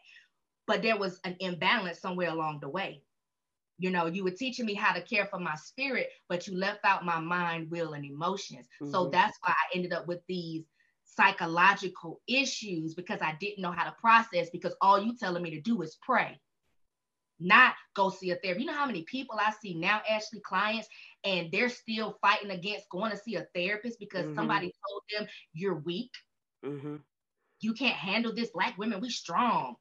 But 0.67 0.81
there 0.81 0.97
was 0.97 1.19
an 1.23 1.37
imbalance 1.39 1.99
somewhere 1.99 2.29
along 2.29 2.59
the 2.59 2.69
way. 2.69 3.01
You 3.81 3.89
know, 3.89 4.05
you 4.05 4.23
were 4.23 4.29
teaching 4.29 4.67
me 4.67 4.75
how 4.75 4.93
to 4.93 5.01
care 5.01 5.25
for 5.25 5.39
my 5.39 5.55
spirit, 5.55 6.09
but 6.29 6.45
you 6.45 6.55
left 6.55 6.81
out 6.85 7.03
my 7.03 7.19
mind, 7.19 7.71
will, 7.71 7.93
and 7.93 8.05
emotions. 8.05 8.67
Mm-hmm. 8.79 8.91
So 8.91 9.09
that's 9.09 9.35
why 9.41 9.53
I 9.53 9.75
ended 9.75 9.91
up 9.91 10.07
with 10.07 10.19
these 10.27 10.65
psychological 11.03 12.21
issues 12.27 12.93
because 12.93 13.19
I 13.23 13.35
didn't 13.39 13.63
know 13.63 13.71
how 13.71 13.85
to 13.85 13.95
process 13.99 14.51
because 14.51 14.75
all 14.81 15.03
you 15.03 15.17
telling 15.17 15.41
me 15.41 15.49
to 15.49 15.61
do 15.61 15.81
is 15.81 15.97
pray, 16.03 16.39
not 17.39 17.73
go 17.95 18.11
see 18.11 18.29
a 18.29 18.35
therapist. 18.35 18.59
You 18.59 18.71
know 18.71 18.77
how 18.77 18.85
many 18.85 19.01
people 19.01 19.39
I 19.39 19.51
see 19.63 19.73
now, 19.73 19.99
Ashley, 20.07 20.41
clients, 20.41 20.87
and 21.23 21.51
they're 21.51 21.69
still 21.69 22.19
fighting 22.21 22.51
against 22.51 22.87
going 22.87 23.09
to 23.09 23.17
see 23.17 23.37
a 23.37 23.47
therapist 23.55 23.97
because 23.97 24.25
mm-hmm. 24.27 24.35
somebody 24.35 24.71
told 24.87 25.01
them 25.11 25.27
you're 25.53 25.79
weak. 25.79 26.11
Mm-hmm. 26.63 26.97
You 27.61 27.73
can't 27.73 27.95
handle 27.95 28.31
this. 28.31 28.51
Black 28.51 28.77
women, 28.77 29.01
we 29.01 29.09
strong. 29.09 29.73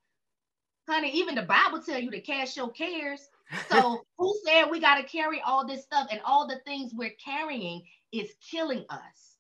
Honey, 0.88 1.10
even 1.18 1.34
the 1.34 1.42
Bible 1.42 1.82
tell 1.82 2.00
you 2.00 2.10
to 2.12 2.20
cast 2.22 2.56
your 2.56 2.70
cares. 2.70 3.28
So 3.70 4.04
who 4.18 4.34
said 4.46 4.70
we 4.70 4.80
got 4.80 4.96
to 4.96 5.04
carry 5.04 5.40
all 5.40 5.66
this 5.66 5.82
stuff 5.82 6.08
and 6.10 6.20
all 6.24 6.46
the 6.46 6.60
things 6.66 6.92
we're 6.94 7.14
carrying 7.24 7.82
is 8.12 8.32
killing 8.50 8.84
us? 8.90 9.36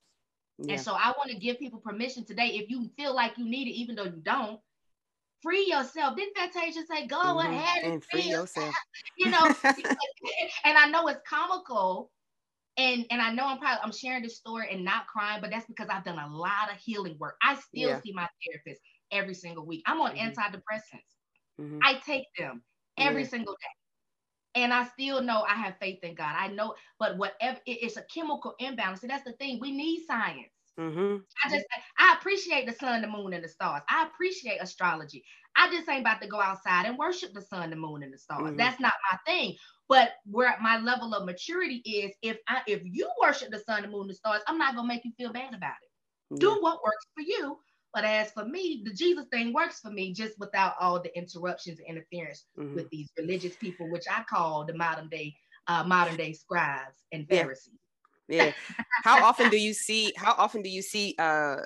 Yeah. 0.58 0.74
And 0.74 0.82
so 0.82 0.92
I 0.92 1.12
want 1.16 1.30
to 1.30 1.36
give 1.36 1.58
people 1.58 1.80
permission 1.80 2.24
today. 2.24 2.48
If 2.54 2.70
you 2.70 2.90
feel 2.96 3.14
like 3.14 3.38
you 3.38 3.48
need 3.48 3.68
it, 3.68 3.72
even 3.72 3.94
though 3.94 4.04
you 4.04 4.20
don't, 4.22 4.60
free 5.42 5.66
yourself. 5.66 6.16
Didn't 6.16 6.36
Fantasia 6.36 6.80
say, 6.90 7.06
go 7.06 7.16
mm-hmm. 7.16 7.52
ahead 7.52 7.84
and, 7.84 7.94
and 7.94 8.04
free 8.04 8.22
yourself? 8.22 8.74
you 9.16 9.30
know, 9.30 9.40
and 10.64 10.78
I 10.78 10.86
know 10.90 11.06
it's 11.08 11.20
comical. 11.28 12.10
And, 12.76 13.04
and 13.10 13.20
I 13.20 13.32
know 13.32 13.44
I'm 13.44 13.58
probably 13.58 13.80
I'm 13.82 13.92
sharing 13.92 14.22
this 14.22 14.36
story 14.36 14.68
and 14.72 14.84
not 14.84 15.06
crying, 15.06 15.40
but 15.40 15.50
that's 15.50 15.66
because 15.66 15.88
I've 15.90 16.04
done 16.04 16.18
a 16.18 16.34
lot 16.34 16.72
of 16.72 16.78
healing 16.78 17.16
work. 17.18 17.36
I 17.42 17.54
still 17.56 17.90
yeah. 17.90 18.00
see 18.00 18.12
my 18.12 18.28
therapist 18.46 18.80
every 19.10 19.34
single 19.34 19.66
week. 19.66 19.82
I'm 19.86 20.00
on 20.00 20.12
mm-hmm. 20.12 20.28
antidepressants. 20.28 21.60
Mm-hmm. 21.60 21.78
I 21.82 22.00
take 22.06 22.24
them 22.38 22.62
every 22.96 23.22
yeah. 23.22 23.28
single 23.28 23.54
day 23.54 23.79
and 24.54 24.72
I 24.72 24.86
still 24.86 25.22
know 25.22 25.44
I 25.48 25.54
have 25.54 25.76
faith 25.80 26.00
in 26.02 26.14
God. 26.14 26.34
I 26.36 26.48
know, 26.48 26.74
but 26.98 27.16
whatever 27.16 27.58
it's 27.66 27.96
a 27.96 28.04
chemical 28.12 28.54
imbalance. 28.58 29.02
And 29.02 29.10
that's 29.10 29.24
the 29.24 29.32
thing. 29.32 29.58
We 29.60 29.72
need 29.72 30.04
science. 30.06 30.52
Mm-hmm. 30.78 31.16
I 31.44 31.50
just 31.50 31.66
I 31.98 32.14
appreciate 32.18 32.66
the 32.66 32.72
sun, 32.72 33.02
the 33.02 33.08
moon, 33.08 33.34
and 33.34 33.44
the 33.44 33.48
stars. 33.48 33.82
I 33.88 34.06
appreciate 34.06 34.58
astrology. 34.60 35.24
I 35.56 35.70
just 35.70 35.88
ain't 35.88 36.00
about 36.00 36.22
to 36.22 36.28
go 36.28 36.40
outside 36.40 36.86
and 36.86 36.96
worship 36.96 37.34
the 37.34 37.42
sun, 37.42 37.70
the 37.70 37.76
moon, 37.76 38.02
and 38.02 38.12
the 38.12 38.18
stars. 38.18 38.42
Mm-hmm. 38.42 38.56
That's 38.56 38.80
not 38.80 38.94
my 39.10 39.18
thing. 39.26 39.56
But 39.88 40.12
where 40.24 40.56
my 40.62 40.78
level 40.78 41.14
of 41.14 41.26
maturity 41.26 41.82
is, 41.84 42.12
if 42.22 42.38
I 42.48 42.62
if 42.66 42.82
you 42.84 43.10
worship 43.20 43.50
the 43.50 43.58
sun, 43.58 43.82
the 43.82 43.88
moon, 43.88 44.02
and 44.02 44.10
the 44.10 44.14
stars, 44.14 44.42
I'm 44.46 44.58
not 44.58 44.74
gonna 44.74 44.88
make 44.88 45.04
you 45.04 45.12
feel 45.18 45.32
bad 45.32 45.54
about 45.54 45.74
it. 45.82 46.38
Do 46.38 46.50
what 46.60 46.82
works 46.84 47.06
for 47.14 47.22
you. 47.22 47.58
But 47.92 48.04
as 48.04 48.30
for 48.30 48.44
me, 48.44 48.82
the 48.84 48.92
Jesus 48.92 49.26
thing 49.32 49.52
works 49.52 49.80
for 49.80 49.90
me 49.90 50.12
just 50.12 50.38
without 50.38 50.74
all 50.78 51.00
the 51.00 51.16
interruptions 51.16 51.80
and 51.80 51.88
interference 51.88 52.46
mm-hmm. 52.58 52.76
with 52.76 52.88
these 52.90 53.10
religious 53.18 53.56
people, 53.56 53.90
which 53.90 54.04
I 54.10 54.22
call 54.28 54.64
the 54.64 54.74
modern 54.74 55.08
day 55.08 55.34
uh, 55.66 55.84
modern 55.84 56.16
day 56.16 56.32
scribes 56.32 57.04
and 57.12 57.28
Pharisees. 57.28 57.74
Yeah. 58.28 58.46
yeah. 58.46 58.52
how 59.04 59.24
often 59.24 59.50
do 59.50 59.58
you 59.58 59.72
see? 59.72 60.12
How 60.16 60.34
often 60.38 60.62
do 60.62 60.68
you 60.68 60.82
see 60.82 61.14
uh 61.18 61.56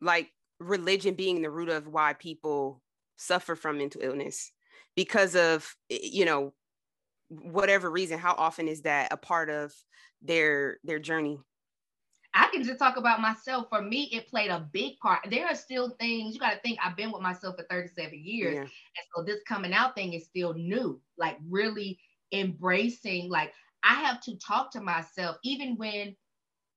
like 0.00 0.28
religion 0.58 1.14
being 1.14 1.42
the 1.42 1.50
root 1.50 1.68
of 1.68 1.88
why 1.88 2.12
people 2.12 2.82
suffer 3.16 3.54
from 3.54 3.78
mental 3.78 4.02
illness 4.02 4.52
because 4.94 5.34
of 5.36 5.74
you 5.88 6.24
know 6.24 6.52
whatever 7.28 7.90
reason? 7.90 8.18
How 8.18 8.34
often 8.34 8.68
is 8.68 8.82
that 8.82 9.12
a 9.12 9.16
part 9.16 9.48
of 9.48 9.72
their 10.20 10.78
their 10.84 10.98
journey? 10.98 11.38
I 12.34 12.48
can 12.52 12.62
just 12.64 12.78
talk 12.78 12.96
about 12.96 13.20
myself. 13.20 13.66
For 13.68 13.82
me, 13.82 14.04
it 14.12 14.28
played 14.28 14.50
a 14.50 14.66
big 14.72 14.98
part. 15.00 15.20
There 15.30 15.46
are 15.46 15.54
still 15.54 15.90
things 16.00 16.34
you 16.34 16.40
got 16.40 16.52
to 16.52 16.60
think. 16.60 16.78
I've 16.82 16.96
been 16.96 17.12
with 17.12 17.22
myself 17.22 17.56
for 17.56 17.64
37 17.70 18.10
years, 18.14 18.54
yeah. 18.54 18.60
and 18.60 19.06
so 19.14 19.22
this 19.22 19.40
coming 19.46 19.72
out 19.72 19.94
thing 19.94 20.14
is 20.14 20.24
still 20.24 20.54
new. 20.54 21.00
Like 21.18 21.36
really 21.48 21.98
embracing. 22.32 23.30
Like 23.30 23.52
I 23.82 23.94
have 23.94 24.20
to 24.22 24.36
talk 24.36 24.70
to 24.72 24.80
myself, 24.80 25.36
even 25.44 25.76
when, 25.76 26.16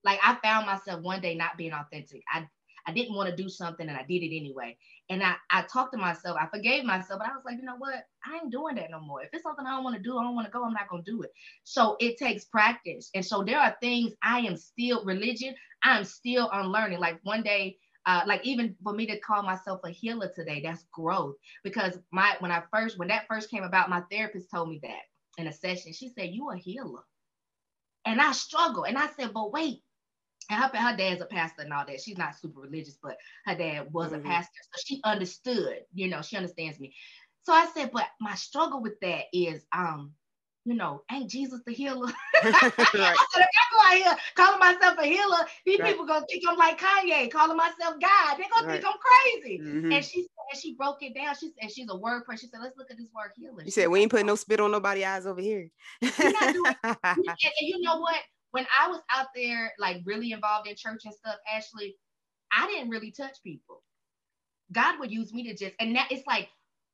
like 0.04 0.20
I 0.24 0.36
found 0.44 0.66
myself 0.66 1.02
one 1.02 1.22
day 1.22 1.36
not 1.36 1.58
being 1.58 1.74
authentic. 1.74 2.22
I 2.32 2.48
I 2.88 2.94
didn't 2.94 3.16
want 3.16 3.30
to 3.30 3.36
do 3.36 3.50
something 3.50 3.88
and 3.88 3.98
I 3.98 4.04
did 4.04 4.24
it 4.24 4.36
anyway. 4.36 4.78
And 5.10 5.24
I, 5.24 5.36
I 5.50 5.64
talked 5.64 5.94
to 5.94 5.98
myself, 5.98 6.38
I 6.40 6.48
forgave 6.48 6.84
myself, 6.84 7.20
but 7.20 7.30
I 7.30 7.36
was 7.36 7.44
like, 7.46 7.58
you 7.58 7.64
know 7.64 7.78
what? 7.78 8.06
I 8.26 8.36
ain't 8.36 8.52
doing 8.52 8.76
that 8.76 8.92
no 8.92 9.00
more. 9.00 9.22
If 9.24 9.30
it's 9.34 9.44
something 9.44 9.66
I 9.66 9.72
don't 9.72 9.84
want 9.84 9.96
to 9.98 10.02
do, 10.02 10.18
I 10.18 10.24
don't 10.24 10.36
want 10.36 10.48
to 10.48 10.52
go, 10.52 10.64
I'm 10.64 10.74
not 10.74 10.90
going 10.90 11.04
to 11.04 11.12
do 11.12 11.22
it. 11.24 11.32
So 11.64 11.98
it 12.00 12.18
takes 12.18 12.46
practice. 12.46 13.10
And 13.16 13.26
so 13.26 13.44
there 13.44 13.60
are 13.60 13.76
things 13.82 14.14
I 14.24 14.40
am 14.40 14.58
still, 14.58 15.04
religion, 15.06 15.56
I'm 15.84 16.04
still 16.04 16.50
unlearning. 16.54 17.00
Like 17.00 17.20
one 17.24 17.44
day, 17.44 17.78
uh, 18.06 18.22
like 18.28 18.46
even 18.46 18.76
for 18.84 18.94
me 18.94 19.06
to 19.08 19.20
call 19.20 19.44
myself 19.44 19.82
a 19.84 19.90
healer 19.90 20.32
today, 20.36 20.62
that's 20.64 20.86
growth. 20.92 21.36
Because 21.64 22.00
my 22.12 22.36
when 22.40 22.52
I 22.52 22.64
first 22.72 23.00
when 23.00 23.08
that 23.08 23.26
first 23.28 23.50
came 23.50 23.64
about, 23.64 23.90
my 23.90 24.02
therapist 24.12 24.50
told 24.52 24.70
me 24.70 24.80
that 24.84 25.02
in 25.38 25.48
a 25.48 25.54
session. 25.54 25.92
She 25.94 26.10
said, 26.10 26.30
"You 26.30 26.52
a 26.52 26.58
healer," 26.58 27.02
and 28.06 28.22
I 28.22 28.32
struggle. 28.32 28.86
And 28.86 28.98
I 28.98 29.08
said, 29.08 29.34
"But 29.34 29.52
wait, 29.52 29.82
and 30.50 30.62
her, 30.62 30.78
her 30.78 30.96
dad's 30.96 31.22
a 31.22 31.26
pastor 31.26 31.64
and 31.64 31.74
all 31.74 31.86
that. 31.86 32.02
She's 32.02 32.18
not 32.18 32.36
super 32.36 32.62
religious, 32.62 32.98
but 33.02 33.18
her 33.46 33.56
dad 33.56 33.92
was 33.92 34.12
mm-hmm. 34.12 34.26
a 34.26 34.30
pastor. 34.30 34.60
So 34.74 34.82
she 34.86 35.02
understood, 35.04 35.80
you 35.94 36.08
know, 36.08 36.22
she 36.22 36.38
understands 36.38 36.80
me. 36.80 36.94
So 37.44 37.54
I 37.54 37.68
said, 37.76 37.92
but 37.94 38.06
my 38.20 38.36
struggle 38.36 38.82
with 38.82 39.00
that 39.02 39.26
is, 39.32 39.66
um, 39.72 40.14
you 40.66 40.74
know, 40.74 41.04
ain't 41.12 41.30
Jesus 41.30 41.62
the 41.66 41.74
healer? 41.74 42.08
right. 42.08 42.14
I 42.44 43.26
said, 43.34 43.42
if 43.42 43.50
I 43.54 43.72
go 43.72 43.80
out 43.86 44.04
here 44.04 44.18
calling 44.34 44.60
myself 44.60 44.98
a 44.98 45.06
healer, 45.06 45.46
these 45.64 45.80
right. 45.80 45.92
people 45.92 46.08
gonna 46.08 46.26
think 46.28 46.44
I'm 46.50 46.58
like 46.58 46.80
Kanye, 46.80 47.30
calling 47.30 47.56
myself 47.56 47.96
God. 48.02 48.38
They're 48.38 48.48
gonna 48.52 48.68
right. 48.68 48.82
think 48.82 48.86
I'm 48.86 49.00
crazy. 49.00 49.60
Mm-hmm. 49.60 49.92
And 49.92 50.04
she 50.04 50.24
said, 50.24 50.60
she 50.60 50.74
broke 50.74 51.04
it 51.04 51.14
down. 51.14 51.36
She 51.36 51.52
said, 51.60 51.72
she's 51.72 51.88
a 51.90 51.96
word 51.96 52.26
person. 52.26 52.48
She 52.48 52.52
said, 52.52 52.62
let's 52.64 52.76
look 52.78 52.90
at 52.90 52.98
this 52.98 53.10
word 53.16 53.32
healer. 53.38 53.64
You 53.64 53.72
said, 53.72 53.90
we 53.90 54.02
ain't 54.02 54.10
putting 54.10 54.26
no 54.26 54.36
spit 54.36 54.60
on 54.60 54.72
nobody's 54.72 55.06
eyes 55.06 55.28
over 55.28 55.42
here. 55.42 55.70
and, 56.02 56.12
and 56.20 57.38
you 57.62 57.80
know 57.82 58.00
what? 58.00 58.18
When 58.56 58.66
I 58.80 58.88
was 58.88 59.02
out 59.14 59.28
there, 59.36 59.74
like 59.78 59.98
really 60.06 60.32
involved 60.32 60.70
in 60.70 60.78
church 60.78 61.02
and 61.04 61.14
stuff, 61.14 61.36
Ashley, 61.54 61.98
I 62.54 62.66
didn't 62.68 62.90
really 62.90 63.12
touch 63.12 63.36
people. 63.44 63.84
God 64.72 64.98
would 64.98 65.12
use 65.12 65.34
me 65.34 65.44
to 65.50 65.54
just, 65.54 65.74
and 65.82 65.94
that 65.98 66.08
it's 66.10 66.26
like 66.26 66.48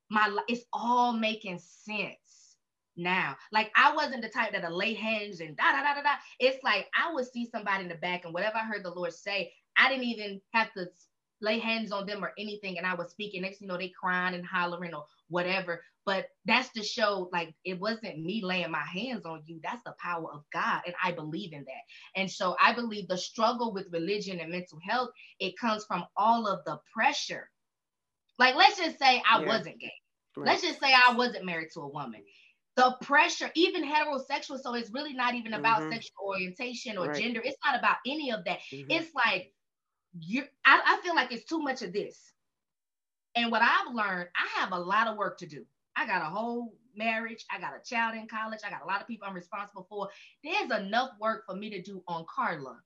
my, 0.09 0.35
it's 0.47 0.65
all 0.73 1.13
making 1.13 1.59
sense 1.59 2.55
now. 2.97 3.37
Like 3.51 3.71
I 3.75 3.95
wasn't 3.95 4.23
the 4.23 4.29
type 4.29 4.53
that 4.53 4.73
lay 4.73 4.95
hands 4.95 5.39
and 5.39 5.55
da 5.55 5.71
da 5.71 5.83
da 5.83 5.93
da 5.93 6.01
da. 6.01 6.15
It's 6.39 6.63
like 6.63 6.87
I 6.99 7.13
would 7.13 7.27
see 7.27 7.47
somebody 7.51 7.83
in 7.83 7.89
the 7.89 7.95
back, 7.95 8.25
and 8.25 8.33
whatever 8.33 8.57
I 8.57 8.65
heard 8.65 8.83
the 8.83 8.89
Lord 8.89 9.13
say, 9.13 9.53
I 9.77 9.87
didn't 9.87 10.05
even 10.05 10.41
have 10.53 10.73
to 10.73 10.87
lay 11.41 11.59
hands 11.59 11.91
on 11.91 12.07
them 12.07 12.25
or 12.25 12.33
anything, 12.39 12.79
and 12.79 12.87
I 12.87 12.95
was 12.95 13.11
speaking. 13.11 13.43
Next, 13.43 13.61
you 13.61 13.67
know, 13.67 13.77
they 13.77 13.89
crying 13.89 14.33
and 14.33 14.43
hollering 14.43 14.95
or 14.95 15.05
whatever. 15.31 15.81
But 16.05 16.27
that's 16.45 16.71
to 16.73 16.83
show 16.83 17.29
like 17.31 17.53
it 17.63 17.79
wasn't 17.79 18.19
me 18.19 18.41
laying 18.43 18.71
my 18.71 18.83
hands 18.83 19.25
on 19.25 19.43
you. 19.45 19.59
That's 19.63 19.83
the 19.83 19.93
power 19.99 20.31
of 20.31 20.43
God. 20.51 20.81
And 20.85 20.95
I 21.03 21.11
believe 21.11 21.53
in 21.53 21.63
that. 21.65 22.19
And 22.19 22.29
so 22.29 22.55
I 22.61 22.73
believe 22.73 23.07
the 23.07 23.17
struggle 23.17 23.73
with 23.73 23.87
religion 23.91 24.39
and 24.39 24.51
mental 24.51 24.79
health, 24.87 25.09
it 25.39 25.57
comes 25.59 25.85
from 25.85 26.05
all 26.17 26.47
of 26.47 26.65
the 26.65 26.79
pressure. 26.93 27.49
Like, 28.39 28.55
let's 28.55 28.77
just 28.77 28.97
say 28.97 29.21
I 29.29 29.41
yeah. 29.41 29.47
wasn't 29.47 29.79
gay. 29.79 29.93
Right. 30.35 30.47
Let's 30.47 30.63
just 30.63 30.79
say 30.79 30.91
I 30.91 31.13
wasn't 31.13 31.45
married 31.45 31.69
to 31.73 31.81
a 31.81 31.87
woman. 31.87 32.21
The 32.77 32.95
pressure, 33.01 33.51
even 33.53 33.83
heterosexual, 33.83 34.59
so 34.59 34.73
it's 34.73 34.91
really 34.91 35.13
not 35.13 35.35
even 35.35 35.53
about 35.53 35.81
mm-hmm. 35.81 35.91
sexual 35.91 36.25
orientation 36.25 36.97
or 36.97 37.07
right. 37.07 37.21
gender. 37.21 37.41
It's 37.43 37.57
not 37.65 37.77
about 37.77 37.97
any 38.07 38.31
of 38.31 38.45
that. 38.45 38.59
Mm-hmm. 38.73 38.89
It's 38.89 39.13
like 39.13 39.53
you 40.19 40.43
I, 40.65 40.81
I 40.85 41.01
feel 41.03 41.15
like 41.15 41.31
it's 41.31 41.45
too 41.45 41.59
much 41.59 41.81
of 41.81 41.93
this. 41.93 42.17
And 43.35 43.51
what 43.51 43.61
I've 43.61 43.93
learned, 43.93 44.29
I 44.35 44.59
have 44.59 44.71
a 44.71 44.79
lot 44.79 45.07
of 45.07 45.17
work 45.17 45.37
to 45.39 45.47
do. 45.47 45.65
I 45.95 46.05
got 46.05 46.21
a 46.21 46.25
whole 46.25 46.73
marriage. 46.95 47.45
I 47.51 47.59
got 47.59 47.73
a 47.75 47.83
child 47.83 48.15
in 48.15 48.27
college. 48.27 48.59
I 48.65 48.69
got 48.69 48.83
a 48.83 48.87
lot 48.87 49.01
of 49.01 49.07
people 49.07 49.27
I'm 49.27 49.35
responsible 49.35 49.85
for. 49.89 50.09
There's 50.43 50.71
enough 50.71 51.11
work 51.19 51.43
for 51.45 51.55
me 51.55 51.69
to 51.69 51.81
do 51.81 52.03
on 52.07 52.25
Carla. 52.33 52.79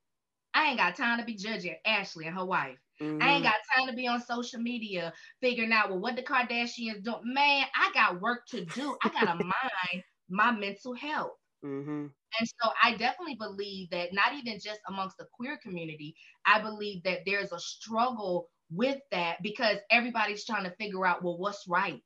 I 0.53 0.67
ain't 0.67 0.77
got 0.77 0.95
time 0.95 1.19
to 1.19 1.25
be 1.25 1.35
judging 1.35 1.75
Ashley 1.85 2.27
and 2.27 2.35
her 2.35 2.45
wife. 2.45 2.77
Mm-hmm. 3.01 3.21
I 3.21 3.31
ain't 3.33 3.43
got 3.43 3.55
time 3.75 3.87
to 3.87 3.93
be 3.93 4.07
on 4.07 4.21
social 4.21 4.61
media 4.61 5.13
figuring 5.41 5.73
out 5.73 5.89
well 5.89 5.99
what 5.99 6.15
the 6.15 6.23
Kardashians 6.23 7.03
do. 7.03 7.15
Man, 7.23 7.65
I 7.75 7.91
got 7.93 8.21
work 8.21 8.45
to 8.51 8.63
do. 8.63 8.95
I 9.03 9.09
gotta 9.09 9.35
mind 9.43 10.03
my 10.29 10.51
mental 10.51 10.93
health. 10.93 11.33
Mm-hmm. 11.63 12.07
And 12.39 12.49
so 12.61 12.69
I 12.81 12.91
definitely 12.95 13.35
believe 13.35 13.89
that 13.89 14.13
not 14.13 14.33
even 14.33 14.59
just 14.59 14.79
amongst 14.87 15.17
the 15.17 15.25
queer 15.33 15.59
community, 15.61 16.15
I 16.45 16.61
believe 16.61 17.03
that 17.03 17.19
there's 17.25 17.51
a 17.51 17.59
struggle 17.59 18.49
with 18.71 18.99
that 19.11 19.41
because 19.43 19.77
everybody's 19.89 20.45
trying 20.45 20.63
to 20.63 20.71
figure 20.71 21.05
out 21.05 21.23
well 21.23 21.37
what's 21.37 21.67
right 21.67 22.01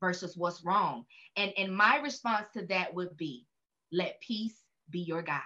versus 0.00 0.36
what's 0.36 0.64
wrong. 0.64 1.04
And 1.36 1.52
and 1.56 1.74
my 1.74 1.98
response 1.98 2.46
to 2.54 2.66
that 2.66 2.94
would 2.94 3.16
be 3.16 3.46
let 3.92 4.20
peace 4.20 4.56
be 4.90 5.00
your 5.00 5.22
guide. 5.22 5.40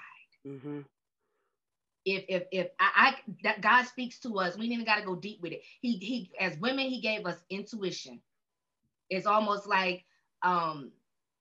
Mm-hmm. 0.46 0.80
If 2.04 2.24
if 2.28 2.42
if 2.52 2.68
I, 2.80 2.90
I 2.96 3.14
that 3.42 3.60
God 3.60 3.84
speaks 3.84 4.18
to 4.20 4.38
us, 4.38 4.56
we 4.56 4.66
even 4.66 4.84
got 4.84 4.96
to 4.96 5.04
go 5.06 5.16
deep 5.16 5.40
with 5.42 5.52
it. 5.52 5.62
He 5.80 5.96
he 5.98 6.30
as 6.40 6.58
women, 6.58 6.86
he 6.86 7.00
gave 7.00 7.26
us 7.26 7.36
intuition. 7.50 8.20
It's 9.10 9.26
almost 9.26 9.66
like 9.66 10.04
um, 10.42 10.92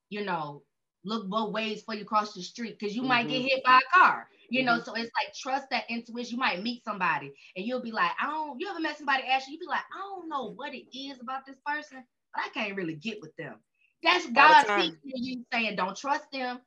you 0.09 0.25
know, 0.25 0.63
look 1.05 1.27
both 1.29 1.53
ways 1.53 1.83
for 1.83 1.93
you 1.93 2.03
cross 2.03 2.33
the 2.33 2.41
street 2.41 2.77
because 2.77 2.95
you 2.95 3.01
mm-hmm. 3.01 3.09
might 3.09 3.27
get 3.27 3.39
mm-hmm. 3.39 3.47
hit 3.47 3.63
by 3.63 3.79
a 3.79 3.97
car. 3.97 4.27
You 4.49 4.59
mm-hmm. 4.59 4.65
know, 4.67 4.83
so 4.83 4.93
it's 4.93 5.11
like 5.23 5.33
trust 5.33 5.69
that 5.71 5.85
intuition. 5.89 6.33
You 6.33 6.39
might 6.39 6.61
meet 6.61 6.83
somebody 6.83 7.33
and 7.55 7.65
you'll 7.65 7.81
be 7.81 7.91
like, 7.91 8.11
I 8.21 8.27
don't. 8.27 8.59
You 8.59 8.69
ever 8.69 8.79
met 8.79 8.97
somebody 8.97 9.23
ask 9.23 9.47
You 9.47 9.53
you 9.53 9.59
be 9.59 9.67
like, 9.67 9.83
I 9.93 9.99
don't 9.99 10.29
know 10.29 10.53
what 10.53 10.73
it 10.73 10.85
is 10.97 11.19
about 11.21 11.45
this 11.45 11.57
person, 11.65 12.03
but 12.33 12.43
I 12.45 12.49
can't 12.49 12.75
really 12.75 12.95
get 12.95 13.21
with 13.21 13.35
them. 13.37 13.55
That's 14.03 14.27
God 14.27 14.65
speaking 14.67 14.97
to 15.03 15.21
you 15.21 15.45
saying, 15.51 15.75
don't 15.75 15.97
trust 15.97 16.25
them. 16.31 16.59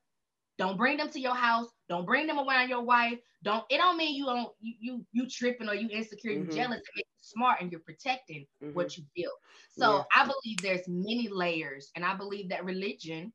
Don't 0.59 0.77
bring 0.77 0.97
them 0.97 1.09
to 1.11 1.21
your 1.21 1.37
house. 1.37 1.69
Don't 1.89 2.05
bring 2.05 2.27
them 2.27 2.39
around 2.39 2.69
your 2.69 2.83
wife. 2.83 3.19
Don't. 3.45 3.65
It 3.71 3.79
don't 3.79 3.97
mean 3.97 4.17
you 4.17 4.27
don't 4.27 4.51
you 4.61 4.75
you, 4.81 5.07
you 5.13 5.29
tripping 5.29 5.69
or 5.69 5.75
you 5.75 5.89
insecure. 5.91 6.33
Mm-hmm. 6.33 6.51
You 6.51 6.57
jealous. 6.57 6.81
It 6.81 6.97
makes 6.97 7.09
you 7.17 7.23
smart 7.23 7.61
and 7.61 7.71
you're 7.71 7.81
protecting 7.81 8.45
mm-hmm. 8.63 8.75
what 8.75 8.97
you 8.97 9.05
feel. 9.15 9.31
So 9.77 9.99
yeah. 9.99 10.03
I 10.13 10.25
believe 10.25 10.59
there's 10.61 10.89
many 10.89 11.29
layers, 11.31 11.93
and 11.95 12.05
I 12.05 12.17
believe 12.17 12.49
that 12.49 12.65
religion 12.65 13.33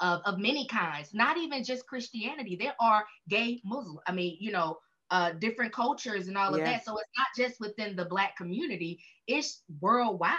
of, 0.00 0.20
of 0.24 0.38
many 0.38 0.66
kinds, 0.66 1.12
not 1.12 1.36
even 1.36 1.64
just 1.64 1.86
Christianity. 1.86 2.56
There 2.56 2.74
are 2.80 3.04
gay 3.28 3.60
Muslim, 3.64 3.98
I 4.06 4.12
mean, 4.12 4.36
you 4.40 4.52
know, 4.52 4.78
uh, 5.10 5.32
different 5.32 5.72
cultures 5.72 6.28
and 6.28 6.36
all 6.36 6.52
of 6.52 6.60
yeah. 6.60 6.72
that. 6.72 6.84
So 6.84 6.96
it's 6.98 7.10
not 7.16 7.28
just 7.36 7.60
within 7.60 7.96
the 7.96 8.04
black 8.04 8.36
community, 8.36 9.00
it's 9.26 9.62
worldwide. 9.80 10.32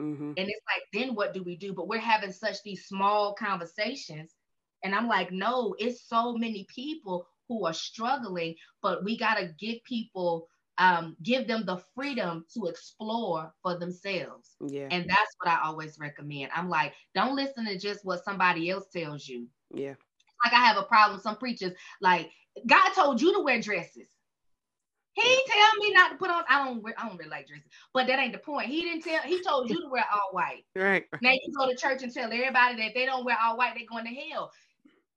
Mm-hmm. 0.00 0.32
And 0.36 0.38
it's 0.38 0.64
like, 0.66 0.82
then 0.92 1.14
what 1.14 1.32
do 1.34 1.42
we 1.42 1.56
do? 1.56 1.72
But 1.72 1.88
we're 1.88 1.98
having 1.98 2.32
such 2.32 2.62
these 2.62 2.86
small 2.86 3.34
conversations. 3.34 4.34
And 4.82 4.94
I'm 4.94 5.08
like, 5.08 5.32
no, 5.32 5.74
it's 5.78 6.08
so 6.08 6.34
many 6.34 6.66
people 6.74 7.26
who 7.48 7.64
are 7.66 7.72
struggling, 7.72 8.54
but 8.82 9.04
we 9.04 9.16
got 9.16 9.36
to 9.36 9.54
give 9.58 9.82
people 9.84 10.48
um, 10.78 11.16
give 11.22 11.46
them 11.46 11.64
the 11.64 11.78
freedom 11.94 12.44
to 12.54 12.66
explore 12.66 13.52
for 13.62 13.78
themselves. 13.78 14.56
Yeah. 14.60 14.88
And 14.90 15.08
that's 15.08 15.34
what 15.38 15.50
I 15.50 15.60
always 15.64 15.98
recommend. 15.98 16.50
I'm 16.54 16.68
like, 16.68 16.92
don't 17.14 17.36
listen 17.36 17.64
to 17.66 17.78
just 17.78 18.04
what 18.04 18.24
somebody 18.24 18.70
else 18.70 18.86
tells 18.92 19.26
you. 19.26 19.46
Yeah. 19.72 19.94
Like 20.44 20.52
I 20.52 20.64
have 20.64 20.76
a 20.76 20.82
problem. 20.82 21.20
Some 21.20 21.36
preachers, 21.36 21.72
like, 22.00 22.30
God 22.66 22.90
told 22.94 23.20
you 23.20 23.34
to 23.34 23.42
wear 23.42 23.60
dresses. 23.60 24.08
He 25.12 25.22
yeah. 25.30 25.54
tell 25.54 25.80
me 25.80 25.94
not 25.94 26.10
to 26.10 26.16
put 26.18 26.30
on. 26.30 26.44
I 26.46 26.62
don't. 26.62 26.82
Wear, 26.82 26.92
I 26.98 27.08
don't 27.08 27.16
really 27.16 27.30
like 27.30 27.46
dresses, 27.46 27.64
but 27.94 28.06
that 28.06 28.18
ain't 28.18 28.34
the 28.34 28.38
point. 28.38 28.66
He 28.66 28.82
didn't 28.82 29.02
tell. 29.02 29.22
He 29.22 29.42
told 29.42 29.70
you 29.70 29.80
to 29.80 29.88
wear 29.88 30.04
all 30.12 30.28
white. 30.32 30.64
Right. 30.74 31.04
Now 31.22 31.32
you 31.32 31.52
go 31.56 31.66
to 31.66 31.74
church 31.74 32.02
and 32.02 32.12
tell 32.12 32.30
everybody 32.30 32.76
that 32.76 32.92
they 32.94 33.06
don't 33.06 33.24
wear 33.24 33.36
all 33.42 33.56
white, 33.56 33.74
they're 33.74 33.86
going 33.88 34.04
to 34.04 34.14
hell. 34.14 34.50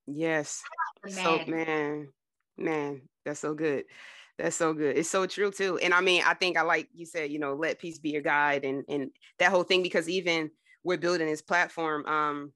Yes. 0.07 0.63
So 1.09 1.41
man, 1.47 2.07
man, 2.57 3.01
that's 3.25 3.41
so 3.41 3.53
good. 3.53 3.83
That's 4.39 4.55
so 4.55 4.73
good. 4.73 4.97
It's 4.97 5.09
so 5.09 5.25
true 5.25 5.51
too. 5.51 5.77
And 5.79 5.93
I 5.93 5.99
mean, 5.99 6.23
I 6.25 6.33
think 6.33 6.57
I 6.57 6.61
like 6.61 6.87
you 6.93 7.05
said, 7.05 7.29
you 7.29 7.39
know, 7.39 7.55
let 7.55 7.77
peace 7.77 7.99
be 7.99 8.11
your 8.11 8.21
guide 8.21 8.63
and 8.63 8.85
and 8.87 9.11
that 9.37 9.51
whole 9.51 9.63
thing 9.63 9.83
because 9.83 10.07
even 10.07 10.49
we're 10.83 10.97
building 10.97 11.27
this 11.27 11.41
platform. 11.41 12.05
Um, 12.05 12.53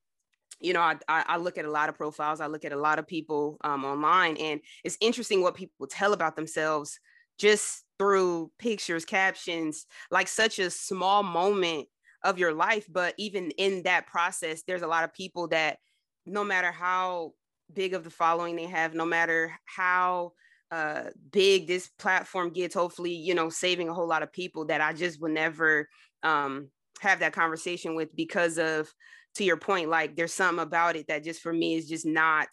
you 0.62 0.72
know, 0.72 0.80
I, 0.80 0.96
I 1.10 1.38
look 1.38 1.58
at 1.58 1.65
a 1.65 1.72
lot 1.72 1.89
of 1.89 1.96
profiles. 1.96 2.39
I 2.39 2.48
look 2.48 2.63
at 2.63 2.72
a 2.72 2.80
lot 2.80 3.00
of 3.00 3.06
people 3.06 3.58
um, 3.65 3.84
online, 3.84 4.38
and 4.38 4.62
it's 4.86 4.98
interesting 5.02 5.41
what 5.41 5.56
people 5.56 5.88
tell 5.88 6.13
about 6.13 6.38
themselves 6.38 6.98
just 7.38 7.84
through 8.00 8.50
pictures, 8.60 9.04
captions, 9.04 9.86
like 10.10 10.30
such 10.30 10.60
a 10.60 10.69
small 10.69 11.22
moment 11.22 11.89
of 12.24 12.39
your 12.39 12.54
life. 12.54 12.88
But 12.89 13.13
even 13.17 13.52
in 13.52 13.84
that 13.84 14.08
process, 14.08 14.63
there's 14.65 14.84
a 14.84 14.88
lot 14.88 15.04
of 15.04 15.13
people 15.13 15.50
that 15.50 15.80
no 16.26 16.46
matter 16.46 16.72
how 16.72 17.34
big 17.74 17.93
of 17.93 18.06
the 18.06 18.10
following 18.10 18.56
they 18.56 18.67
have, 18.67 18.93
no 18.93 19.06
matter 19.06 19.52
how 19.65 20.32
uh, 20.71 21.04
big 21.32 21.67
this 21.67 21.88
platform 21.99 22.52
gets, 22.52 22.73
hopefully, 22.76 23.13
you 23.13 23.36
know, 23.36 23.49
saving 23.49 23.89
a 23.89 23.93
whole 23.93 24.08
lot 24.08 24.23
of 24.23 24.34
people 24.34 24.65
that 24.65 24.82
I 24.82 24.93
just 24.93 25.21
would 25.21 25.32
never 25.32 25.88
um, 26.23 26.69
have 27.02 27.19
that 27.19 27.34
conversation 27.34 27.95
with 27.95 28.15
because 28.15 28.58
of, 28.58 28.91
to 29.36 29.43
your 29.43 29.58
point, 29.58 29.89
like 29.89 30.15
there's 30.15 30.34
something 30.34 30.63
about 30.63 30.95
it 30.95 31.08
that 31.08 31.23
just 31.23 31.41
for 31.41 31.54
me 31.54 31.76
is 31.76 31.88
just 31.88 32.06
not, 32.06 32.47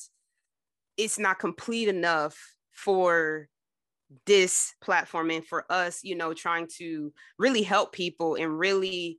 it's 0.96 1.18
not 1.18 1.38
complete 1.38 1.88
enough 1.88 2.37
for 2.73 3.49
this 4.27 4.75
platform 4.81 5.31
and 5.31 5.46
for 5.46 5.64
us, 5.70 6.01
you 6.03 6.16
know, 6.16 6.35
trying 6.35 6.68
to 6.79 7.12
really 7.38 7.62
help 7.62 7.92
people 7.92 8.35
and 8.35 8.59
really 8.59 9.18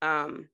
um, 0.00 0.48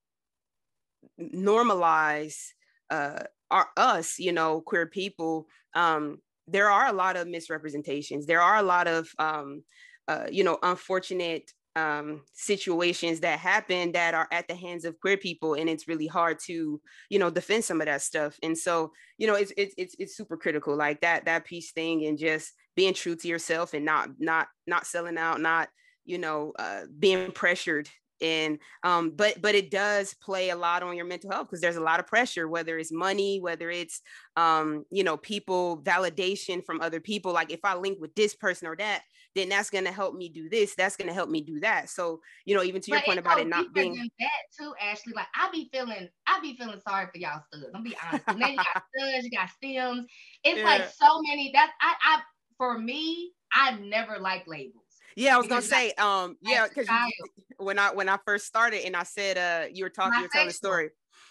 normalize 1.20 2.48
uh, 2.90 3.20
our 3.50 3.68
us, 3.76 4.18
you 4.18 4.32
know, 4.32 4.60
queer 4.60 4.86
people 4.86 5.46
um, 5.74 6.18
there 6.50 6.70
are 6.70 6.88
a 6.88 6.92
lot 6.92 7.16
of 7.16 7.28
misrepresentations. 7.28 8.26
There 8.26 8.40
are 8.42 8.56
a 8.56 8.62
lot 8.62 8.86
of, 8.88 9.08
um, 9.18 9.62
uh, 10.06 10.26
you 10.30 10.44
know, 10.44 10.58
unfortunate 10.62 11.50
um, 11.76 12.22
situations 12.32 13.20
that 13.20 13.38
happen 13.38 13.92
that 13.92 14.14
are 14.14 14.26
at 14.32 14.48
the 14.48 14.54
hands 14.54 14.84
of 14.84 14.98
queer 15.00 15.16
people, 15.16 15.54
and 15.54 15.68
it's 15.68 15.86
really 15.86 16.06
hard 16.06 16.38
to, 16.46 16.80
you 17.08 17.18
know, 17.18 17.30
defend 17.30 17.64
some 17.64 17.80
of 17.80 17.86
that 17.86 18.02
stuff. 18.02 18.36
And 18.42 18.56
so, 18.56 18.92
you 19.16 19.26
know, 19.26 19.34
it's 19.34 19.52
it's 19.56 19.74
it's, 19.78 19.94
it's 19.98 20.16
super 20.16 20.36
critical, 20.36 20.76
like 20.76 21.00
that 21.02 21.26
that 21.26 21.44
peace 21.44 21.72
thing, 21.72 22.06
and 22.06 22.18
just 22.18 22.52
being 22.74 22.94
true 22.94 23.16
to 23.16 23.28
yourself 23.28 23.74
and 23.74 23.84
not 23.84 24.08
not 24.18 24.48
not 24.66 24.86
selling 24.86 25.18
out, 25.18 25.40
not 25.40 25.68
you 26.04 26.18
know, 26.18 26.52
uh, 26.58 26.82
being 26.98 27.30
pressured 27.30 27.88
and 28.20 28.58
um 28.84 29.10
but 29.10 29.40
but 29.40 29.54
it 29.54 29.70
does 29.70 30.14
play 30.14 30.50
a 30.50 30.56
lot 30.56 30.82
on 30.82 30.96
your 30.96 31.04
mental 31.04 31.30
health 31.30 31.46
because 31.48 31.60
there's 31.60 31.76
a 31.76 31.80
lot 31.80 32.00
of 32.00 32.06
pressure 32.06 32.48
whether 32.48 32.78
it's 32.78 32.92
money 32.92 33.40
whether 33.40 33.70
it's 33.70 34.00
um 34.36 34.84
you 34.90 35.04
know 35.04 35.16
people 35.16 35.82
validation 35.82 36.64
from 36.64 36.80
other 36.80 37.00
people 37.00 37.32
like 37.32 37.52
if 37.52 37.60
i 37.64 37.74
link 37.74 37.98
with 38.00 38.14
this 38.14 38.34
person 38.34 38.66
or 38.66 38.76
that 38.76 39.02
then 39.34 39.48
that's 39.48 39.70
going 39.70 39.84
to 39.84 39.92
help 39.92 40.14
me 40.14 40.28
do 40.28 40.48
this 40.48 40.74
that's 40.74 40.96
going 40.96 41.08
to 41.08 41.14
help 41.14 41.30
me 41.30 41.40
do 41.40 41.60
that 41.60 41.88
so 41.88 42.20
you 42.44 42.54
know 42.54 42.62
even 42.62 42.80
to 42.80 42.90
your 42.90 43.00
point 43.02 43.18
about 43.18 43.38
it 43.38 43.46
not 43.46 43.72
being 43.72 43.94
that 44.18 44.28
too 44.58 44.72
ashley 44.82 45.12
like 45.14 45.26
i 45.36 45.48
be 45.52 45.68
feeling 45.72 46.08
i 46.26 46.40
be 46.40 46.56
feeling 46.56 46.80
sorry 46.86 47.06
for 47.12 47.18
y'all 47.18 47.40
studs 47.52 47.66
i'm 47.74 47.82
be 47.82 47.96
honest 48.02 48.24
and 48.28 48.40
then 48.42 48.50
you 48.50 48.56
got 48.56 48.82
studs 48.96 49.24
you 49.24 49.30
got 49.30 49.48
stems 49.50 50.06
it's 50.44 50.58
yeah. 50.58 50.64
like 50.64 50.88
so 50.90 51.20
many 51.22 51.50
that's 51.54 51.72
i 51.80 51.94
i 52.02 52.20
for 52.56 52.78
me 52.78 53.30
i've 53.54 53.80
never 53.80 54.18
liked 54.18 54.48
labels 54.48 54.87
yeah, 55.18 55.34
I 55.34 55.38
was 55.38 55.48
gonna 55.48 55.62
say, 55.62 55.92
um, 55.98 56.36
yeah, 56.40 56.68
because 56.68 56.88
when 57.58 57.78
I 57.78 57.92
when 57.92 58.08
I 58.08 58.18
first 58.24 58.46
started 58.46 58.86
and 58.86 58.94
I 58.94 59.02
said, 59.02 59.36
uh, 59.36 59.66
you 59.72 59.84
were 59.84 59.90
talking, 59.90 60.14
you 60.16 60.22
were 60.22 60.30
telling 60.32 60.48
a 60.48 60.52
story, 60.52 60.90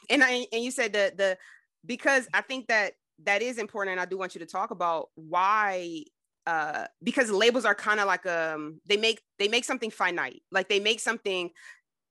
and 0.09 0.23
I 0.23 0.45
and 0.51 0.63
you 0.63 0.71
said 0.71 0.93
that 0.93 1.17
the 1.17 1.37
because 1.85 2.27
I 2.33 2.41
think 2.41 2.67
that 2.67 2.93
that 3.23 3.41
is 3.41 3.57
important, 3.57 3.93
and 3.93 4.01
I 4.01 4.05
do 4.05 4.17
want 4.17 4.35
you 4.35 4.39
to 4.39 4.45
talk 4.45 4.71
about 4.71 5.07
why 5.15 6.03
uh, 6.45 6.87
because 7.01 7.31
labels 7.31 7.65
are 7.65 7.75
kind 7.75 7.99
of 7.99 8.07
like 8.07 8.25
um 8.25 8.81
they 8.87 8.97
make 8.97 9.21
they 9.39 9.47
make 9.47 9.63
something 9.63 9.89
finite. 9.89 10.41
Like 10.51 10.67
they 10.67 10.81
make 10.81 10.99
something 10.99 11.49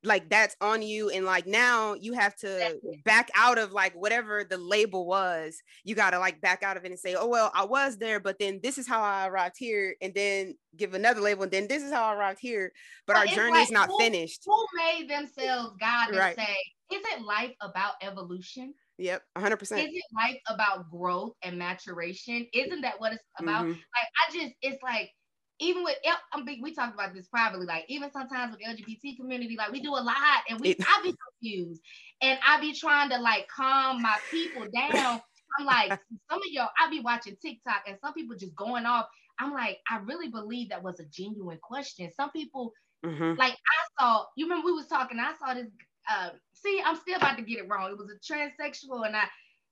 like 0.07 0.29
that's 0.31 0.57
on 0.61 0.83
you 0.83 1.11
and 1.11 1.27
like 1.27 1.47
now 1.47 1.95
you 1.95 2.12
have 2.12 2.35
to 2.37 2.79
back 3.05 3.29
out 3.35 3.59
of 3.59 3.73
like 3.73 3.92
whatever 3.95 4.45
the 4.45 4.57
label 4.57 5.07
was 5.07 5.61
you 5.85 5.95
got 5.95 6.11
to 6.11 6.19
like 6.19 6.40
back 6.40 6.62
out 6.62 6.77
of 6.77 6.85
it 6.85 6.90
and 6.90 6.99
say 6.99 7.14
oh 7.14 7.27
well 7.27 7.51
i 7.55 7.64
was 7.64 7.99
there 7.99 8.21
but 8.21 8.38
then 8.38 8.61
this 8.62 8.79
is 8.79 8.87
how 8.87 9.03
i 9.03 9.27
arrived 9.27 9.57
here 9.59 9.97
and 10.01 10.14
then 10.14 10.55
give 10.77 10.95
another 10.95 11.21
label 11.21 11.42
and 11.42 11.53
then 11.53 11.66
this 11.66 11.83
is 11.83 11.92
how 11.92 12.05
i 12.05 12.14
arrived 12.14 12.38
here 12.40 12.73
but, 13.07 13.16
our 13.16 13.27
journey 13.27 13.53
like, 13.53 13.64
is 13.64 13.73
not 13.73 13.88
who, 13.88 13.99
finished 13.99 14.42
who 14.47 14.66
made 14.77 15.11
themselves 15.11 15.75
god 15.81 16.09
and 16.11 16.19
right. 16.19 16.37
say 16.37 16.57
isn't 16.92 17.27
life 17.27 17.53
about 17.61 17.95
evolution 18.01 18.73
Yep, 18.99 19.23
100%. 19.37 19.62
Isn't 19.62 19.92
life 20.14 20.40
about 20.49 20.90
growth 20.90 21.35
and 21.42 21.59
maturation? 21.59 22.47
Isn't 22.55 22.81
that 22.81 22.99
what 22.99 23.12
it's 23.12 23.23
about? 23.38 23.64
Mm-hmm. 23.64 23.73
Like, 23.73 24.09
I 24.27 24.33
just, 24.33 24.55
it's 24.62 24.83
like, 24.83 25.11
even 25.59 25.85
with 25.85 25.97
I'm 26.33 26.45
big, 26.45 26.62
we 26.62 26.75
talked 26.75 26.95
about 26.95 27.14
this 27.14 27.28
privately. 27.28 27.66
Like 27.66 27.85
even 27.89 28.11
sometimes 28.11 28.53
with 28.53 28.61
LGBT 28.61 29.16
community, 29.16 29.57
like 29.57 29.72
we 29.72 29.81
do 29.81 29.91
a 29.91 30.03
lot, 30.03 30.43
and 30.49 30.61
we 30.61 30.70
it, 30.70 30.78
I 30.81 31.01
be 31.03 31.14
confused, 31.41 31.83
and 32.22 32.39
I 32.47 32.61
be 32.61 32.74
trying 32.74 33.11
to 33.11 33.18
like 33.18 33.49
calm 33.49 34.03
my 34.03 34.16
people 34.31 34.66
down. 34.72 35.20
I'm 35.59 35.66
like, 35.66 35.89
some 36.31 36.39
of 36.39 36.47
y'all, 36.51 36.68
I 36.78 36.91
be 36.91 37.01
watching 37.01 37.37
TikTok, 37.41 37.85
and 37.87 37.97
some 38.03 38.12
people 38.12 38.37
just 38.37 38.55
going 38.55 38.85
off. 38.85 39.07
I'm 39.39 39.53
like, 39.53 39.78
I 39.91 39.99
really 39.99 40.28
believe 40.28 40.70
that 40.70 40.83
was 40.83 41.01
a 41.01 41.05
genuine 41.05 41.59
question. 41.62 42.11
Some 42.14 42.31
people, 42.31 42.72
mm-hmm. 43.05 43.39
like 43.39 43.53
I 43.53 44.03
saw, 44.03 44.24
you 44.37 44.47
remember 44.47 44.66
we 44.66 44.72
was 44.72 44.87
talking. 44.87 45.18
I 45.18 45.35
saw 45.39 45.55
this. 45.55 45.68
Uh, 46.09 46.31
see, 46.53 46.81
I'm 46.85 46.97
still 46.97 47.16
about 47.16 47.37
to 47.37 47.43
get 47.43 47.59
it 47.59 47.68
wrong. 47.68 47.91
It 47.91 47.99
was 47.99 48.11
a 48.11 48.33
transsexual, 48.33 49.07
and 49.07 49.16
I 49.16 49.24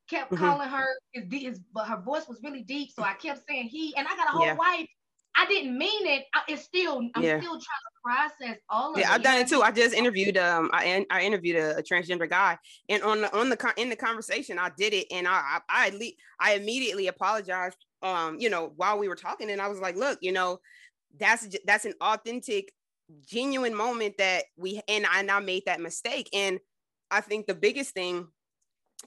kept 0.08 0.32
mm-hmm. 0.32 0.42
calling 0.42 0.68
her 0.68 0.86
his, 1.12 1.24
his, 1.30 1.60
but 1.72 1.86
her 1.86 2.00
voice 2.00 2.26
was 2.26 2.40
really 2.42 2.62
deep, 2.62 2.90
so 2.90 3.02
I 3.02 3.14
kept 3.14 3.42
saying 3.48 3.68
he. 3.68 3.94
And 3.96 4.06
I 4.08 4.16
got 4.16 4.28
a 4.28 4.32
whole 4.32 4.46
yeah. 4.46 4.54
wife 4.54 4.88
I 5.36 5.46
didn't 5.46 5.76
mean 5.76 6.06
it. 6.06 6.24
It's 6.48 6.62
still, 6.62 7.00
I'm 7.14 7.22
yeah. 7.22 7.40
still 7.40 7.52
trying 7.52 7.60
to 7.60 7.94
process 8.04 8.58
all 8.68 8.92
of 8.92 8.98
yeah, 8.98 9.10
it. 9.10 9.14
I've 9.14 9.22
done 9.22 9.38
it 9.38 9.48
too. 9.48 9.62
I 9.62 9.72
just 9.72 9.94
interviewed 9.94 10.36
um 10.36 10.70
I 10.72 11.04
I 11.10 11.22
interviewed 11.22 11.56
a, 11.56 11.78
a, 11.78 11.82
transgender 11.82 12.28
guy, 12.28 12.58
and 12.88 13.02
on 13.02 13.22
the 13.22 13.36
on 13.36 13.48
the 13.48 13.74
in 13.76 13.88
the 13.88 13.96
conversation, 13.96 14.58
I 14.58 14.70
did 14.76 14.92
it, 14.92 15.06
and 15.10 15.26
I 15.26 15.60
I 15.68 15.90
I, 15.90 16.12
I 16.38 16.54
immediately 16.54 17.08
apologized. 17.08 17.76
Um, 18.02 18.38
you 18.38 18.50
know, 18.50 18.72
while 18.76 18.98
we 18.98 19.08
were 19.08 19.16
talking, 19.16 19.50
and 19.50 19.60
I 19.60 19.68
was 19.68 19.80
like, 19.80 19.96
look, 19.96 20.18
you 20.20 20.32
know, 20.32 20.60
that's 21.18 21.48
that's 21.64 21.84
an 21.84 21.94
authentic, 22.00 22.72
genuine 23.26 23.74
moment 23.74 24.18
that 24.18 24.44
we 24.56 24.80
and 24.88 25.06
I 25.06 25.20
and 25.20 25.30
I 25.30 25.40
made 25.40 25.64
that 25.66 25.80
mistake, 25.80 26.28
and 26.32 26.60
I 27.10 27.20
think 27.22 27.46
the 27.46 27.54
biggest 27.54 27.94
thing 27.94 28.28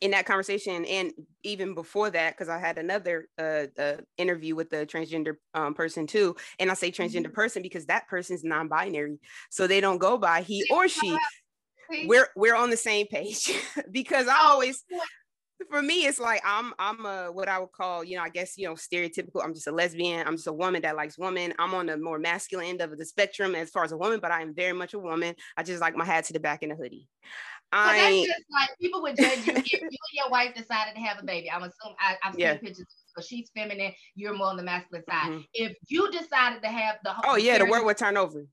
in 0.02 0.12
that 0.12 0.26
conversation 0.26 0.86
and 0.86 1.12
even 1.44 1.74
before 1.74 2.10
that 2.10 2.34
because 2.34 2.50
i 2.50 2.58
had 2.58 2.78
another 2.78 3.28
uh, 3.40 3.66
uh, 3.80 3.98
interview 4.18 4.56
with 4.56 4.72
a 4.74 4.86
transgender 4.86 5.36
um, 5.54 5.74
person 5.74 6.08
too 6.08 6.36
and 6.60 6.70
i 6.70 6.74
say 6.74 6.92
transgender 6.92 7.26
mm-hmm. 7.26 7.34
person 7.34 7.62
because 7.62 7.86
that 7.86 8.08
person's 8.08 8.44
non-binary 8.44 9.18
so 9.50 9.68
they 9.68 9.82
don't 9.82 10.00
go 10.00 10.18
by 10.18 10.42
he 10.42 10.66
or 10.72 10.88
she. 10.88 11.18
we're 12.06 12.28
we're 12.36 12.56
on 12.56 12.70
the 12.70 12.78
same 12.78 13.08
page 13.08 13.52
because 13.92 14.28
i 14.28 14.38
always 14.38 14.84
for 15.70 15.82
me 15.82 16.06
it's 16.06 16.20
like 16.20 16.42
i'm 16.46 16.74
i'm 16.80 17.06
a 17.06 17.32
what 17.32 17.48
i 17.48 17.58
would 17.58 17.72
call 17.72 18.04
you 18.04 18.16
know 18.16 18.24
i 18.24 18.30
guess 18.30 18.58
you 18.58 18.68
know 18.68 18.76
stereotypical 18.76 19.44
i'm 19.44 19.54
just 19.54 19.68
a 19.68 19.72
lesbian 19.72 20.26
i'm 20.28 20.36
just 20.36 20.48
a 20.48 20.54
woman 20.54 20.82
that 20.82 20.96
likes 20.96 21.18
women 21.18 21.54
i'm 21.60 21.74
on 21.74 21.88
the 21.88 21.98
more 21.98 22.20
masculine 22.20 22.68
end 22.68 22.82
of 22.82 22.96
the 22.98 23.06
spectrum 23.06 23.56
as 23.56 23.70
far 23.70 23.84
as 23.84 23.92
a 23.92 23.98
woman 23.98 24.20
but 24.20 24.32
i 24.32 24.42
am 24.42 24.54
very 24.54 24.74
much 24.74 24.94
a 24.94 25.00
woman 25.00 25.34
i 25.56 25.64
just 25.64 25.82
like 25.82 25.96
my 25.96 26.06
hat 26.06 26.24
to 26.26 26.34
the 26.34 26.40
back 26.40 26.62
in 26.62 26.72
a 26.72 26.76
hoodie 26.76 27.08
I 27.72 27.98
that's 27.98 28.28
just 28.28 28.46
like 28.52 28.70
people 28.80 29.02
would 29.02 29.18
judge 29.18 29.46
you 29.46 29.54
if 29.54 29.74
you 29.74 29.80
and 29.82 29.92
your 30.14 30.30
wife 30.30 30.56
decided 30.56 30.96
to 30.96 31.02
have 31.02 31.20
a 31.22 31.26
baby. 31.26 31.52
I'm 31.52 31.64
assuming 31.64 31.98
I, 32.00 32.16
have 32.22 32.34
seen 32.34 32.42
yeah. 32.42 32.58
pictures 32.58 32.86
she's 33.22 33.50
feminine, 33.56 33.94
you're 34.16 34.36
more 34.36 34.48
on 34.48 34.58
the 34.58 34.64
masculine 34.64 35.04
side. 35.10 35.32
Mm-hmm. 35.32 35.42
If 35.54 35.76
you 35.88 36.12
decided 36.12 36.62
to 36.62 36.70
have 36.70 36.98
the 37.04 37.14
oh 37.26 37.36
yeah, 37.36 37.58
the 37.58 37.66
word 37.66 37.84
would 37.86 37.98
turn 37.98 38.18
over. 38.18 38.46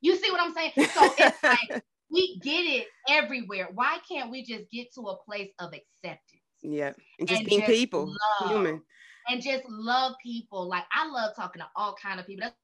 You 0.00 0.16
see 0.16 0.30
what 0.30 0.40
I'm 0.40 0.54
saying? 0.54 0.72
So 0.76 0.82
it's 1.18 1.42
like 1.42 1.82
we 2.10 2.38
get 2.42 2.60
it 2.60 2.86
everywhere. 3.08 3.68
Why 3.74 3.98
can't 4.08 4.30
we 4.30 4.44
just 4.44 4.70
get 4.70 4.92
to 4.94 5.02
a 5.02 5.16
place 5.24 5.50
of 5.58 5.72
acceptance? 5.72 6.22
Yeah, 6.62 6.92
and 7.18 7.28
just 7.28 7.40
and 7.40 7.48
being 7.48 7.60
just 7.60 7.72
people, 7.72 8.06
love, 8.40 8.50
human, 8.50 8.82
and 9.28 9.42
just 9.42 9.64
love 9.68 10.14
people. 10.22 10.68
Like 10.68 10.84
I 10.92 11.08
love 11.08 11.34
talking 11.36 11.60
to 11.60 11.68
all 11.76 11.94
kind 12.00 12.20
of 12.20 12.26
people. 12.26 12.44
That's 12.44 12.56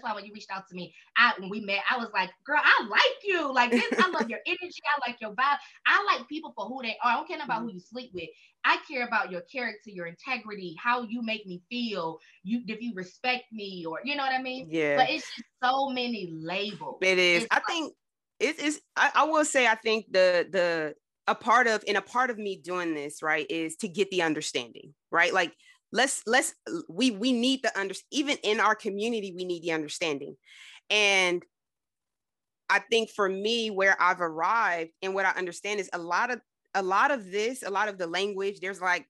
why 0.00 0.14
when 0.14 0.24
you 0.24 0.32
reached 0.32 0.50
out 0.50 0.68
to 0.68 0.74
me, 0.74 0.94
I 1.16 1.32
when 1.38 1.48
we 1.48 1.60
met, 1.60 1.80
I 1.90 1.96
was 1.96 2.08
like, 2.12 2.30
girl, 2.44 2.60
I 2.62 2.86
like 2.86 3.00
you. 3.24 3.52
Like 3.52 3.70
this, 3.70 3.92
I 3.98 4.10
love 4.10 4.28
your 4.28 4.40
energy. 4.46 4.82
I 4.86 5.08
like 5.08 5.20
your 5.20 5.32
vibe. 5.32 5.56
I 5.86 6.04
like 6.04 6.28
people 6.28 6.52
for 6.56 6.66
who 6.66 6.82
they 6.82 6.96
are. 7.02 7.12
I 7.12 7.14
don't 7.14 7.28
care 7.28 7.38
about 7.42 7.62
who 7.62 7.72
you 7.72 7.80
sleep 7.80 8.10
with. 8.14 8.28
I 8.64 8.78
care 8.88 9.06
about 9.06 9.30
your 9.30 9.42
character, 9.42 9.90
your 9.90 10.06
integrity, 10.06 10.76
how 10.82 11.02
you 11.02 11.22
make 11.22 11.46
me 11.46 11.62
feel. 11.70 12.18
You 12.42 12.62
if 12.66 12.80
you 12.80 12.92
respect 12.94 13.44
me 13.52 13.84
or 13.86 14.00
you 14.04 14.16
know 14.16 14.22
what 14.22 14.32
I 14.32 14.42
mean? 14.42 14.68
Yeah. 14.70 14.96
But 14.96 15.10
it's 15.10 15.26
just 15.34 15.48
so 15.62 15.88
many 15.90 16.30
labels. 16.32 16.98
It 17.02 17.18
is. 17.18 17.44
It's 17.44 17.52
I 17.52 17.56
like, 17.56 17.66
think 17.66 17.94
it 18.40 18.58
is 18.58 18.80
I, 18.96 19.10
I 19.14 19.24
will 19.24 19.44
say 19.44 19.66
I 19.66 19.76
think 19.76 20.06
the 20.10 20.46
the 20.50 20.94
a 21.28 21.34
part 21.34 21.66
of 21.66 21.82
and 21.88 21.96
a 21.96 22.02
part 22.02 22.30
of 22.30 22.38
me 22.38 22.56
doing 22.56 22.94
this 22.94 23.22
right 23.22 23.46
is 23.50 23.76
to 23.76 23.88
get 23.88 24.10
the 24.10 24.22
understanding 24.22 24.94
right 25.10 25.34
like 25.34 25.52
let's 25.92 26.22
let's 26.26 26.54
we 26.88 27.10
we 27.10 27.32
need 27.32 27.62
the 27.62 27.78
under 27.78 27.94
even 28.10 28.36
in 28.42 28.60
our 28.60 28.74
community 28.74 29.32
we 29.36 29.44
need 29.44 29.62
the 29.62 29.72
understanding. 29.72 30.36
And 30.90 31.44
i 32.68 32.78
think 32.78 33.10
for 33.10 33.28
me 33.28 33.70
where 33.70 33.96
i've 34.00 34.20
arrived 34.20 34.90
and 35.02 35.14
what 35.14 35.24
i 35.24 35.30
understand 35.30 35.80
is 35.80 35.90
a 35.92 35.98
lot 35.98 36.30
of 36.30 36.40
a 36.74 36.82
lot 36.82 37.10
of 37.10 37.30
this 37.30 37.62
a 37.62 37.70
lot 37.70 37.88
of 37.88 37.98
the 37.98 38.06
language 38.06 38.60
there's 38.60 38.80
like 38.80 39.06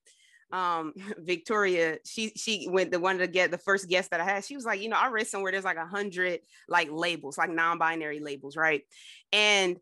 um 0.51 0.93
victoria 1.19 1.97
she 2.05 2.31
she 2.35 2.67
went 2.69 2.91
the 2.91 2.99
one 2.99 3.17
to 3.17 3.27
get 3.27 3.51
the 3.51 3.57
first 3.57 3.89
guest 3.89 4.11
that 4.11 4.21
i 4.21 4.23
had 4.23 4.45
she 4.45 4.55
was 4.55 4.65
like 4.65 4.81
you 4.81 4.89
know 4.89 4.97
i 4.97 5.07
read 5.09 5.27
somewhere 5.27 5.51
there's 5.51 5.63
like 5.63 5.77
a 5.77 5.85
hundred 5.85 6.39
like 6.69 6.89
labels 6.91 7.37
like 7.37 7.49
non-binary 7.49 8.19
labels 8.19 8.55
right? 8.55 8.83
And 9.31 9.77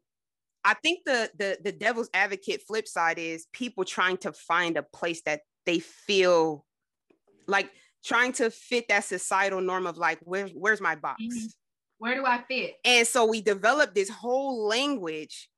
i 0.63 0.73
think 0.73 0.99
the 1.05 1.29
the 1.37 1.57
the 1.63 1.71
devil's 1.71 2.09
advocate 2.13 2.63
flip 2.67 2.87
side 2.87 3.19
is 3.19 3.47
people 3.53 3.85
trying 3.85 4.17
to 4.17 4.33
find 4.33 4.77
a 4.77 4.83
place 4.83 5.21
that 5.23 5.41
they 5.65 5.79
feel 5.79 6.65
like 7.47 7.69
trying 8.03 8.31
to 8.33 8.49
fit 8.49 8.87
that 8.87 9.03
societal 9.03 9.61
norm 9.61 9.87
of 9.87 9.97
like 9.97 10.19
where's 10.23 10.51
where's 10.51 10.81
my 10.81 10.95
box? 10.95 11.21
Mm-hmm. 11.21 11.45
where 11.97 12.15
do 12.15 12.25
i 12.25 12.43
fit? 12.47 12.75
And 12.83 13.07
so 13.07 13.25
we 13.25 13.41
developed 13.41 13.95
this 13.95 14.09
whole 14.09 14.67
language 14.67 15.49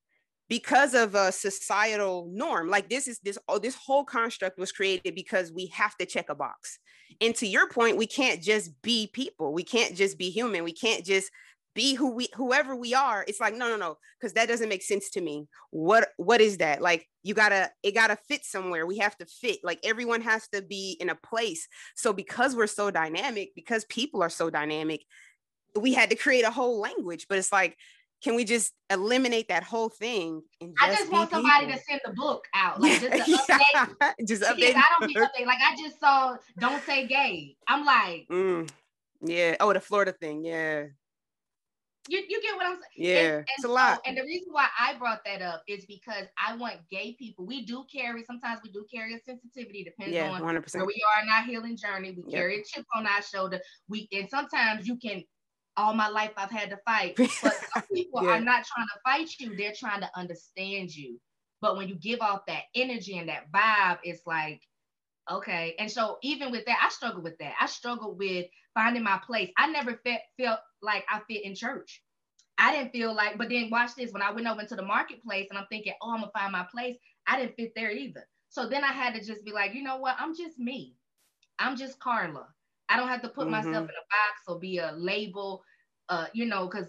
because 0.49 0.93
of 0.93 1.15
a 1.15 1.31
societal 1.31 2.29
norm. 2.31 2.69
Like 2.69 2.89
this 2.89 3.07
is 3.07 3.19
this 3.19 3.38
oh, 3.47 3.59
this 3.59 3.75
whole 3.75 4.05
construct 4.05 4.57
was 4.57 4.71
created 4.71 5.15
because 5.15 5.51
we 5.51 5.67
have 5.67 5.95
to 5.97 6.05
check 6.05 6.29
a 6.29 6.35
box. 6.35 6.79
And 7.21 7.35
to 7.35 7.47
your 7.47 7.69
point 7.69 7.97
we 7.97 8.07
can't 8.07 8.41
just 8.41 8.81
be 8.81 9.09
people. 9.11 9.53
We 9.53 9.63
can't 9.63 9.95
just 9.95 10.17
be 10.17 10.29
human. 10.29 10.63
We 10.63 10.73
can't 10.73 11.05
just 11.05 11.31
be 11.78 11.93
who 11.93 12.09
we 12.09 12.28
whoever 12.34 12.75
we 12.75 12.95
are 12.95 13.23
it's 13.28 13.39
like 13.39 13.53
no 13.55 13.69
no 13.69 13.78
no 13.78 13.97
because 14.19 14.34
that 14.34 14.47
doesn't 14.47 14.67
make 14.67 14.82
sense 14.82 15.11
to 15.11 15.21
me 15.21 15.47
what 15.69 16.09
what 16.17 16.41
is 16.41 16.57
that 16.57 16.82
like 16.82 17.07
you 17.21 17.36
gotta 17.36 17.69
it 17.84 17.93
gotta 17.93 18.17
fit 18.28 18.43
somewhere 18.43 18.88
we 18.88 18.97
have 18.97 19.15
to 19.15 19.28
fit 19.28 19.59
like 19.63 19.80
everyone 19.84 20.21
has 20.21 20.47
to 20.47 20.63
be 20.63 20.97
in 20.99 21.09
a 21.09 21.15
place 21.15 21.67
so 21.95 22.11
because 22.11 22.55
we're 22.55 22.65
so 22.65 22.89
dynamic 22.89 23.51
because 23.55 23.86
people 23.86 24.23
are 24.23 24.30
so 24.30 24.49
dynamic 24.49 25.03
we 25.80 25.93
had 25.93 26.09
to 26.09 26.15
create 26.15 26.43
a 26.43 26.49
whole 26.49 26.80
language 26.80 27.28
but 27.30 27.38
it's 27.38 27.51
like 27.51 27.78
can 28.23 28.34
we 28.34 28.45
just 28.45 28.73
eliminate 28.89 29.49
that 29.49 29.61
whole 29.61 29.89
thing? 29.89 30.41
Just 30.59 30.73
I 30.82 30.95
just 30.95 31.11
want 31.11 31.30
somebody 31.30 31.67
people? 31.67 31.78
to 31.78 31.86
send 31.88 32.01
the 32.03 32.13
book 32.13 32.45
out, 32.55 32.82
like 32.82 32.99
just 32.99 33.45
to 33.45 33.53
update. 33.53 34.13
just 34.28 34.41
update. 34.41 34.73
I 34.75 34.84
don't 34.99 35.15
update. 35.15 35.45
Like 35.45 35.59
I 35.61 35.75
just 35.80 35.99
saw 35.99 36.36
"Don't 36.57 36.84
Say 36.84 37.05
Gay." 37.05 37.55
I'm 37.67 37.86
like, 37.86 38.25
mm, 38.32 38.67
yeah. 39.21 39.55
Oh, 39.59 39.71
the 39.71 39.80
Florida 39.80 40.13
thing. 40.13 40.43
Yeah. 40.43 40.86
You, 42.10 42.24
you 42.28 42.41
get 42.41 42.55
what 42.55 42.66
I'm 42.66 42.76
saying? 42.76 42.82
Yeah, 42.95 43.18
and, 43.18 43.36
and 43.36 43.47
it's 43.58 43.66
a 43.66 43.68
lot. 43.68 44.01
and 44.05 44.18
the 44.18 44.24
reason 44.24 44.49
why 44.51 44.68
I 44.80 44.95
brought 44.95 45.24
that 45.26 45.41
up 45.41 45.64
is 45.68 45.86
because 45.86 46.26
I 46.38 46.55
want 46.55 46.76
gay 46.89 47.16
people. 47.18 47.45
We 47.45 47.66
do 47.66 47.86
carry 47.91 48.24
sometimes 48.26 48.62
we 48.64 48.72
do 48.72 48.86
carry 48.93 49.14
a 49.16 49.20
sensitivity, 49.20 49.84
depends 49.84 50.14
yeah, 50.14 50.32
on 50.32 50.41
100%. 50.41 50.76
where 50.76 50.86
we 50.86 51.01
are 51.18 51.24
in 51.24 51.30
our 51.30 51.43
healing 51.43 51.78
journey. 51.78 52.12
We 52.12 52.24
yep. 52.28 52.39
carry 52.39 52.60
a 52.60 52.64
chip 52.64 52.86
on 52.95 53.05
our 53.08 53.22
shoulder. 53.22 53.60
We 53.88 54.08
and 54.12 54.30
sometimes 54.30 54.88
you 54.88 54.97
can. 54.97 55.24
All 55.80 55.93
my 55.93 56.08
life 56.08 56.32
I've 56.38 56.49
had 56.49 56.72
to 56.72 56.78
fight, 56.78 57.14
but 57.18 57.30
some 57.32 57.84
people 57.93 58.24
yeah. 58.24 58.32
are 58.32 58.39
not 58.39 58.66
trying 58.66 58.88
to 58.88 58.99
fight 59.05 59.30
you; 59.39 59.55
they're 59.55 59.76
trying 59.78 60.01
to 60.01 60.10
understand 60.16 60.95
you. 60.95 61.20
But 61.62 61.78
when 61.78 61.88
you 61.88 61.93
give 61.93 62.20
off 62.20 62.47
that 62.47 62.64
energy 62.74 63.20
and 63.20 63.30
that 63.30 63.51
vibe, 63.51 63.99
it's 64.01 64.26
like 64.26 64.62
okay. 65.32 65.75
And 65.80 65.89
so 65.89 66.17
even 66.21 66.51
with 66.51 66.65
that, 66.65 66.80
I 66.84 66.89
struggle 66.89 67.21
with 67.21 67.38
that. 67.39 67.53
I 67.59 67.65
struggle 67.65 68.15
with 68.15 68.47
finding 68.73 69.03
my 69.03 69.19
place. 69.25 69.51
I 69.57 69.67
never 69.71 69.99
felt 70.05 70.21
felt 70.39 70.59
like 70.82 71.05
I 71.09 71.21
fit 71.28 71.43
in 71.43 71.55
church. 71.55 72.01
I 72.57 72.75
didn't 72.75 72.91
feel 72.91 73.13
like, 73.13 73.38
but 73.38 73.49
then 73.49 73.69
watch 73.69 73.91
this. 73.95 74.11
When 74.11 74.21
I 74.21 74.32
went 74.32 74.47
over 74.47 74.61
into 74.61 74.75
the 74.75 74.86
marketplace 74.86 75.47
and 75.49 75.59
I'm 75.59 75.67
thinking, 75.69 75.93
oh, 76.01 76.11
I'm 76.11 76.21
gonna 76.21 76.32
find 76.34 76.51
my 76.51 76.65
place, 76.71 76.97
I 77.28 77.39
didn't 77.39 77.55
fit 77.55 77.73
there 77.75 77.91
either. 77.91 78.28
So 78.49 78.67
then 78.67 78.84
I 78.84 78.93
had 78.93 79.13
to 79.13 79.23
just 79.23 79.45
be 79.45 79.51
like, 79.51 79.73
you 79.73 79.84
know 79.84 79.97
what? 79.97 80.15
I'm 80.19 80.36
just 80.36 80.57
me. 80.57 80.95
I'm 81.59 81.75
just 81.75 81.99
Carla. 81.99 82.47
I 82.89 82.97
don't 82.97 83.09
have 83.09 83.21
to 83.21 83.30
put 83.30 83.43
mm-hmm. 83.43 83.51
myself 83.51 83.75
in 83.75 83.82
a 83.84 83.84
box 83.84 84.41
or 84.47 84.59
be 84.59 84.78
a 84.80 84.93
label, 84.97 85.63
uh, 86.09 86.28
you 86.34 86.45
know, 86.45 86.67
because 86.67 86.88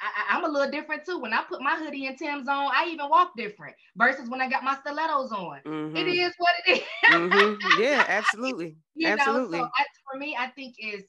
I, 0.00 0.36
am 0.36 0.44
a 0.44 0.48
little 0.48 0.70
different 0.70 1.04
too. 1.04 1.18
When 1.18 1.32
I 1.32 1.42
put 1.48 1.60
my 1.60 1.76
hoodie 1.76 2.06
and 2.06 2.18
Tim's 2.18 2.48
on, 2.48 2.70
I 2.74 2.88
even 2.88 3.08
walk 3.08 3.32
different 3.36 3.74
versus 3.96 4.28
when 4.28 4.40
I 4.40 4.48
got 4.48 4.64
my 4.64 4.76
stilettos 4.76 5.32
on. 5.32 5.60
Mm-hmm. 5.66 5.96
It 5.96 6.08
is 6.08 6.32
what 6.38 6.54
it 6.66 6.78
is. 6.78 6.82
mm-hmm. 7.10 7.82
Yeah, 7.82 8.04
absolutely. 8.06 8.76
you 8.94 9.08
absolutely. 9.08 9.58
Know, 9.58 9.64
so 9.64 9.70
I, 9.78 9.84
for 10.12 10.18
me, 10.18 10.36
I 10.38 10.48
think 10.48 10.74
is 10.78 11.04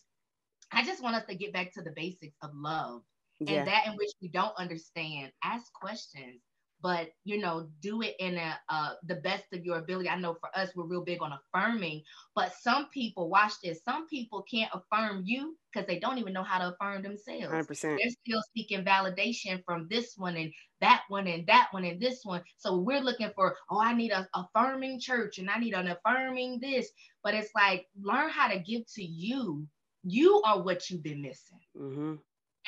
I 0.72 0.84
just 0.84 1.04
want 1.04 1.16
us 1.16 1.26
to 1.26 1.36
get 1.36 1.54
back 1.54 1.74
to 1.74 1.82
the 1.82 1.92
basics 1.96 2.36
of 2.42 2.52
love 2.54 3.02
yeah. 3.40 3.60
and 3.60 3.68
that 3.68 3.88
in 3.88 3.94
which 3.94 4.12
we 4.22 4.30
don't 4.30 4.56
understand. 4.58 5.32
Ask 5.44 5.72
questions 5.74 6.42
but 6.82 7.10
you 7.24 7.40
know 7.40 7.68
do 7.82 8.02
it 8.02 8.16
in 8.20 8.38
a 8.38 8.60
uh, 8.70 8.94
the 9.04 9.16
best 9.16 9.46
of 9.54 9.64
your 9.64 9.78
ability. 9.78 10.10
I 10.10 10.20
know 10.20 10.36
for 10.40 10.50
us 10.56 10.70
we're 10.76 10.86
real 10.86 11.04
big 11.04 11.22
on 11.22 11.34
affirming 11.34 12.04
but 12.36 12.54
some 12.62 12.88
people 12.94 13.30
watch 13.30 13.54
this 13.64 13.82
some 13.84 14.08
people 14.08 14.44
can't 14.50 14.72
affirm 14.74 15.24
you 15.26 15.58
because 15.72 15.88
they 15.88 16.00
don't 16.00 16.18
even 16.18 16.34
know 16.34 16.44
how 16.44 16.60
to 16.60 16.74
affirm 16.74 17.02
themselves. 17.02 17.46
100%. 17.46 17.82
they're 17.82 18.10
still 18.10 18.42
seeking 18.56 18.84
validation 18.84 19.64
from 19.66 19.88
this 19.90 20.14
one 20.18 20.36
and 20.38 20.52
that 20.82 21.04
one 21.08 21.28
and 21.28 21.46
that 21.48 21.68
one 21.72 21.84
and 21.84 22.00
this 22.00 22.22
one. 22.24 22.42
So 22.58 22.78
we're 22.78 23.02
looking 23.02 23.32
for 23.36 23.56
oh 23.70 23.82
i 23.82 23.94
need 23.94 24.12
a 24.12 24.28
affirming 24.34 25.00
church 25.00 25.40
and 25.40 25.50
i 25.50 25.58
need 25.58 25.74
an 25.74 25.88
affirming 25.88 26.60
this. 26.60 26.90
But 27.24 27.34
it's 27.34 27.52
like 27.56 27.88
learn 28.02 28.30
how 28.30 28.48
to 28.48 28.60
give 28.60 28.84
to 28.96 29.04
you. 29.04 29.68
You 30.04 30.42
are 30.46 30.62
what 30.62 30.90
you've 30.90 31.04
been 31.04 31.22
missing. 31.22 31.60
Mm-hmm. 31.76 32.14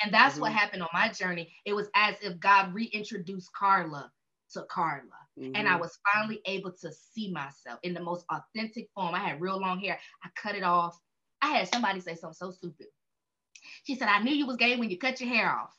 And 0.02 0.12
that's 0.12 0.34
mm-hmm. 0.34 0.42
what 0.42 0.52
happened 0.52 0.82
on 0.82 0.88
my 0.92 1.10
journey. 1.10 1.52
It 1.64 1.74
was 1.74 1.88
as 1.94 2.16
if 2.22 2.38
God 2.40 2.74
reintroduced 2.74 3.52
Carla 3.52 4.10
to 4.52 4.62
Carla. 4.70 5.02
Mm-hmm. 5.38 5.56
And 5.56 5.68
I 5.68 5.72
mm-hmm. 5.72 5.80
was 5.80 5.98
finally 6.12 6.40
able 6.46 6.72
to 6.72 6.90
see 6.92 7.30
myself 7.30 7.78
in 7.82 7.94
the 7.94 8.02
most 8.02 8.24
authentic 8.30 8.88
form. 8.94 9.14
I 9.14 9.20
had 9.20 9.40
real 9.40 9.60
long 9.60 9.80
hair. 9.80 9.98
I 10.24 10.28
cut 10.36 10.54
it 10.54 10.62
off. 10.62 10.98
I 11.42 11.48
had 11.48 11.72
somebody 11.72 12.00
say 12.00 12.14
something 12.14 12.34
so 12.34 12.50
stupid. 12.50 12.86
She 13.84 13.94
said, 13.94 14.08
I 14.08 14.22
knew 14.22 14.34
you 14.34 14.46
was 14.46 14.56
gay 14.56 14.76
when 14.76 14.90
you 14.90 14.98
cut 14.98 15.20
your 15.20 15.30
hair 15.30 15.50
off. 15.50 15.74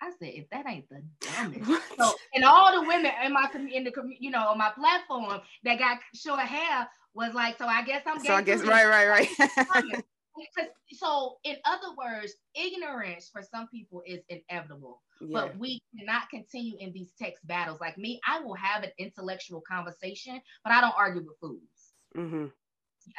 I 0.00 0.10
said, 0.18 0.32
if 0.34 0.50
that 0.50 0.66
ain't 0.68 0.88
the 0.88 1.02
dumbest. 1.20 1.68
What? 1.68 1.82
So, 1.98 2.14
and 2.34 2.44
all 2.44 2.72
the 2.74 2.86
women 2.86 3.10
in 3.24 3.32
my 3.32 3.48
in 3.72 3.84
the 3.84 3.92
you 4.18 4.30
know 4.30 4.48
on 4.48 4.58
my 4.58 4.70
platform 4.70 5.40
that 5.62 5.78
got 5.78 5.98
short 6.14 6.40
hair 6.40 6.88
was 7.14 7.32
like, 7.32 7.56
so 7.58 7.66
I 7.66 7.82
guess 7.84 8.02
I'm. 8.06 8.18
Gay. 8.18 8.26
So 8.26 8.34
I 8.34 8.42
guess 8.42 8.62
right, 8.62 8.86
right, 8.86 9.28
right. 9.74 10.04
So 10.92 11.36
in 11.44 11.56
other 11.64 11.94
words, 11.96 12.34
ignorance 12.54 13.28
for 13.32 13.42
some 13.42 13.68
people 13.68 14.02
is 14.06 14.20
inevitable. 14.28 15.02
Yeah. 15.20 15.28
But 15.32 15.58
we 15.58 15.80
cannot 15.96 16.28
continue 16.28 16.76
in 16.78 16.92
these 16.92 17.12
text 17.20 17.46
battles. 17.46 17.80
Like 17.80 17.96
me, 17.98 18.20
I 18.26 18.40
will 18.40 18.54
have 18.54 18.82
an 18.82 18.90
intellectual 18.98 19.62
conversation, 19.66 20.40
but 20.64 20.72
I 20.72 20.80
don't 20.80 20.94
argue 20.96 21.22
with 21.22 21.38
fools. 21.40 21.60
Mm-hmm. 22.16 22.46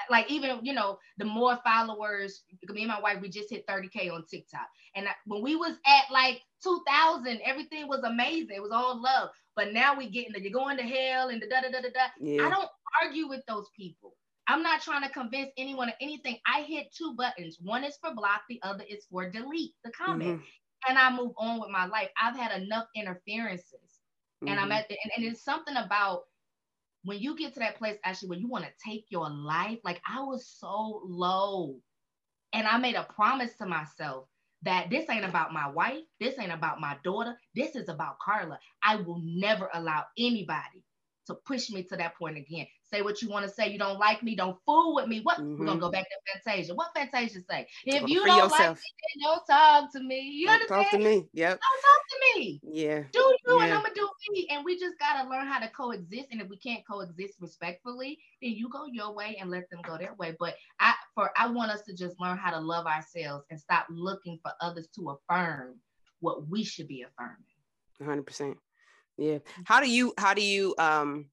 Like 0.09 0.29
even 0.31 0.59
you 0.63 0.73
know, 0.73 0.97
the 1.17 1.25
more 1.25 1.59
followers, 1.63 2.43
me 2.67 2.81
and 2.81 2.89
my 2.89 2.99
wife, 2.99 3.21
we 3.21 3.29
just 3.29 3.51
hit 3.51 3.67
30k 3.67 4.11
on 4.11 4.25
TikTok, 4.25 4.67
and 4.95 5.07
when 5.25 5.43
we 5.43 5.55
was 5.55 5.77
at 5.85 6.11
like 6.11 6.41
2000, 6.63 7.39
everything 7.45 7.87
was 7.87 8.03
amazing. 8.03 8.55
It 8.55 8.63
was 8.63 8.71
all 8.71 8.99
love. 8.99 9.29
But 9.55 9.73
now 9.73 9.95
we 9.95 10.09
getting 10.09 10.33
the 10.33 10.41
you're 10.41 10.51
going 10.51 10.77
to 10.77 10.83
hell 10.83 11.29
and 11.29 11.41
the 11.41 11.47
da 11.47 11.61
da 11.61 11.69
da 11.69 11.81
da 11.81 11.89
da. 11.89 12.07
Yeah. 12.19 12.45
I 12.45 12.49
don't 12.49 12.69
argue 13.03 13.27
with 13.27 13.41
those 13.47 13.67
people. 13.77 14.15
I'm 14.47 14.61
not 14.61 14.81
trying 14.81 15.03
to 15.03 15.09
convince 15.09 15.49
anyone 15.57 15.89
of 15.89 15.95
anything. 16.01 16.37
I 16.45 16.61
hit 16.61 16.93
two 16.95 17.15
buttons. 17.17 17.57
One 17.61 17.83
is 17.83 17.97
for 18.01 18.13
block, 18.13 18.41
the 18.47 18.59
other 18.63 18.83
is 18.87 19.05
for 19.09 19.29
delete 19.29 19.73
the 19.83 19.91
comment. 19.91 20.39
Mm-hmm. 20.39 20.89
And 20.89 20.99
I 20.99 21.11
move 21.11 21.31
on 21.37 21.59
with 21.59 21.69
my 21.69 21.85
life. 21.87 22.09
I've 22.21 22.37
had 22.37 22.61
enough 22.61 22.85
interferences. 22.95 23.73
Mm-hmm. 24.43 24.49
And 24.49 24.59
I'm 24.59 24.69
mm-hmm. 24.69 24.73
at 24.73 24.89
the 24.89 24.97
and, 25.03 25.11
and 25.17 25.25
it's 25.25 25.43
something 25.43 25.75
about 25.75 26.23
when 27.03 27.19
you 27.19 27.35
get 27.35 27.53
to 27.53 27.59
that 27.59 27.77
place 27.77 27.97
actually 28.03 28.29
when 28.29 28.39
you 28.39 28.47
want 28.47 28.65
to 28.65 28.71
take 28.83 29.05
your 29.09 29.29
life. 29.29 29.79
Like 29.83 30.01
I 30.07 30.21
was 30.21 30.47
so 30.47 31.01
low. 31.05 31.75
And 32.53 32.67
I 32.67 32.77
made 32.77 32.95
a 32.95 33.03
promise 33.03 33.55
to 33.57 33.65
myself 33.65 34.27
that 34.61 34.89
this 34.89 35.09
ain't 35.09 35.25
about 35.25 35.53
my 35.53 35.69
wife, 35.69 36.03
this 36.19 36.39
ain't 36.39 36.51
about 36.51 36.79
my 36.79 36.97
daughter, 37.03 37.37
this 37.53 37.75
is 37.75 37.89
about 37.89 38.17
Carla. 38.19 38.59
I 38.83 38.97
will 38.97 39.21
never 39.23 39.69
allow 39.73 40.05
anybody 40.17 40.83
to 41.27 41.33
push 41.33 41.69
me 41.69 41.83
to 41.83 41.95
that 41.97 42.15
point 42.15 42.37
again. 42.37 42.67
Say 42.83 43.01
what 43.01 43.21
you 43.21 43.29
want 43.29 43.45
to 43.45 43.51
say. 43.51 43.69
You 43.69 43.79
don't 43.79 43.99
like 43.99 44.23
me, 44.23 44.35
don't 44.35 44.57
fool 44.65 44.95
with 44.95 45.07
me. 45.07 45.21
What 45.21 45.37
mm-hmm. 45.37 45.59
we're 45.59 45.65
gonna 45.65 45.79
go 45.79 45.91
back 45.91 46.05
to 46.05 46.41
Fantasia. 46.43 46.73
What 46.75 46.89
Fantasia 46.95 47.39
say? 47.49 47.67
If 47.85 48.07
you 48.07 48.25
don't 48.25 48.37
yourself. 48.37 48.51
like 48.51 48.69
me, 48.69 48.75
then 48.75 49.23
don't 49.23 49.45
talk 49.47 49.91
to 49.93 49.99
me. 50.01 50.21
You 50.21 50.47
don't 50.47 50.53
understand? 50.55 50.83
Talk 50.83 50.91
to 50.91 50.97
me. 50.99 51.27
Yep. 51.33 51.59
Don't 51.59 51.81
talk 51.81 52.01
to 52.09 52.39
me. 52.39 52.61
Yeah. 52.63 53.03
Do 53.11 53.19
you 53.19 53.37
yeah. 53.47 53.63
and 53.65 53.73
I'm 53.73 53.81
gonna 53.81 53.93
do 53.95 54.09
me. 54.31 54.47
And 54.51 54.65
we 54.65 54.79
just 54.79 54.97
gotta 54.99 55.29
learn 55.29 55.47
how 55.47 55.59
to 55.59 55.69
coexist. 55.69 56.27
And 56.31 56.41
if 56.41 56.49
we 56.49 56.57
can't 56.57 56.85
coexist 56.89 57.35
respectfully, 57.39 58.19
then 58.41 58.51
you 58.51 58.69
go 58.69 58.85
your 58.85 59.13
way 59.13 59.37
and 59.39 59.49
let 59.49 59.69
them 59.69 59.81
go 59.83 59.97
their 59.97 60.13
way. 60.15 60.35
But 60.39 60.55
I 60.79 60.93
for 61.13 61.31
I 61.37 61.47
want 61.47 61.71
us 61.71 61.81
to 61.83 61.95
just 61.95 62.19
learn 62.19 62.37
how 62.37 62.51
to 62.51 62.59
love 62.59 62.85
ourselves 62.85 63.45
and 63.49 63.59
stop 63.59 63.87
looking 63.89 64.39
for 64.41 64.51
others 64.61 64.87
to 64.95 65.17
affirm 65.17 65.75
what 66.19 66.47
we 66.47 66.63
should 66.63 66.87
be 66.87 67.03
affirming. 67.03 67.35
100 67.99 68.23
percent 68.23 68.57
yeah 69.17 69.37
how 69.65 69.79
do 69.79 69.89
you 69.89 70.13
how 70.17 70.33
do 70.33 70.41
you 70.41 70.75
um 70.77 71.25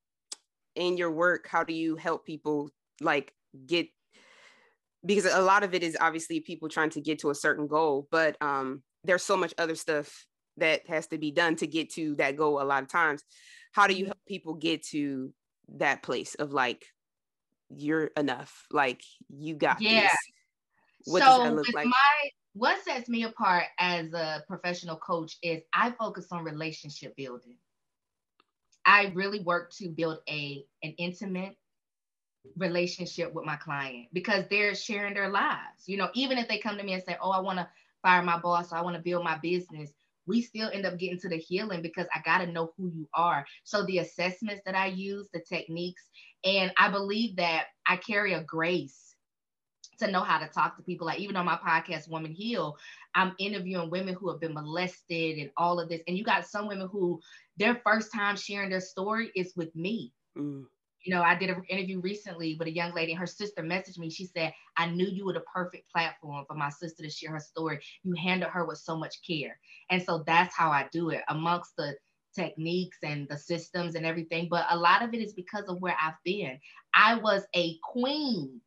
in 0.75 0.97
your 0.97 1.11
work 1.11 1.47
how 1.49 1.65
do 1.65 1.73
you 1.73 1.97
help 1.97 2.25
people 2.25 2.71
like 3.01 3.33
get 3.67 3.89
because 5.05 5.25
a 5.25 5.43
lot 5.43 5.63
of 5.63 5.75
it 5.75 5.83
is 5.83 5.97
obviously 6.01 6.41
people 6.41 6.69
trying 6.69 6.91
to 6.91 7.01
get 7.01 7.19
to 7.19 7.31
a 7.31 7.35
certain 7.35 7.67
goal 7.67 8.07
but 8.11 8.37
um 8.41 8.83
there's 9.05 9.23
so 9.23 9.37
much 9.37 9.53
other 9.59 9.75
stuff 9.75 10.27
that 10.59 10.87
has 10.87 11.07
to 11.09 11.19
be 11.19 11.31
done 11.31 11.57
to 11.57 11.67
get 11.67 11.91
to 11.91 12.15
that 12.17 12.37
goal 12.37 12.61
a 12.61 12.65
lot 12.65 12.83
of 12.83 12.89
times 12.89 13.23
how 13.73 13.87
do 13.87 13.95
you 13.95 14.05
mm-hmm. 14.05 14.09
help 14.09 14.19
people 14.29 14.55
get 14.55 14.85
to 14.85 15.33
that 15.77 16.03
place 16.03 16.35
of 16.35 16.53
like 16.53 16.85
you're 17.71 18.11
enough 18.17 18.67
like 18.71 19.03
you 19.29 19.55
got 19.55 19.81
yeah 19.81 20.03
this? 20.03 20.17
what 21.07 21.23
so 21.23 21.55
with 21.55 21.75
like? 21.75 21.87
my 21.87 22.31
what 22.55 22.83
sets 22.85 23.09
me 23.09 23.25
apart 23.25 23.65
as 23.79 24.13
a 24.13 24.43
professional 24.47 24.97
coach 24.97 25.37
is 25.43 25.63
i 25.73 25.91
focus 25.93 26.27
on 26.31 26.45
relationship 26.45 27.17
building 27.17 27.57
I 28.85 29.13
really 29.15 29.41
work 29.41 29.73
to 29.79 29.89
build 29.89 30.19
a 30.29 30.65
an 30.83 30.95
intimate 30.99 31.57
relationship 32.57 33.33
with 33.33 33.45
my 33.45 33.57
client 33.57 34.09
because 34.13 34.45
they're 34.49 34.75
sharing 34.75 35.15
their 35.15 35.29
lives. 35.29 35.87
You 35.87 35.97
know, 35.97 36.11
even 36.15 36.39
if 36.39 36.49
they 36.49 36.59
come 36.59 36.77
to 36.77 36.83
me 36.83 36.95
and 36.95 37.03
say, 37.03 37.17
"Oh, 37.21 37.31
I 37.31 37.41
want 37.41 37.59
to 37.59 37.69
fire 38.03 38.23
my 38.23 38.39
boss, 38.39 38.73
or 38.73 38.77
I 38.77 38.83
want 38.83 38.97
to 38.97 39.03
build 39.03 39.25
my 39.25 39.39
business," 39.39 39.93
we 40.27 40.41
still 40.43 40.71
end 40.73 40.87
up 40.87 40.99
getting 40.99 41.19
to 41.21 41.29
the 41.29 41.37
healing 41.39 41.83
because 41.83 42.07
I 42.15 42.21
got 42.25 42.39
to 42.39 42.47
know 42.47 42.73
who 42.77 42.89
you 42.89 43.09
are. 43.15 43.45
So 43.65 43.85
the 43.85 43.99
assessments 43.99 44.63
that 44.67 44.75
I 44.75 44.87
use, 44.87 45.29
the 45.33 45.41
techniques, 45.41 46.11
and 46.45 46.73
I 46.77 46.91
believe 46.91 47.37
that 47.37 47.67
I 47.87 47.97
carry 47.97 48.35
a 48.35 48.43
grace 48.43 49.17
to 49.99 50.11
know 50.11 50.21
how 50.23 50.39
to 50.39 50.49
talk 50.49 50.77
to 50.77 50.83
people. 50.83 51.07
Like 51.07 51.21
even 51.21 51.37
on 51.37 51.47
my 51.47 51.57
podcast, 51.57 52.09
Woman 52.09 52.33
Heal, 52.33 52.77
I'm 53.15 53.35
interviewing 53.39 53.91
women 53.91 54.15
who 54.15 54.31
have 54.31 54.41
been 54.41 54.55
molested 54.55 55.39
and 55.39 55.51
all 55.57 55.81
of 55.81 55.89
this. 55.89 56.03
And 56.07 56.17
you 56.17 56.25
got 56.25 56.47
some 56.47 56.67
women 56.69 56.89
who 56.91 57.21
their 57.57 57.81
first 57.85 58.13
time 58.13 58.37
sharing 58.37 58.71
their 58.71 58.81
story 58.81 59.31
is 59.35 59.53
with 59.57 59.75
me. 59.75 60.13
Mm. 60.37 60.65
You 61.05 61.15
know, 61.15 61.23
I 61.23 61.35
did 61.35 61.51
an 61.51 61.63
interview 61.69 62.01
recently 62.01 62.57
with 62.57 62.69
a 62.69 62.73
young 62.73 62.95
lady, 62.95 63.13
and 63.13 63.19
her 63.19 63.27
sister 63.27 63.63
messaged 63.63 63.99
me. 63.99 64.09
She 64.09 64.27
said, 64.27 64.55
I 64.77 64.87
knew 64.87 65.07
you 65.07 65.25
were 65.25 65.33
the 65.33 65.43
perfect 65.53 65.91
platform 65.91 66.45
for 66.47 66.55
my 66.55 66.69
sister 66.69 67.03
to 67.03 67.11
share 67.11 67.33
her 67.33 67.41
story. 67.41 67.81
You 68.05 68.15
handled 68.15 68.53
her 68.53 68.65
with 68.65 68.79
so 68.79 68.97
much 68.97 69.17
care. 69.27 69.59
And 69.91 70.01
so 70.01 70.23
that's 70.27 70.55
how 70.55 70.71
I 70.71 70.87
do 70.93 71.11
it 71.11 71.23
amongst 71.29 71.75
the 71.77 71.97
techniques 72.37 72.99
and 73.03 73.29
the 73.29 73.37
systems 73.37 73.97
and 73.97 74.07
everything. 74.07 74.47
But 74.49 74.67
a 74.71 74.77
lot 74.77 75.03
of 75.03 75.13
it 75.13 75.19
is 75.19 75.33
because 75.33 75.65
of 75.67 75.81
where 75.81 75.97
I've 76.01 76.23
been. 76.25 76.59
I 76.95 77.17
was 77.17 77.45
a 77.55 77.79
queen 77.83 78.61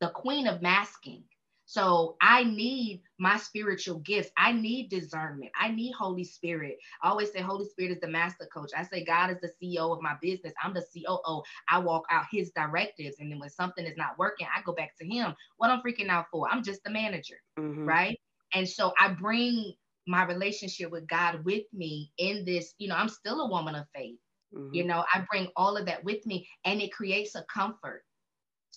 the 0.00 0.08
queen 0.08 0.46
of 0.46 0.62
masking. 0.62 1.22
So 1.70 2.16
I 2.20 2.42
need 2.42 3.00
my 3.20 3.36
spiritual 3.36 4.00
gifts. 4.00 4.32
I 4.36 4.50
need 4.50 4.88
discernment. 4.90 5.52
I 5.56 5.70
need 5.70 5.92
Holy 5.92 6.24
Spirit. 6.24 6.78
I 7.00 7.10
always 7.10 7.30
say 7.30 7.40
Holy 7.40 7.64
Spirit 7.64 7.92
is 7.92 8.00
the 8.00 8.08
master 8.08 8.48
coach. 8.52 8.72
I 8.76 8.82
say 8.82 9.04
God 9.04 9.30
is 9.30 9.36
the 9.40 9.52
CEO 9.62 9.96
of 9.96 10.02
my 10.02 10.16
business. 10.20 10.52
I'm 10.60 10.74
the 10.74 10.82
COO. 10.92 11.42
I 11.68 11.78
walk 11.78 12.06
out 12.10 12.24
his 12.28 12.50
directives. 12.56 13.20
And 13.20 13.30
then 13.30 13.38
when 13.38 13.50
something 13.50 13.86
is 13.86 13.96
not 13.96 14.18
working, 14.18 14.48
I 14.52 14.62
go 14.62 14.72
back 14.72 14.96
to 14.98 15.06
him. 15.06 15.32
What 15.58 15.70
I'm 15.70 15.80
freaking 15.80 16.08
out 16.08 16.26
for? 16.32 16.48
I'm 16.50 16.64
just 16.64 16.82
the 16.82 16.90
manager. 16.90 17.36
Mm-hmm. 17.56 17.86
Right. 17.86 18.18
And 18.52 18.68
so 18.68 18.92
I 18.98 19.12
bring 19.12 19.72
my 20.08 20.24
relationship 20.24 20.90
with 20.90 21.06
God 21.06 21.44
with 21.44 21.66
me 21.72 22.10
in 22.18 22.44
this, 22.44 22.74
you 22.78 22.88
know, 22.88 22.96
I'm 22.96 23.08
still 23.08 23.42
a 23.42 23.48
woman 23.48 23.76
of 23.76 23.86
faith. 23.94 24.18
Mm-hmm. 24.52 24.74
You 24.74 24.86
know, 24.86 25.04
I 25.14 25.24
bring 25.30 25.46
all 25.54 25.76
of 25.76 25.86
that 25.86 26.02
with 26.02 26.26
me 26.26 26.48
and 26.64 26.82
it 26.82 26.92
creates 26.92 27.36
a 27.36 27.44
comfort 27.44 28.02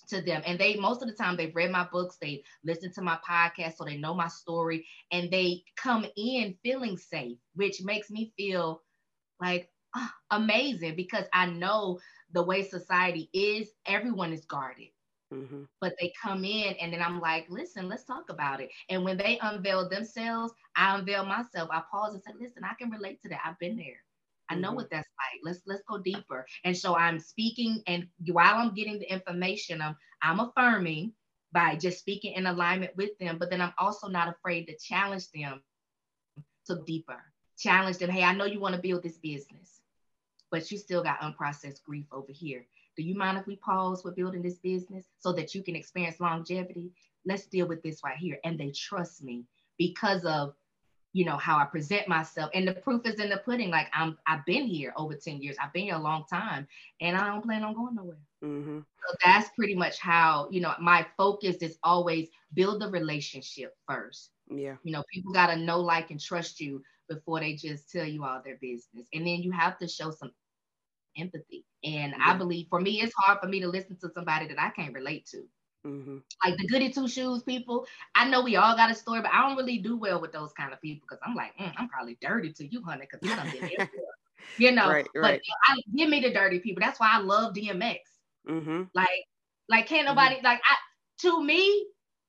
to 0.08 0.20
them. 0.20 0.42
And 0.46 0.58
they 0.58 0.76
most 0.76 1.02
of 1.02 1.08
the 1.08 1.14
time 1.14 1.36
they've 1.36 1.54
read 1.54 1.70
my 1.70 1.86
books, 1.90 2.16
they 2.20 2.42
listen 2.64 2.92
to 2.94 3.02
my 3.02 3.18
podcast, 3.28 3.76
so 3.76 3.84
they 3.84 3.96
know 3.96 4.14
my 4.14 4.28
story, 4.28 4.86
and 5.10 5.30
they 5.30 5.62
come 5.76 6.06
in 6.16 6.56
feeling 6.62 6.96
safe, 6.96 7.38
which 7.54 7.82
makes 7.82 8.10
me 8.10 8.32
feel 8.36 8.82
like 9.40 9.70
uh, 9.94 10.08
amazing 10.30 10.96
because 10.96 11.24
I 11.32 11.46
know 11.46 12.00
the 12.32 12.42
way 12.42 12.62
society 12.62 13.30
is, 13.32 13.68
everyone 13.86 14.32
is 14.32 14.44
guarded. 14.44 14.88
Mm-hmm. 15.32 15.62
But 15.80 15.94
they 16.00 16.12
come 16.20 16.44
in 16.44 16.74
and 16.80 16.92
then 16.92 17.02
I'm 17.02 17.20
like, 17.20 17.46
listen, 17.48 17.88
let's 17.88 18.04
talk 18.04 18.30
about 18.30 18.60
it. 18.60 18.70
And 18.88 19.04
when 19.04 19.16
they 19.16 19.38
unveil 19.42 19.88
themselves, 19.88 20.52
I 20.76 20.96
unveil 20.96 21.24
myself. 21.24 21.70
I 21.72 21.82
pause 21.90 22.14
and 22.14 22.22
say, 22.22 22.32
listen, 22.38 22.62
I 22.64 22.74
can 22.74 22.90
relate 22.90 23.20
to 23.22 23.28
that. 23.30 23.40
I've 23.44 23.58
been 23.58 23.76
there. 23.76 24.03
I 24.50 24.56
know 24.56 24.68
mm-hmm. 24.68 24.76
what 24.76 24.90
that's 24.90 25.08
like. 25.18 25.40
Let's 25.42 25.60
let's 25.66 25.82
go 25.88 25.98
deeper. 25.98 26.46
And 26.64 26.76
so 26.76 26.96
I'm 26.96 27.18
speaking, 27.18 27.82
and 27.86 28.06
while 28.28 28.56
I'm 28.56 28.74
getting 28.74 28.98
the 28.98 29.12
information, 29.12 29.80
I'm 29.80 29.96
I'm 30.22 30.40
affirming 30.40 31.12
by 31.52 31.76
just 31.76 32.00
speaking 32.00 32.34
in 32.34 32.46
alignment 32.46 32.96
with 32.96 33.16
them. 33.18 33.38
But 33.38 33.50
then 33.50 33.60
I'm 33.60 33.74
also 33.78 34.08
not 34.08 34.28
afraid 34.28 34.66
to 34.66 34.76
challenge 34.76 35.30
them 35.30 35.62
to 36.66 36.80
deeper. 36.86 37.22
Challenge 37.58 37.98
them. 37.98 38.10
Hey, 38.10 38.24
I 38.24 38.34
know 38.34 38.44
you 38.44 38.60
want 38.60 38.74
to 38.74 38.82
build 38.82 39.02
this 39.02 39.18
business, 39.18 39.80
but 40.50 40.70
you 40.70 40.78
still 40.78 41.02
got 41.02 41.20
unprocessed 41.20 41.82
grief 41.84 42.06
over 42.12 42.32
here. 42.32 42.66
Do 42.96 43.02
you 43.02 43.14
mind 43.14 43.38
if 43.38 43.46
we 43.46 43.56
pause 43.56 44.04
with 44.04 44.16
building 44.16 44.42
this 44.42 44.58
business 44.58 45.04
so 45.18 45.32
that 45.32 45.54
you 45.54 45.62
can 45.62 45.76
experience 45.76 46.20
longevity? 46.20 46.92
Let's 47.24 47.46
deal 47.46 47.66
with 47.66 47.82
this 47.82 48.00
right 48.04 48.16
here. 48.16 48.38
And 48.44 48.58
they 48.58 48.70
trust 48.70 49.22
me 49.22 49.44
because 49.78 50.24
of 50.24 50.54
you 51.14 51.24
know 51.24 51.36
how 51.36 51.56
I 51.56 51.64
present 51.64 52.08
myself. 52.08 52.50
And 52.54 52.66
the 52.66 52.74
proof 52.74 53.06
is 53.06 53.20
in 53.20 53.30
the 53.30 53.38
pudding. 53.38 53.70
Like 53.70 53.86
I'm 53.94 54.18
I've 54.26 54.44
been 54.44 54.66
here 54.66 54.92
over 54.96 55.14
10 55.14 55.40
years. 55.40 55.56
I've 55.62 55.72
been 55.72 55.84
here 55.84 55.94
a 55.94 55.98
long 55.98 56.24
time 56.28 56.66
and 57.00 57.16
I 57.16 57.28
don't 57.28 57.42
plan 57.42 57.62
on 57.62 57.72
going 57.72 57.94
nowhere. 57.94 58.18
Mm-hmm. 58.44 58.80
So 58.80 59.16
that's 59.24 59.48
pretty 59.56 59.76
much 59.76 59.98
how, 60.00 60.48
you 60.50 60.60
know, 60.60 60.74
my 60.80 61.06
focus 61.16 61.56
is 61.56 61.78
always 61.84 62.28
build 62.52 62.82
the 62.82 62.90
relationship 62.90 63.76
first. 63.88 64.30
Yeah. 64.50 64.74
You 64.82 64.92
know, 64.92 65.04
people 65.12 65.32
gotta 65.32 65.56
know, 65.56 65.80
like, 65.80 66.10
and 66.10 66.20
trust 66.20 66.60
you 66.60 66.82
before 67.08 67.40
they 67.40 67.54
just 67.54 67.90
tell 67.90 68.04
you 68.04 68.24
all 68.24 68.42
their 68.44 68.58
business. 68.60 69.06
And 69.14 69.24
then 69.24 69.40
you 69.40 69.52
have 69.52 69.78
to 69.78 69.88
show 69.88 70.10
some 70.10 70.32
empathy. 71.16 71.64
And 71.84 72.12
yeah. 72.18 72.24
I 72.26 72.34
believe 72.34 72.66
for 72.68 72.80
me, 72.80 73.00
it's 73.00 73.14
hard 73.16 73.38
for 73.40 73.46
me 73.46 73.60
to 73.60 73.68
listen 73.68 73.96
to 74.00 74.10
somebody 74.12 74.48
that 74.48 74.60
I 74.60 74.70
can't 74.70 74.92
relate 74.92 75.26
to. 75.26 75.44
Mm-hmm. 75.86 76.18
Like 76.44 76.56
the 76.56 76.66
goody 76.66 76.90
two 76.90 77.08
shoes 77.08 77.42
people. 77.42 77.86
I 78.14 78.28
know 78.28 78.42
we 78.42 78.56
all 78.56 78.74
got 78.76 78.90
a 78.90 78.94
story, 78.94 79.20
but 79.20 79.30
I 79.32 79.46
don't 79.46 79.56
really 79.56 79.78
do 79.78 79.96
well 79.96 80.20
with 80.20 80.32
those 80.32 80.52
kind 80.52 80.72
of 80.72 80.80
people 80.80 81.06
because 81.08 81.22
I'm 81.26 81.34
like, 81.34 81.56
mm, 81.58 81.72
I'm 81.76 81.88
probably 81.88 82.16
dirty 82.20 82.52
to 82.54 82.66
you, 82.66 82.82
honey, 82.82 83.06
because 83.10 83.28
you 83.28 83.36
don't 83.36 83.70
get 83.78 83.90
You 84.58 84.72
know, 84.72 84.88
right, 84.88 85.06
right. 85.14 85.40
but 85.66 85.76
I, 85.76 85.80
give 85.94 86.08
me 86.08 86.20
the 86.20 86.30
dirty 86.30 86.58
people. 86.58 86.80
That's 86.80 87.00
why 87.00 87.10
I 87.12 87.18
love 87.18 87.54
DMX. 87.54 87.98
Mm-hmm. 88.48 88.82
Like, 88.94 89.08
like 89.68 89.86
can't 89.86 90.06
mm-hmm. 90.06 90.16
nobody 90.16 90.36
mm-hmm. 90.36 90.44
like 90.44 90.60
I 90.64 90.76
to 91.22 91.42
me. 91.42 91.86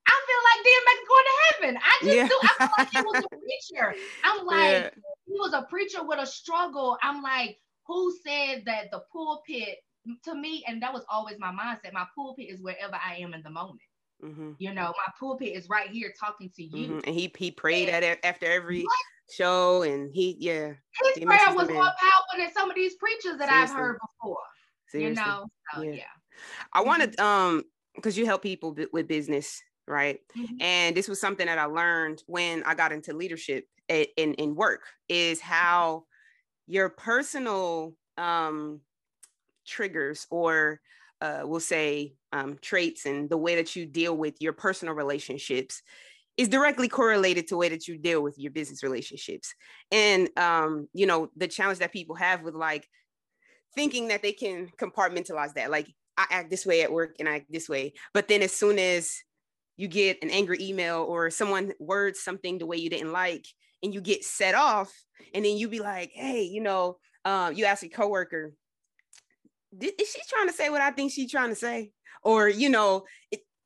I 0.08 0.22
feel 0.28 0.42
like 0.46 0.66
DMX 0.68 1.08
going 1.08 1.26
to 1.26 1.66
heaven. 1.66 1.78
I 1.84 2.04
just 2.04 2.16
yeah. 2.16 2.28
do. 2.28 2.40
I 2.44 2.68
feel 2.68 2.70
like 2.78 2.90
he 2.92 3.02
was 3.02 3.24
a 3.26 3.30
preacher. 3.74 3.96
I'm 4.24 4.46
like, 4.46 4.60
yeah. 4.60 4.90
he 5.26 5.34
was 5.34 5.54
a 5.54 5.64
preacher 5.64 6.04
with 6.04 6.20
a 6.20 6.28
struggle. 6.28 6.98
I'm 7.02 7.24
like, 7.24 7.60
who 7.88 8.16
said 8.24 8.64
that 8.66 8.92
the 8.92 9.04
pulpit 9.12 9.80
to 10.24 10.36
me, 10.36 10.64
and 10.68 10.82
that 10.82 10.94
was 10.94 11.04
always 11.10 11.38
my 11.40 11.52
mindset. 11.52 11.94
My 11.94 12.06
pulpit 12.16 12.48
is 12.50 12.62
wherever 12.62 12.96
I 12.96 13.16
am 13.16 13.34
in 13.34 13.42
the 13.44 13.50
moment. 13.50 13.82
Mm-hmm. 14.24 14.52
You 14.60 14.74
know, 14.74 14.94
my 15.06 15.14
pulpit 15.20 15.54
is 15.54 15.70
right 15.70 15.90
here 15.90 16.14
talking 16.18 16.50
to 16.56 16.64
you. 16.64 16.88
Mm-hmm. 16.88 17.00
And 17.06 17.16
he 17.16 17.32
he 17.38 17.52
prayed 17.52 17.90
and, 17.90 18.04
at 18.04 18.20
after 18.24 18.46
every 18.46 18.84
what? 18.84 18.96
show, 19.32 19.84
and 19.84 20.10
he 20.14 20.38
yeah. 20.40 20.68
His 21.04 21.18
he 21.18 21.26
prayer 21.26 21.40
was 21.50 21.68
more 21.70 21.84
powerful 21.84 22.38
than 22.38 22.52
some 22.54 22.70
of 22.70 22.76
these 22.76 22.96
preachers 22.96 23.38
that 23.38 23.50
Seriously. 23.50 23.54
I've 23.54 23.70
heard 23.72 23.98
before. 24.00 24.38
Seriously. 24.88 25.10
You 25.10 25.28
know, 25.28 25.46
so, 25.74 25.82
yeah. 25.82 25.92
yeah. 25.92 26.04
I 26.74 26.82
wanted 26.82 27.16
mm-hmm. 27.18 27.26
um 27.26 27.64
because 27.96 28.18
you 28.18 28.26
help 28.26 28.42
people 28.42 28.72
b- 28.72 28.88
with 28.92 29.08
business, 29.08 29.62
right? 29.88 30.20
Mm-hmm. 30.38 30.62
And 30.62 30.96
this 30.96 31.08
was 31.08 31.20
something 31.20 31.46
that 31.46 31.58
I 31.58 31.66
learned 31.66 32.24
when 32.28 32.64
I 32.64 32.76
got 32.76 32.92
into 32.92 33.14
leadership 33.14 33.68
in 33.90 34.06
in, 34.18 34.34
in 34.36 34.56
work 34.56 34.84
is 35.10 35.40
how 35.42 36.06
your 36.68 36.90
personal 36.90 37.96
um 38.18 38.80
triggers 39.66 40.28
or 40.30 40.80
uh, 41.22 41.42
we'll 41.44 41.60
say 41.60 42.14
um, 42.34 42.58
traits 42.62 43.06
and 43.06 43.30
the 43.30 43.38
way 43.38 43.56
that 43.56 43.76
you 43.76 43.86
deal 43.86 44.16
with 44.16 44.36
your 44.40 44.54
personal 44.54 44.94
relationships 44.94 45.82
is 46.38 46.50
directly 46.50 46.90
correlated 46.90 47.48
to 47.48 47.54
the 47.54 47.58
way 47.58 47.70
that 47.70 47.88
you 47.88 47.98
deal 47.98 48.22
with 48.22 48.38
your 48.38 48.52
business 48.52 48.84
relationships. 48.84 49.54
And 49.92 50.30
um, 50.38 50.88
you 50.94 51.06
know 51.06 51.30
the 51.36 51.48
challenge 51.48 51.80
that 51.80 51.94
people 51.94 52.16
have 52.16 52.44
with 52.44 52.56
like 52.56 52.88
thinking 53.74 54.10
that 54.10 54.22
they 54.22 54.34
can 54.34 54.70
compartmentalize 54.78 55.54
that 55.56 55.70
like 55.70 55.94
i 56.18 56.26
act 56.30 56.50
this 56.50 56.66
way 56.66 56.82
at 56.82 56.94
work 56.94 57.16
and 57.20 57.28
i 57.28 57.38
act 57.38 57.52
this 57.52 57.70
way. 57.70 57.94
But 58.14 58.28
then 58.28 58.42
as 58.42 58.52
soon 58.52 58.80
as 58.80 59.16
you 59.78 59.88
get 59.88 60.24
an 60.24 60.30
angry 60.30 60.58
email 60.62 61.02
or 61.04 61.30
someone 61.30 61.74
words 61.80 62.22
something 62.22 62.58
the 62.58 62.66
way 62.66 62.78
you 62.78 62.90
didn't 62.90 63.12
like 63.12 63.46
and 63.84 63.94
you 63.94 64.02
get 64.02 64.24
set 64.24 64.56
off 64.56 64.94
and 65.34 65.44
then 65.44 65.58
you 65.58 65.68
be 65.68 65.80
like 65.80 66.12
hey 66.14 66.44
you 66.44 66.62
know 66.62 66.98
um, 67.26 67.54
you 67.56 67.66
ask 67.66 67.84
a 67.84 67.90
coworker 67.90 68.54
is 69.82 70.10
she 70.10 70.22
trying 70.30 70.48
to 70.48 70.54
say 70.54 70.70
what 70.70 70.82
I 70.82 70.92
think 70.92 71.12
she's 71.12 71.32
trying 71.32 71.50
to 71.50 71.56
say? 71.56 71.92
Or, 72.24 72.48
you 72.48 72.70
know, 72.70 73.06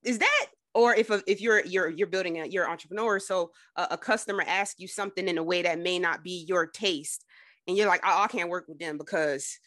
is 0.04 0.20
that 0.20 0.46
or 0.74 0.96
if 0.96 1.10
if 1.28 1.42
you're 1.42 1.66
you're 1.66 1.90
you're 1.90 2.08
building 2.08 2.40
a 2.40 2.46
you're 2.46 2.66
an 2.66 2.72
entrepreneur 2.72 3.20
so 3.20 3.52
a, 3.76 3.88
a, 3.92 3.98
customer 3.98 4.44
asks 4.48 4.80
you 4.80 4.88
something 4.88 5.28
in 5.28 5.40
a 5.40 5.44
way 5.44 5.64
that 5.64 5.80
may 5.80 5.98
not 5.98 6.24
be 6.24 6.46
your 6.48 6.68
taste 6.68 7.26
and 7.68 7.76
you're 7.76 7.88
like 7.88 8.02
oh, 8.06 8.22
i 8.22 8.28
can't 8.28 8.50
work 8.50 8.66
with 8.68 8.78
them 8.78 8.96
because 8.96 9.58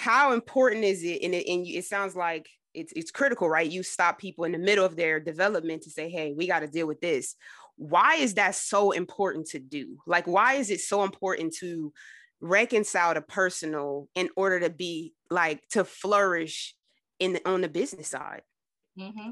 how 0.00 0.32
important 0.32 0.84
is 0.84 1.02
it? 1.04 1.22
And 1.22 1.34
it, 1.34 1.46
and 1.46 1.66
it 1.66 1.84
sounds 1.84 2.16
like 2.16 2.48
it's 2.72 2.92
it's 2.94 3.10
critical 3.10 3.48
right? 3.48 3.70
You 3.70 3.82
stop 3.82 4.18
people 4.18 4.44
in 4.44 4.52
the 4.52 4.58
middle 4.58 4.84
of 4.84 4.96
their 4.96 5.20
development 5.20 5.82
to 5.82 5.90
say 5.90 6.08
hey 6.08 6.32
we 6.36 6.46
got 6.46 6.60
to 6.60 6.66
deal 6.66 6.86
with 6.86 7.00
this. 7.00 7.36
Why 7.76 8.16
is 8.16 8.34
that 8.34 8.54
so 8.54 8.92
important 8.92 9.48
to 9.48 9.58
do? 9.58 9.98
Like 10.06 10.26
why 10.26 10.54
is 10.54 10.70
it 10.70 10.80
so 10.80 11.04
important 11.04 11.54
to 11.56 11.92
reconcile 12.40 13.14
the 13.14 13.20
personal 13.20 14.08
in 14.14 14.30
order 14.36 14.60
to 14.60 14.70
be 14.70 15.14
like 15.30 15.66
to 15.70 15.84
flourish 15.84 16.74
in 17.18 17.34
the, 17.34 17.48
on 17.48 17.60
the 17.60 17.68
business 17.68 18.08
side. 18.08 18.42
Mm-hmm. 18.98 19.30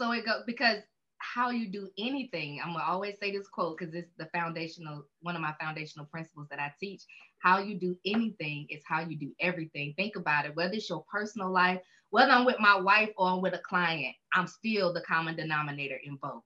So 0.00 0.12
it 0.12 0.24
goes 0.24 0.42
because 0.46 0.78
how 1.18 1.50
you 1.50 1.68
do 1.68 1.88
anything. 1.98 2.60
I'm 2.62 2.72
gonna 2.72 2.84
always 2.84 3.16
say 3.20 3.32
this 3.32 3.48
quote 3.48 3.78
because 3.78 3.94
it's 3.94 4.12
the 4.18 4.28
foundational 4.34 5.04
one 5.20 5.34
of 5.34 5.42
my 5.42 5.54
foundational 5.60 6.06
principles 6.06 6.46
that 6.50 6.60
I 6.60 6.72
teach. 6.78 7.02
How 7.38 7.58
you 7.58 7.78
do 7.78 7.96
anything 8.04 8.66
is 8.70 8.82
how 8.86 9.00
you 9.00 9.16
do 9.16 9.32
everything. 9.40 9.94
Think 9.96 10.16
about 10.16 10.46
it. 10.46 10.56
Whether 10.56 10.74
it's 10.74 10.88
your 10.88 11.04
personal 11.10 11.50
life, 11.50 11.80
whether 12.10 12.32
I'm 12.32 12.44
with 12.44 12.60
my 12.60 12.78
wife 12.78 13.10
or 13.16 13.28
I'm 13.28 13.42
with 13.42 13.54
a 13.54 13.58
client, 13.58 14.14
I'm 14.34 14.46
still 14.46 14.92
the 14.92 15.02
common 15.02 15.36
denominator 15.36 15.98
in 16.04 16.16
both. 16.16 16.42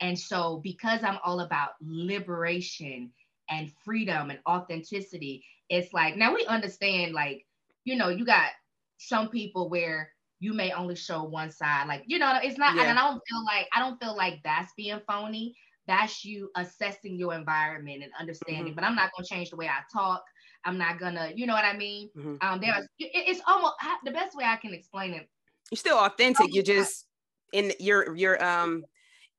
And 0.00 0.18
so, 0.18 0.60
because 0.62 1.02
I'm 1.02 1.18
all 1.24 1.40
about 1.40 1.70
liberation 1.80 3.12
and 3.48 3.72
freedom 3.84 4.30
and 4.30 4.38
authenticity. 4.48 5.44
It's 5.68 5.92
like 5.92 6.16
now 6.16 6.34
we 6.34 6.44
understand, 6.46 7.12
like, 7.12 7.46
you 7.84 7.96
know, 7.96 8.08
you 8.08 8.24
got 8.24 8.50
some 8.98 9.28
people 9.28 9.68
where 9.68 10.10
you 10.40 10.52
may 10.52 10.72
only 10.72 10.94
show 10.94 11.24
one 11.24 11.50
side. 11.50 11.86
Like, 11.86 12.02
you 12.06 12.18
know, 12.18 12.38
it's 12.42 12.58
not, 12.58 12.74
yeah. 12.76 12.84
and 12.84 12.98
I 12.98 13.08
don't 13.08 13.22
feel 13.28 13.44
like 13.44 13.68
I 13.74 13.80
don't 13.80 14.00
feel 14.00 14.16
like 14.16 14.40
that's 14.44 14.72
being 14.76 15.00
phony. 15.06 15.56
That's 15.86 16.24
you 16.24 16.50
assessing 16.56 17.16
your 17.16 17.34
environment 17.34 18.02
and 18.02 18.12
understanding. 18.18 18.66
Mm-hmm. 18.66 18.74
But 18.74 18.84
I'm 18.84 18.94
not 18.94 19.10
gonna 19.16 19.26
change 19.26 19.50
the 19.50 19.56
way 19.56 19.68
I 19.68 19.80
talk. 19.92 20.24
I'm 20.64 20.78
not 20.78 20.98
gonna, 20.98 21.30
you 21.34 21.46
know 21.46 21.52
what 21.52 21.64
I 21.64 21.76
mean? 21.76 22.08
Mm-hmm. 22.16 22.36
Um, 22.40 22.60
there's 22.60 22.86
it's 22.98 23.40
almost 23.46 23.74
the 24.04 24.10
best 24.10 24.36
way 24.36 24.44
I 24.44 24.56
can 24.56 24.72
explain 24.72 25.12
it. 25.12 25.28
You're 25.70 25.76
still 25.76 25.98
authentic. 25.98 26.54
You're 26.54 26.62
just 26.62 27.06
in 27.52 27.72
your 27.78 28.14
your 28.16 28.42
um 28.44 28.84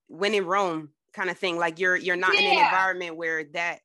when 0.07 0.33
in 0.33 0.45
Rome 0.45 0.89
kind 1.13 1.29
of 1.29 1.37
thing. 1.37 1.57
Like 1.57 1.79
you're 1.79 1.95
you're 1.95 2.15
not 2.15 2.33
yeah. 2.33 2.41
in 2.41 2.57
an 2.57 2.65
environment 2.65 3.17
where 3.17 3.43
that 3.53 3.79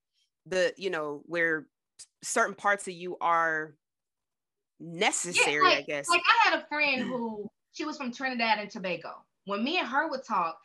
the 0.47 0.73
you 0.77 0.91
know 0.91 1.23
where 1.27 1.67
certain 2.23 2.55
parts 2.55 2.87
of 2.89 2.95
you 2.95 3.17
are 3.21 3.75
necessary 4.79 5.57
yeah, 5.57 5.63
like, 5.63 5.79
i 5.79 5.83
guess. 5.83 6.09
like 6.09 6.23
i 6.27 6.51
had 6.51 6.61
a 6.61 6.67
friend 6.67 7.03
who 7.03 7.49
she 7.73 7.85
was 7.85 7.97
from 7.97 8.13
trinidad 8.13 8.59
and 8.59 8.71
tobago. 8.71 9.11
When 9.45 9.63
me 9.65 9.79
and 9.79 9.89
her 9.89 10.09
would 10.09 10.25
talk 10.25 10.59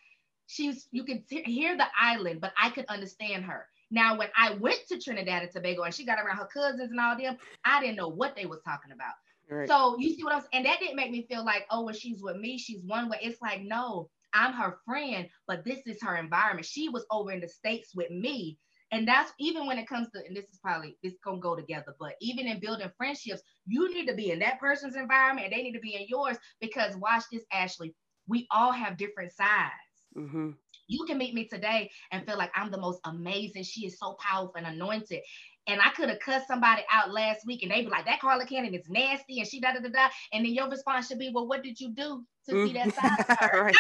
she's 0.48 0.88
you 0.92 1.04
could 1.04 1.28
t- 1.28 1.44
hear 1.44 1.76
the 1.76 1.88
island 2.00 2.40
but 2.40 2.54
i 2.62 2.70
could 2.70 2.86
understand 2.88 3.44
her. 3.46 3.68
Now 3.92 4.18
when 4.18 4.30
i 4.38 4.54
went 4.54 4.80
to 4.90 5.00
trinidad 5.00 5.44
and 5.44 5.52
tobago 5.52 5.84
and 5.84 5.94
she 5.94 6.06
got 6.06 6.20
around 6.20 6.38
her 6.38 6.48
cousins 6.52 6.92
and 6.92 7.00
all 7.00 7.18
them 7.18 7.38
i 7.66 7.82
didn't 7.82 7.98
know 7.98 8.08
what 8.10 8.36
they 8.36 8.46
was 8.46 8.62
talking 8.64 8.92
about. 8.92 9.14
Right. 9.50 9.68
so 9.68 9.96
you 10.00 10.16
see 10.16 10.24
what 10.24 10.34
i'm 10.34 10.42
saying 10.42 10.50
and 10.54 10.66
that 10.66 10.80
didn't 10.80 10.96
make 10.96 11.12
me 11.12 11.28
feel 11.30 11.46
like 11.46 11.66
oh 11.70 11.84
when 11.84 11.94
she's 11.94 12.22
with 12.22 12.38
me 12.38 12.58
she's 12.58 12.82
one 12.84 13.10
way. 13.10 13.20
It's 13.22 13.42
like 13.42 13.62
no 13.64 14.10
i'm 14.34 14.54
her 14.54 14.78
friend 14.86 15.28
but 15.48 15.66
this 15.66 15.80
is 15.86 16.02
her 16.02 16.16
environment. 16.16 16.66
She 16.66 16.90
was 16.90 17.06
over 17.12 17.32
in 17.32 17.42
the 17.42 17.50
states 17.50 17.94
with 17.94 18.10
me 18.10 18.58
and 18.96 19.08
that's 19.08 19.32
even 19.40 19.68
when 19.68 19.78
it 19.78 19.88
comes 19.88 20.08
to, 20.12 20.26
and 20.26 20.36
this 20.36 20.46
is 20.46 20.60
probably 20.64 20.98
this 21.04 21.14
gonna 21.24 21.40
go 21.40 21.56
together, 21.56 21.96
but 22.00 22.14
even 22.22 22.48
in 22.48 22.60
building 22.60 22.90
friendships, 22.98 23.42
you 23.68 23.94
need 23.94 24.08
to 24.08 24.16
be 24.16 24.32
in 24.32 24.40
that 24.40 24.60
person's 24.60 24.96
environment 24.96 25.48
and 25.48 25.54
they 25.54 25.64
need 25.64 25.74
to 25.74 25.80
be 25.80 25.96
in 25.96 26.06
yours 26.08 26.38
because 26.62 26.96
watch 26.98 27.24
this, 27.32 27.44
Ashley. 27.52 27.94
We 28.28 28.48
all 28.52 28.72
have 28.72 28.98
different 28.98 29.34
sides. 29.34 29.72
Mm-hmm. 30.18 30.52
You 30.88 31.06
can 31.06 31.18
meet 31.18 31.34
me 31.34 31.48
today 31.48 31.92
and 32.12 32.26
feel 32.26 32.38
like 32.38 32.52
I'm 32.56 32.72
the 32.72 32.80
most 32.80 33.00
amazing. 33.06 33.64
She 33.64 33.86
is 33.86 34.00
so 34.00 34.16
powerful 34.20 34.56
and 34.56 34.66
anointed 34.66 35.22
and 35.68 35.82
I 35.82 35.90
could 35.90 36.10
have 36.10 36.20
cussed 36.20 36.48
somebody 36.48 36.84
out 36.92 37.12
last 37.12 37.46
week 37.46 37.64
and 37.64 37.72
they 37.72 37.82
be 37.82 37.90
like, 37.90 38.06
that 38.06 38.22
Carla 38.22 38.46
Cannon 38.46 38.76
is 38.76 38.88
nasty 38.88 39.40
and 39.40 39.48
she 39.48 39.60
da 39.60 39.74
da 39.74 39.80
da 39.80 39.90
da. 39.90 40.10
And 40.32 40.46
then 40.46 40.54
your 40.54 40.70
response 40.70 41.08
should 41.08 41.20
be, 41.20 41.32
well, 41.34 41.48
what 41.48 41.64
did 41.64 41.80
you 41.80 41.92
do 41.92 42.24
to 42.48 42.56
mm. 42.56 42.68
see 42.68 42.74
that 42.74 42.94
side? 42.96 43.52
right. 43.54 43.76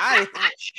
I, 0.00 0.26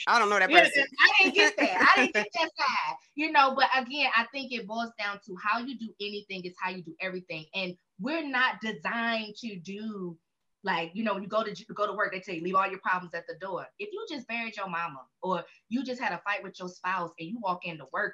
I 0.07 0.19
don't 0.19 0.29
know 0.29 0.39
that 0.39 0.49
person. 0.51 0.85
I 0.99 1.23
didn't 1.23 1.35
get 1.35 1.57
that. 1.57 1.93
I 1.95 2.01
didn't 2.01 2.13
get 2.13 2.27
that 2.33 2.49
side. 2.57 2.95
You 3.15 3.31
know, 3.31 3.55
but 3.55 3.69
again, 3.75 4.09
I 4.15 4.25
think 4.31 4.51
it 4.51 4.67
boils 4.67 4.91
down 4.99 5.19
to 5.25 5.35
how 5.43 5.59
you 5.59 5.77
do 5.77 5.93
anything 6.01 6.43
is 6.45 6.53
how 6.59 6.69
you 6.69 6.83
do 6.83 6.95
everything. 7.01 7.45
And 7.55 7.75
we're 7.99 8.27
not 8.27 8.61
designed 8.61 9.35
to 9.41 9.55
do 9.59 10.17
like 10.65 10.91
you 10.93 11.03
know 11.03 11.13
when 11.13 11.21
you 11.21 11.27
go 11.27 11.43
to 11.43 11.53
go 11.73 11.85
to 11.85 11.91
work 11.91 12.13
they 12.13 12.21
tell 12.21 12.33
you 12.33 12.41
leave 12.41 12.55
all 12.55 12.65
your 12.65 12.79
problems 12.79 13.13
at 13.13 13.27
the 13.27 13.35
door 13.41 13.65
if 13.79 13.89
you 13.91 14.05
just 14.09 14.25
buried 14.29 14.55
your 14.55 14.69
mama 14.69 15.01
or 15.21 15.43
you 15.67 15.83
just 15.83 15.99
had 15.99 16.13
a 16.13 16.21
fight 16.25 16.41
with 16.41 16.57
your 16.57 16.69
spouse 16.69 17.11
and 17.19 17.27
you 17.27 17.37
walk 17.41 17.65
into 17.65 17.83
work 17.91 18.13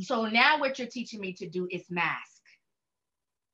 so 0.00 0.26
now 0.26 0.58
what 0.58 0.78
you're 0.78 0.88
teaching 0.88 1.20
me 1.20 1.32
to 1.34 1.48
do 1.48 1.68
is 1.70 1.84
mask. 1.90 2.42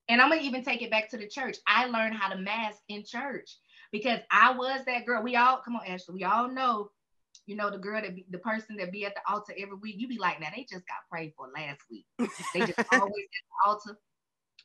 And 0.09 0.21
I'm 0.23 0.31
gonna 0.31 0.43
even 0.43 0.65
take 0.65 0.83
it 0.83 0.91
back 0.91 1.11
to 1.11 1.17
the 1.17 1.29
church. 1.29 1.57
I 1.67 1.87
learned 1.87 2.15
how 2.15 2.29
to 2.29 2.39
mask 2.39 2.79
in 2.89 3.05
church 3.05 3.57
because 3.93 4.21
I 4.31 4.53
was 4.53 4.85
that 4.87 5.07
girl. 5.07 5.23
We 5.23 5.37
all 5.37 5.59
come 5.59 5.77
on, 5.77 5.87
Ashley. 5.87 6.15
We 6.15 6.25
all 6.25 6.51
know, 6.51 6.91
you 7.47 7.57
know, 7.57 7.71
the 7.71 7.79
girl 7.79 8.01
that 8.01 8.15
be, 8.15 8.27
the 8.31 8.39
person 8.39 8.77
that 8.77 8.93
be 8.93 9.07
at 9.07 9.15
the 9.15 9.33
altar 9.33 9.55
every 9.59 9.77
week. 9.77 9.97
You 9.99 10.09
be 10.09 10.19
like, 10.19 10.41
now 10.41 10.49
they 10.55 10.63
just 10.63 10.87
got 10.87 11.09
prayed 11.11 11.33
for 11.37 11.49
last 11.55 11.81
week. 11.91 12.07
They 12.55 12.61
just 12.61 12.79
always 12.93 13.13
at 13.13 13.45
the 13.45 13.71
altar. 13.71 13.99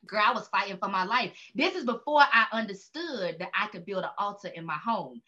Girl, 0.05 0.23
I 0.25 0.33
was 0.33 0.47
fighting 0.49 0.77
for 0.77 0.89
my 0.89 1.05
life. 1.05 1.31
This 1.55 1.75
is 1.75 1.85
before 1.85 2.21
I 2.21 2.45
understood 2.51 3.37
that 3.39 3.51
I 3.57 3.67
could 3.67 3.85
build 3.85 4.03
an 4.03 4.09
altar 4.17 4.49
in 4.49 4.65
my 4.65 4.77
home. 4.77 5.21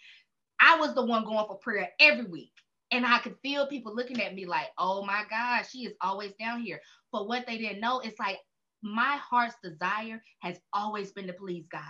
I 0.59 0.77
was 0.77 0.93
the 0.93 1.05
one 1.05 1.23
going 1.23 1.45
for 1.47 1.57
prayer 1.57 1.89
every 1.99 2.25
week. 2.25 2.51
And 2.91 3.05
I 3.05 3.19
could 3.19 3.35
feel 3.41 3.67
people 3.67 3.95
looking 3.95 4.21
at 4.21 4.35
me 4.35 4.45
like, 4.45 4.67
oh 4.77 5.05
my 5.05 5.23
God, 5.29 5.63
she 5.69 5.85
is 5.85 5.93
always 6.01 6.33
down 6.39 6.61
here. 6.61 6.79
But 7.11 7.27
what 7.27 7.45
they 7.47 7.57
didn't 7.57 7.79
know, 7.81 7.99
it's 7.99 8.19
like 8.19 8.37
my 8.81 9.17
heart's 9.17 9.55
desire 9.63 10.21
has 10.39 10.59
always 10.71 11.11
been 11.11 11.27
to 11.27 11.33
please 11.33 11.65
God. 11.71 11.81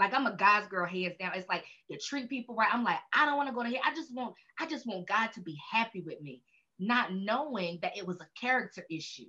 Like 0.00 0.14
I'm 0.14 0.26
a 0.26 0.34
God's 0.34 0.66
girl, 0.66 0.86
hands 0.86 1.14
down. 1.20 1.32
It's 1.34 1.48
like 1.48 1.64
you 1.88 1.98
treat 1.98 2.30
people 2.30 2.56
right. 2.56 2.72
I'm 2.72 2.82
like, 2.82 2.98
I 3.12 3.26
don't 3.26 3.36
want 3.36 3.50
to 3.50 3.54
go 3.54 3.62
to 3.62 3.68
here. 3.68 3.80
I 3.84 3.94
just 3.94 4.14
want, 4.14 4.34
I 4.58 4.66
just 4.66 4.86
want 4.86 5.06
God 5.06 5.30
to 5.34 5.40
be 5.40 5.56
happy 5.70 6.00
with 6.00 6.22
me, 6.22 6.42
not 6.78 7.12
knowing 7.12 7.78
that 7.82 7.96
it 7.98 8.06
was 8.06 8.18
a 8.20 8.28
character 8.40 8.84
issue. 8.90 9.26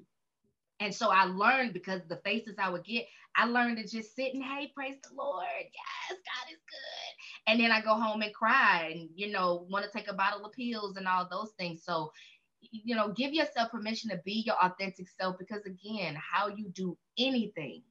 And 0.80 0.96
so 0.96 1.10
I 1.10 1.26
learned 1.26 1.74
because 1.74 2.02
the 2.08 2.22
faces 2.24 2.56
I 2.58 2.70
would 2.70 2.86
get, 2.86 3.06
I 3.36 3.46
learned 3.46 3.78
to 3.78 3.84
just 3.84 4.16
sit 4.16 4.34
and 4.34 4.44
hey, 4.44 4.72
praise 4.74 4.96
the 5.04 5.14
Lord. 5.14 5.46
Yes, 5.60 6.18
God 6.18 6.52
is 6.52 6.58
good. 6.58 7.52
And 7.52 7.60
then 7.60 7.72
I 7.72 7.82
go 7.82 7.94
home 7.94 8.22
and 8.22 8.34
cry 8.34 8.94
and, 8.96 9.10
you 9.14 9.30
know, 9.30 9.68
want 9.70 9.86
to 9.86 9.92
take 9.92 10.10
a 10.10 10.14
bottle 10.14 10.46
of 10.46 10.54
pills 10.54 10.96
and 10.96 11.08
all 11.08 11.28
those 11.30 11.52
things. 11.60 11.84
So, 11.86 12.14
you 12.62 12.96
know, 12.96 13.10
give 13.10 13.34
yourself 13.34 13.72
permission 13.72 14.10
to 14.12 14.22
be 14.24 14.44
your 14.46 14.56
authentic 14.64 15.08
self 15.20 15.38
because, 15.38 15.64
again, 15.66 16.16
how 16.16 16.48
you 16.48 16.70
do 16.70 16.98
anything 17.18 17.84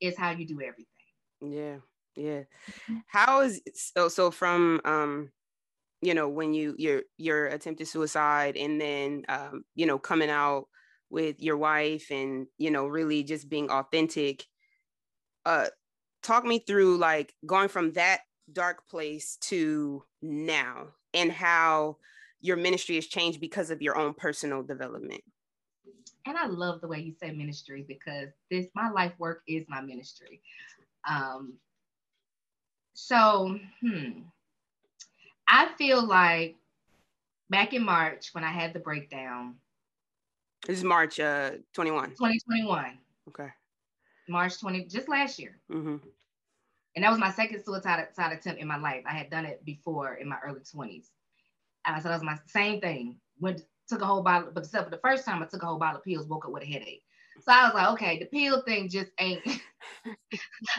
is 0.00 0.16
how 0.16 0.30
you 0.30 0.46
do 0.46 0.60
everything. 0.62 0.86
Yeah. 1.40 1.78
Yeah. 2.16 2.42
How 3.06 3.40
is 3.40 3.60
so, 3.74 4.08
so 4.08 4.30
from, 4.30 4.80
um, 4.84 5.30
you 6.02 6.14
know, 6.14 6.28
when 6.28 6.54
you, 6.54 6.74
your, 6.78 7.02
your 7.18 7.46
attempted 7.46 7.88
suicide 7.88 8.56
and 8.56 8.80
then, 8.80 9.24
um, 9.28 9.64
you 9.74 9.86
know, 9.86 9.98
coming 9.98 10.30
out, 10.30 10.66
with 11.12 11.42
your 11.42 11.56
wife 11.56 12.06
and 12.12 12.46
you 12.56 12.70
know 12.70 12.86
really 12.86 13.24
just 13.24 13.48
being 13.48 13.68
authentic 13.68 14.46
uh 15.44 15.66
talk 16.22 16.44
me 16.44 16.60
through 16.60 16.96
like 16.96 17.34
going 17.44 17.68
from 17.68 17.92
that 17.92 18.20
dark 18.52 18.88
place 18.88 19.36
to 19.40 20.02
now 20.22 20.88
and 21.14 21.32
how 21.32 21.96
your 22.40 22.56
ministry 22.56 22.94
has 22.94 23.06
changed 23.06 23.40
because 23.40 23.70
of 23.70 23.82
your 23.82 23.96
own 23.96 24.14
personal 24.14 24.62
development? 24.62 25.20
And 26.26 26.36
I 26.36 26.46
love 26.46 26.80
the 26.80 26.88
way 26.88 27.00
you 27.00 27.12
say 27.12 27.30
ministry 27.32 27.84
because 27.86 28.28
this 28.50 28.66
my 28.74 28.90
life 28.90 29.12
work 29.18 29.42
is 29.46 29.64
my 29.68 29.80
ministry. 29.80 30.42
Um, 31.08 31.54
so, 33.00 33.58
hmm, 33.80 34.10
I 35.48 35.68
feel 35.78 36.06
like 36.06 36.56
back 37.48 37.72
in 37.72 37.82
March 37.82 38.28
when 38.32 38.44
I 38.44 38.50
had 38.50 38.74
the 38.74 38.78
breakdown. 38.78 39.54
This 40.66 40.78
is 40.78 40.84
March 40.84 41.18
uh 41.18 41.52
21. 41.72 42.10
2021. 42.10 42.98
Okay. 43.28 43.48
March 44.28 44.60
20, 44.60 44.84
just 44.84 45.08
last 45.08 45.38
year. 45.38 45.58
Mm-hmm. 45.72 45.96
And 46.94 47.04
that 47.04 47.10
was 47.10 47.18
my 47.18 47.30
second 47.32 47.64
suicide 47.64 48.06
attempt 48.16 48.60
in 48.60 48.68
my 48.68 48.78
life. 48.78 49.02
I 49.08 49.14
had 49.14 49.30
done 49.30 49.46
it 49.46 49.64
before 49.64 50.14
in 50.14 50.28
my 50.28 50.36
early 50.44 50.60
20s. 50.60 51.06
And 51.86 51.96
I 51.96 52.00
said 52.00 52.10
that 52.10 52.16
was 52.16 52.22
my 52.22 52.38
same 52.46 52.80
thing. 52.80 53.16
Went 53.40 53.62
took 53.88 54.02
a 54.02 54.06
whole 54.06 54.22
bottle, 54.22 54.50
but 54.52 54.64
except 54.64 54.84
for 54.84 54.90
the 54.90 55.00
first 55.02 55.24
time 55.24 55.42
I 55.42 55.46
took 55.46 55.62
a 55.62 55.66
whole 55.66 55.78
bottle 55.78 55.98
of 55.98 56.04
pills, 56.04 56.26
woke 56.26 56.44
up 56.44 56.52
with 56.52 56.62
a 56.62 56.66
headache. 56.66 57.02
So 57.42 57.52
I 57.52 57.64
was 57.64 57.74
like, 57.74 57.88
okay, 57.92 58.18
the 58.18 58.26
pill 58.26 58.62
thing 58.62 58.88
just 58.88 59.10
ain't 59.18 59.44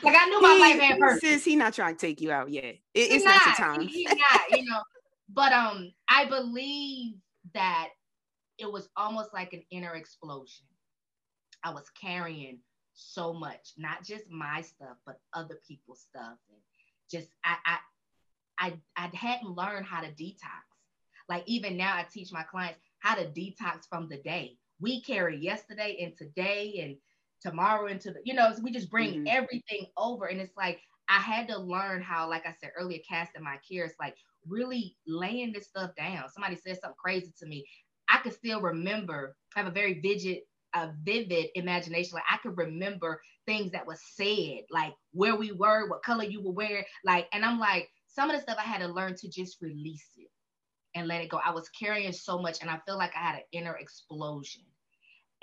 like 0.03 0.16
I 0.18 0.26
knew 0.28 0.41
my 0.41 0.53
he, 0.53 0.59
life 0.59 0.80
had 0.80 0.99
purpose. 0.99 1.22
Sis, 1.22 1.45
he 1.45 1.55
not 1.55 1.74
trying 1.74 1.95
to 1.95 1.99
take 1.99 2.22
you 2.22 2.32
out 2.32 2.49
yet. 2.49 2.64
It, 2.64 2.80
it's 2.93 3.26
not, 3.26 3.41
not 3.45 3.57
the 3.57 3.64
time. 3.64 3.82
He, 3.82 4.03
he's 4.03 4.09
not, 4.32 4.59
you 4.59 4.70
know. 4.70 4.82
But 5.30 5.53
um, 5.53 5.91
I 6.07 6.26
believe 6.26 7.16
that 7.53 7.89
it 8.57 8.72
was 8.72 8.89
almost 8.95 9.34
like 9.34 9.53
an 9.53 9.64
inner 9.72 9.95
explosion. 9.95 10.66
I 11.64 11.72
was 11.72 11.89
carrying 11.99 12.59
so 12.93 13.34
much, 13.34 13.74
not 13.78 14.03
just 14.03 14.30
my 14.30 14.62
stuff, 14.62 14.97
but 15.05 15.20
other 15.34 15.59
people's 15.68 16.01
stuff, 16.01 16.38
and 16.49 16.59
just 17.09 17.28
I 17.43 17.55
I 17.66 17.78
I, 18.62 18.74
I 18.95 19.09
hadn't 19.16 19.55
learned 19.55 19.88
how 19.88 20.01
to 20.01 20.07
detox. 20.07 20.64
Like 21.28 21.43
even 21.47 21.78
now, 21.78 21.95
I 21.95 22.05
teach 22.12 22.32
my 22.32 22.43
clients 22.43 22.80
how 22.99 23.16
to 23.16 23.26
detox 23.26 23.88
from 23.89 24.07
the 24.07 24.18
day. 24.18 24.57
We 24.82 25.02
carry 25.02 25.38
yesterday 25.38 25.98
and 26.02 26.18
today 26.18 26.82
and 26.84 26.98
tomorrow 27.42 27.88
into 27.88 28.12
the, 28.12 28.20
you 28.24 28.34
know, 28.34 28.52
so 28.54 28.62
we 28.62 28.72
just 28.72 28.90
bring 28.90 29.14
mm-hmm. 29.14 29.28
everything 29.28 29.86
over. 29.98 30.26
And 30.26 30.42
it's 30.42 30.58
like 30.58 30.80
I 31.08 31.20
had 31.20 31.48
to 31.50 31.58
learn 31.58 32.02
how, 32.02 32.30
like 32.30 32.46
I 32.46 32.54
said 32.60 32.72
earlier, 32.78 33.00
casting 33.08 33.44
my 33.44 33.58
cares, 33.70 33.92
like 34.00 34.16
really 34.48 34.96
laying 35.08 35.54
this 35.54 35.68
stuff 35.68 35.92
down. 35.96 36.30
Somebody 36.30 36.56
said 36.56 36.80
something 36.82 36.98
crazy 37.02 37.34
to 37.40 37.46
me. 37.46 37.66
I 38.10 38.18
could 38.18 38.34
still 38.34 38.62
remember, 38.62 39.36
I 39.56 39.60
have 39.60 39.68
a 39.68 39.72
very 39.72 40.02
vivid, 40.02 40.40
a 40.74 40.90
vivid 41.04 41.48
imagination. 41.56 42.16
Like 42.16 42.24
I 42.30 42.38
could 42.38 42.58
remember 42.58 43.22
things 43.46 43.72
that 43.72 43.88
was 43.88 44.02
said, 44.16 44.66
like 44.70 44.94
where 45.12 45.36
we 45.36 45.52
were, 45.52 45.90
what 45.90 46.04
color 46.04 46.24
you 46.24 46.42
were 46.44 46.52
wearing, 46.52 46.84
like, 47.06 47.28
and 47.34 47.46
I'm 47.46 47.60
like, 47.60 47.90
some 48.08 48.30
of 48.30 48.36
the 48.36 48.42
stuff 48.42 48.58
I 48.60 48.64
had 48.64 48.82
to 48.82 48.88
learn 48.88 49.16
to 49.16 49.30
just 49.30 49.62
release 49.62 50.10
it 50.18 50.30
and 50.96 51.08
let 51.08 51.22
it 51.22 51.30
go. 51.30 51.40
I 51.44 51.52
was 51.52 51.70
carrying 51.70 52.12
so 52.12 52.40
much, 52.40 52.62
and 52.62 52.70
I 52.70 52.80
feel 52.86 52.98
like 52.98 53.16
I 53.16 53.20
had 53.20 53.36
an 53.36 53.42
inner 53.54 53.76
explosion. 53.78 54.64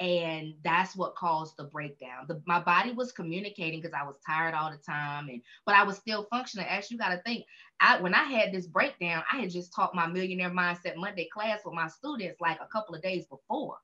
And 0.00 0.54
that's 0.62 0.94
what 0.94 1.16
caused 1.16 1.56
the 1.56 1.64
breakdown. 1.64 2.26
The, 2.28 2.40
my 2.46 2.60
body 2.60 2.92
was 2.92 3.10
communicating 3.10 3.80
because 3.80 3.98
I 3.98 4.06
was 4.06 4.14
tired 4.24 4.54
all 4.54 4.70
the 4.70 4.76
time, 4.76 5.28
and 5.28 5.42
but 5.66 5.74
I 5.74 5.82
was 5.82 5.96
still 5.96 6.28
functioning. 6.30 6.66
As 6.68 6.88
you 6.90 6.98
got 6.98 7.08
to 7.08 7.20
think, 7.26 7.44
I 7.80 8.00
when 8.00 8.14
I 8.14 8.22
had 8.22 8.52
this 8.52 8.66
breakdown, 8.66 9.24
I 9.32 9.38
had 9.38 9.50
just 9.50 9.74
taught 9.74 9.96
my 9.96 10.06
Millionaire 10.06 10.50
Mindset 10.50 10.96
Monday 10.96 11.28
class 11.32 11.60
with 11.64 11.74
my 11.74 11.88
students 11.88 12.40
like 12.40 12.60
a 12.60 12.66
couple 12.66 12.94
of 12.94 13.02
days 13.02 13.26
before. 13.26 13.78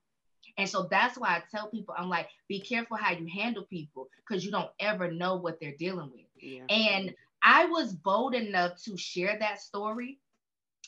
And 0.57 0.69
so 0.69 0.87
that's 0.89 1.17
why 1.17 1.29
I 1.29 1.43
tell 1.51 1.67
people, 1.67 1.95
I'm 1.97 2.09
like, 2.09 2.29
be 2.47 2.61
careful 2.61 2.97
how 2.97 3.11
you 3.11 3.27
handle 3.27 3.63
people 3.63 4.07
because 4.27 4.45
you 4.45 4.51
don't 4.51 4.71
ever 4.79 5.11
know 5.11 5.35
what 5.35 5.59
they're 5.59 5.75
dealing 5.77 6.11
with. 6.13 6.25
Yeah. 6.41 6.63
And 6.69 7.13
I 7.41 7.65
was 7.65 7.93
bold 7.93 8.35
enough 8.35 8.81
to 8.83 8.97
share 8.97 9.37
that 9.39 9.61
story 9.61 10.19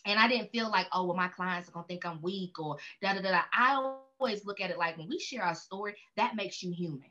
and 0.08 0.20
I 0.20 0.28
didn't 0.28 0.51
feel 0.51 0.70
like, 0.70 0.88
oh, 0.93 1.05
well, 1.05 1.16
my 1.16 1.28
clients 1.28 1.70
are 1.70 1.74
gonna 1.74 1.86
think 1.88 2.05
I'm 2.05 2.22
weak 2.22 2.58
or 2.60 2.78
da 3.01 3.14
da 3.14 3.22
da. 3.22 3.41
I 3.53 3.93
always 4.20 4.45
look 4.45 4.62
at 4.62 4.72
it 4.72 4.78
like 4.78 4.97
when 4.97 5.10
we 5.10 5.20
share 5.20 5.43
our 5.43 5.55
story, 5.55 5.95
that 6.16 6.36
makes 6.36 6.64
you 6.64 6.72
human. 6.72 7.10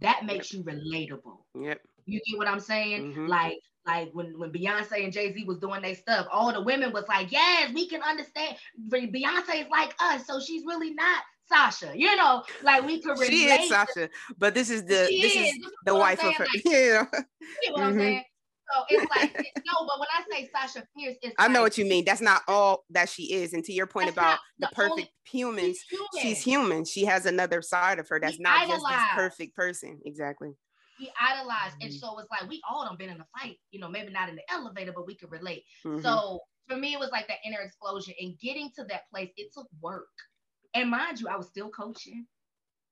That 0.00 0.24
makes 0.24 0.52
yep. 0.52 0.64
you 0.64 0.72
relatable. 0.72 1.38
Yep. 1.60 1.80
You 2.06 2.20
get 2.26 2.38
what 2.38 2.48
I'm 2.48 2.60
saying? 2.60 3.12
Mm-hmm. 3.12 3.26
Like, 3.26 3.58
like 3.86 4.10
when 4.12 4.38
when 4.38 4.52
Beyonce 4.52 5.04
and 5.04 5.12
Jay 5.12 5.32
Z 5.32 5.44
was 5.44 5.58
doing 5.58 5.82
their 5.82 5.94
stuff, 5.94 6.26
all 6.30 6.52
the 6.52 6.62
women 6.62 6.92
was 6.92 7.04
like, 7.08 7.32
yes, 7.32 7.72
we 7.72 7.88
can 7.88 8.02
understand. 8.02 8.56
Beyonce 8.88 9.62
is 9.62 9.68
like 9.70 9.94
us, 10.00 10.26
so 10.26 10.40
she's 10.40 10.64
really 10.64 10.94
not 10.94 11.22
Sasha. 11.48 11.92
You 11.94 12.14
know, 12.16 12.44
like 12.62 12.84
we 12.84 13.00
could 13.00 13.18
relate. 13.18 13.30
She 13.30 13.44
is 13.44 13.68
Sasha, 13.68 14.08
but 14.38 14.54
this 14.54 14.70
is 14.70 14.82
the 14.82 15.08
this 15.10 15.36
is, 15.36 15.54
is 15.54 15.58
the 15.84 15.94
wife 15.94 16.22
of 16.24 16.34
her. 16.34 16.46
Like, 16.52 16.62
yeah. 16.64 16.70
You 16.72 16.76
know 16.78 17.02
what 17.02 17.10
mm-hmm. 17.10 17.82
I'm 17.82 17.98
saying? 17.98 18.24
So 18.74 18.84
it's 18.88 19.10
like 19.16 19.32
no, 19.34 19.86
but 19.86 20.00
when 20.00 20.08
I 20.12 20.24
say 20.30 20.50
Sasha 20.52 20.86
Fierce, 20.94 21.16
it's 21.22 21.34
I 21.38 21.48
know 21.48 21.62
what 21.62 21.78
you 21.78 21.84
mean. 21.84 22.04
That's 22.04 22.20
not 22.20 22.42
all 22.48 22.84
that 22.90 23.08
she 23.08 23.32
is. 23.32 23.52
And 23.52 23.62
to 23.64 23.72
your 23.72 23.86
point 23.86 24.10
about 24.10 24.38
the, 24.58 24.66
the 24.66 24.74
perfect 24.74 25.08
humans, 25.24 25.78
she's 25.88 25.98
human. 25.98 26.22
she's 26.22 26.42
human. 26.42 26.84
She 26.84 27.04
has 27.04 27.26
another 27.26 27.62
side 27.62 27.98
of 27.98 28.08
her 28.08 28.18
that's 28.20 28.38
we 28.38 28.42
not 28.42 28.62
idolize. 28.62 28.80
just 28.80 28.88
this 28.88 29.02
perfect 29.14 29.56
person. 29.56 30.00
Exactly. 30.04 30.50
We 30.98 31.12
idolize, 31.20 31.72
mm-hmm. 31.72 31.82
and 31.82 31.94
so 31.94 32.18
it's 32.18 32.30
like 32.30 32.48
we 32.48 32.60
all 32.68 32.84
don't 32.84 32.98
been 32.98 33.10
in 33.10 33.20
a 33.20 33.26
fight. 33.38 33.56
You 33.70 33.80
know, 33.80 33.88
maybe 33.88 34.12
not 34.12 34.28
in 34.28 34.34
the 34.34 34.42
elevator, 34.50 34.92
but 34.94 35.06
we 35.06 35.14
could 35.14 35.30
relate. 35.30 35.62
Mm-hmm. 35.84 36.02
So 36.02 36.40
for 36.68 36.76
me, 36.76 36.92
it 36.92 36.98
was 36.98 37.10
like 37.10 37.28
that 37.28 37.38
inner 37.44 37.60
explosion, 37.60 38.14
and 38.20 38.38
getting 38.40 38.70
to 38.76 38.84
that 38.84 39.02
place, 39.12 39.30
it 39.36 39.52
took 39.54 39.68
work. 39.80 40.08
And 40.74 40.90
mind 40.90 41.20
you, 41.20 41.28
I 41.28 41.36
was 41.36 41.46
still 41.46 41.68
coaching, 41.68 42.26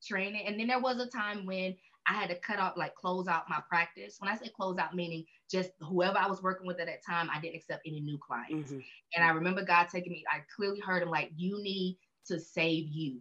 training, 0.07 0.47
and 0.47 0.61
then 0.61 0.69
there 0.69 0.81
was 0.81 1.01
a 1.01 1.09
time 1.09 1.47
when 1.47 1.75
I 2.07 2.15
had 2.15 2.29
to 2.31 2.37
cut 2.37 2.59
off, 2.59 2.77
like 2.77 2.95
close 2.95 3.29
out 3.29 3.49
my 3.49 3.61
practice. 3.69 4.17
When 4.19 4.31
I 4.31 4.37
say 4.37 4.51
close 4.55 4.79
out, 4.79 4.95
meaning 4.95 5.25
just 5.51 5.71
whoever 5.81 6.19
I 6.19 6.27
was 6.27 6.43
working 6.43 6.67
with 6.67 6.81
at 6.81 6.87
that 6.87 7.05
time, 7.05 7.31
I 7.33 7.41
didn't 7.41 7.57
accept 7.57 7.83
any 7.87 8.01
new 8.01 8.19
clients. 8.19 8.73
Mm-hmm. 8.73 8.81
And 9.15 9.25
I 9.25 9.31
remember 9.31 9.65
God 9.65 9.89
taking 9.91 10.13
me, 10.13 10.25
I 10.31 10.41
clearly 10.55 10.81
heard 10.81 11.03
him 11.03 11.11
like, 11.11 11.31
you 11.37 11.63
need 11.63 11.99
to 12.27 12.39
save 12.39 12.89
you 12.89 13.21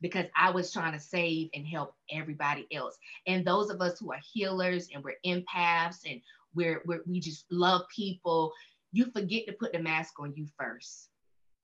because 0.00 0.26
I 0.36 0.50
was 0.50 0.72
trying 0.72 0.92
to 0.92 1.00
save 1.00 1.48
and 1.54 1.66
help 1.66 1.94
everybody 2.12 2.66
else. 2.72 2.96
And 3.26 3.44
those 3.44 3.70
of 3.70 3.80
us 3.80 3.98
who 3.98 4.12
are 4.12 4.20
healers 4.32 4.88
and 4.94 5.02
we're 5.02 5.16
empaths 5.26 5.98
and 6.08 6.20
we're, 6.54 6.82
we're 6.86 7.02
we 7.06 7.20
just 7.20 7.44
love 7.50 7.82
people, 7.94 8.52
you 8.92 9.10
forget 9.10 9.46
to 9.46 9.52
put 9.52 9.72
the 9.72 9.78
mask 9.78 10.14
on 10.20 10.34
you 10.36 10.46
first. 10.58 11.08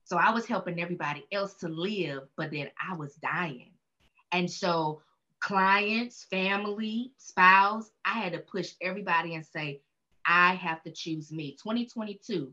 So 0.05 0.17
I 0.19 0.31
was 0.31 0.47
helping 0.47 0.81
everybody 0.81 1.25
else 1.33 1.55
to 1.55 1.69
live, 1.69 2.23
but 2.37 2.51
then 2.51 2.71
I 2.81 2.95
was 2.95 3.15
dying. 3.17 3.73
And 4.33 4.51
so 4.51 5.01
clients, 5.45 6.25
family, 6.31 7.13
spouse, 7.19 7.91
I 8.03 8.15
had 8.15 8.33
to 8.33 8.39
push 8.39 8.73
everybody 8.81 9.35
and 9.35 9.45
say, 9.45 9.83
I 10.27 10.55
have 10.55 10.83
to 10.85 10.91
choose 10.91 11.31
me. 11.31 11.55
2022 11.63 12.51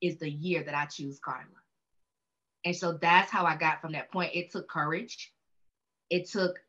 is 0.00 0.18
the 0.18 0.30
year 0.30 0.62
that 0.62 0.76
I 0.76 0.86
choose 0.86 1.18
Carla. 1.18 1.46
And 2.64 2.76
so 2.76 2.92
that's 2.92 3.32
how 3.32 3.44
I 3.46 3.56
got 3.56 3.80
from 3.80 3.92
that 3.92 4.12
point. 4.12 4.30
It 4.36 4.52
took 4.52 4.68
courage. 4.68 5.32
It 6.08 6.28
took 6.28 6.60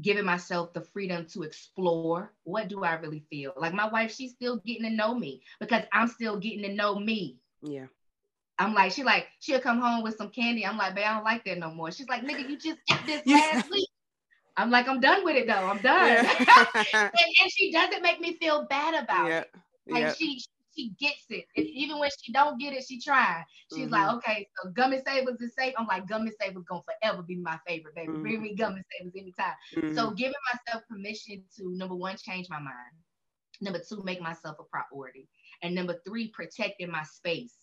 giving 0.00 0.24
myself 0.24 0.72
the 0.72 0.80
freedom 0.80 1.26
to 1.26 1.44
explore 1.44 2.32
what 2.42 2.66
do 2.66 2.82
I 2.82 2.94
really 2.94 3.22
feel. 3.30 3.52
Like 3.56 3.72
my 3.72 3.88
wife, 3.88 4.12
she's 4.12 4.32
still 4.32 4.56
getting 4.66 4.82
to 4.82 4.90
know 4.90 5.14
me 5.14 5.42
because 5.60 5.84
I'm 5.92 6.08
still 6.08 6.40
getting 6.40 6.62
to 6.62 6.74
know 6.74 6.98
me. 6.98 7.38
Yeah. 7.62 7.86
I'm 8.58 8.74
like, 8.74 8.90
she 8.90 9.04
like, 9.04 9.28
she'll 9.38 9.60
come 9.60 9.80
home 9.80 10.02
with 10.02 10.16
some 10.16 10.30
candy. 10.30 10.66
I'm 10.66 10.76
like, 10.76 10.96
babe, 10.96 11.04
I 11.06 11.14
don't 11.14 11.24
like 11.24 11.44
that 11.44 11.58
no 11.58 11.70
more. 11.70 11.92
She's 11.92 12.08
like, 12.08 12.22
nigga, 12.22 12.48
you 12.48 12.58
just 12.58 12.80
ate 12.90 13.06
this 13.06 13.24
last 13.26 13.70
week. 13.70 13.88
I'm 14.56 14.70
like, 14.70 14.88
I'm 14.88 15.00
done 15.00 15.24
with 15.24 15.36
it 15.36 15.46
though. 15.46 15.52
I'm 15.52 15.78
done. 15.78 16.08
Yeah. 16.08 16.70
and, 16.92 17.12
and, 17.42 17.50
she 17.50 17.72
doesn't 17.72 18.02
make 18.02 18.20
me 18.20 18.36
feel 18.36 18.66
bad 18.68 19.02
about 19.02 19.28
yeah. 19.28 19.38
it. 19.40 19.50
Like 19.88 20.02
yeah. 20.02 20.14
she 20.14 20.42
she 20.76 20.90
gets 21.00 21.24
it. 21.30 21.46
And 21.56 21.66
even 21.66 21.98
when 21.98 22.10
she 22.22 22.32
don't 22.32 22.58
get 22.58 22.72
it, 22.72 22.84
she 22.88 23.00
try. 23.00 23.44
She's 23.72 23.84
mm-hmm. 23.84 23.92
like, 23.92 24.14
okay, 24.16 24.48
so 24.56 24.70
gummy 24.70 25.00
savers 25.06 25.40
is 25.40 25.54
safe. 25.58 25.74
I'm 25.78 25.86
like, 25.86 26.08
gummy 26.08 26.32
savers 26.40 26.64
gonna 26.68 26.82
forever 26.82 27.22
be 27.22 27.36
my 27.36 27.58
favorite, 27.66 27.94
baby. 27.94 28.12
Mm-hmm. 28.12 28.22
Bring 28.22 28.42
me 28.42 28.54
gummy 28.54 28.82
savers 28.98 29.14
anytime. 29.16 29.54
Mm-hmm. 29.76 29.94
So 29.94 30.10
giving 30.10 30.34
myself 30.52 30.82
permission 30.88 31.42
to 31.56 31.76
number 31.76 31.94
one, 31.94 32.16
change 32.16 32.48
my 32.48 32.58
mind. 32.58 32.94
Number 33.60 33.80
two, 33.88 34.02
make 34.04 34.20
myself 34.20 34.56
a 34.58 34.64
priority. 34.64 35.28
And 35.62 35.74
number 35.74 35.96
three, 36.06 36.28
protecting 36.28 36.90
my 36.90 37.04
space 37.04 37.54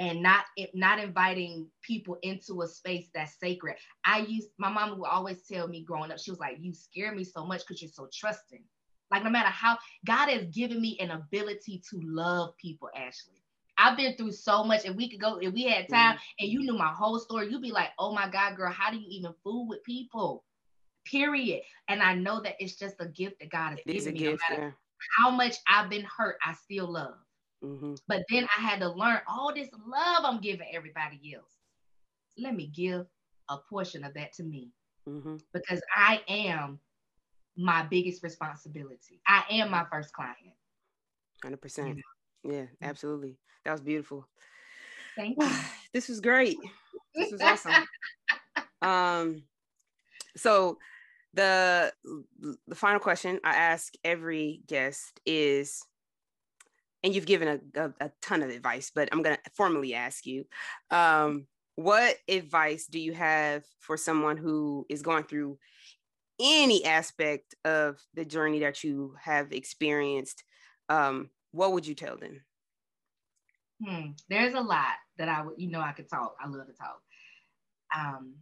and 0.00 0.22
not 0.22 0.46
not 0.74 0.98
inviting 0.98 1.66
people 1.82 2.16
into 2.22 2.62
a 2.62 2.66
space 2.66 3.08
that's 3.14 3.38
sacred. 3.38 3.76
I 4.04 4.20
used 4.20 4.48
my 4.58 4.70
mom 4.70 4.98
would 4.98 5.06
always 5.06 5.42
tell 5.46 5.68
me 5.68 5.84
growing 5.84 6.10
up, 6.10 6.18
she 6.18 6.30
was 6.30 6.40
like, 6.40 6.56
"You 6.58 6.72
scare 6.72 7.14
me 7.14 7.22
so 7.22 7.44
much 7.46 7.60
because 7.60 7.80
you're 7.80 7.90
so 7.90 8.08
trusting." 8.12 8.64
Like 9.10 9.22
no 9.22 9.30
matter 9.30 9.50
how 9.50 9.78
God 10.06 10.30
has 10.30 10.46
given 10.46 10.80
me 10.80 10.98
an 11.00 11.10
ability 11.10 11.82
to 11.90 12.00
love 12.02 12.56
people, 12.56 12.88
Ashley. 12.96 13.42
I've 13.76 13.96
been 13.96 14.14
through 14.16 14.32
so 14.32 14.62
much, 14.64 14.84
and 14.84 14.96
we 14.96 15.10
could 15.10 15.20
go 15.20 15.38
if 15.38 15.52
we 15.52 15.64
had 15.64 15.88
time, 15.88 16.16
mm-hmm. 16.16 16.44
and 16.44 16.50
you 16.50 16.60
knew 16.60 16.76
my 16.76 16.92
whole 16.92 17.18
story. 17.18 17.50
You'd 17.50 17.62
be 17.62 17.70
like, 17.70 17.90
"Oh 17.98 18.14
my 18.14 18.28
God, 18.28 18.56
girl, 18.56 18.72
how 18.72 18.90
do 18.90 18.98
you 18.98 19.06
even 19.08 19.34
fool 19.44 19.68
with 19.68 19.84
people?" 19.84 20.44
Period. 21.04 21.62
And 21.88 22.02
I 22.02 22.14
know 22.14 22.40
that 22.40 22.56
it's 22.58 22.76
just 22.76 22.96
a 23.00 23.08
gift 23.08 23.40
that 23.40 23.50
God 23.50 23.70
has 23.70 23.80
it 23.80 23.86
given 23.86 24.12
me. 24.14 24.18
Gift, 24.18 24.42
no 24.48 24.56
matter 24.56 24.66
yeah. 24.68 24.72
how 25.18 25.30
much 25.30 25.56
I've 25.66 25.90
been 25.90 26.04
hurt, 26.04 26.36
I 26.44 26.54
still 26.54 26.90
love. 26.90 27.16
Mm-hmm. 27.64 27.94
But 28.08 28.22
then 28.30 28.46
I 28.56 28.62
had 28.62 28.80
to 28.80 28.88
learn 28.90 29.20
all 29.28 29.52
this 29.54 29.68
love 29.86 30.24
I'm 30.24 30.40
giving 30.40 30.66
everybody 30.72 31.34
else. 31.34 31.52
Let 32.38 32.54
me 32.54 32.70
give 32.74 33.06
a 33.48 33.58
portion 33.68 34.04
of 34.04 34.14
that 34.14 34.32
to 34.34 34.42
me 34.42 34.70
mm-hmm. 35.08 35.36
because 35.52 35.82
I 35.94 36.22
am 36.28 36.78
my 37.56 37.82
biggest 37.82 38.22
responsibility. 38.22 39.20
I 39.26 39.44
am 39.50 39.70
my 39.70 39.84
first 39.90 40.12
client. 40.12 40.36
100%. 41.44 41.78
You 41.88 41.94
know? 41.94 42.54
Yeah, 42.56 42.66
absolutely. 42.82 43.36
That 43.64 43.72
was 43.72 43.80
beautiful. 43.80 44.26
Thank 45.16 45.36
you. 45.40 45.50
this 45.92 46.08
was 46.08 46.20
great. 46.20 46.56
This 47.14 47.32
was 47.32 47.40
awesome. 47.40 47.72
um, 48.82 49.42
so 50.36 50.78
the 51.34 51.92
the 52.66 52.74
final 52.74 53.00
question 53.00 53.40
I 53.44 53.54
ask 53.54 53.94
every 54.04 54.62
guest 54.66 55.20
is, 55.26 55.84
and 57.02 57.14
you've 57.14 57.26
given 57.26 57.60
a, 57.74 57.80
a, 57.80 57.92
a 58.00 58.10
ton 58.22 58.42
of 58.42 58.50
advice, 58.50 58.90
but 58.94 59.08
I'm 59.12 59.22
gonna 59.22 59.38
formally 59.54 59.94
ask 59.94 60.26
you, 60.26 60.44
um, 60.90 61.46
what 61.76 62.16
advice 62.28 62.86
do 62.86 62.98
you 62.98 63.14
have 63.14 63.64
for 63.78 63.96
someone 63.96 64.36
who 64.36 64.86
is 64.88 65.02
going 65.02 65.24
through 65.24 65.58
any 66.38 66.84
aspect 66.84 67.54
of 67.64 67.98
the 68.14 68.24
journey 68.24 68.60
that 68.60 68.84
you 68.84 69.14
have 69.22 69.52
experienced? 69.52 70.44
Um, 70.88 71.30
what 71.52 71.72
would 71.72 71.86
you 71.86 71.94
tell 71.94 72.16
them? 72.16 72.42
Hmm. 73.84 74.10
There's 74.28 74.54
a 74.54 74.60
lot 74.60 74.96
that 75.16 75.28
I 75.28 75.42
would, 75.42 75.54
you 75.58 75.70
know, 75.70 75.80
I 75.80 75.92
could 75.92 76.08
talk. 76.08 76.36
I 76.40 76.48
love 76.48 76.66
to 76.66 76.72
talk. 76.72 77.00
Um, 77.96 78.34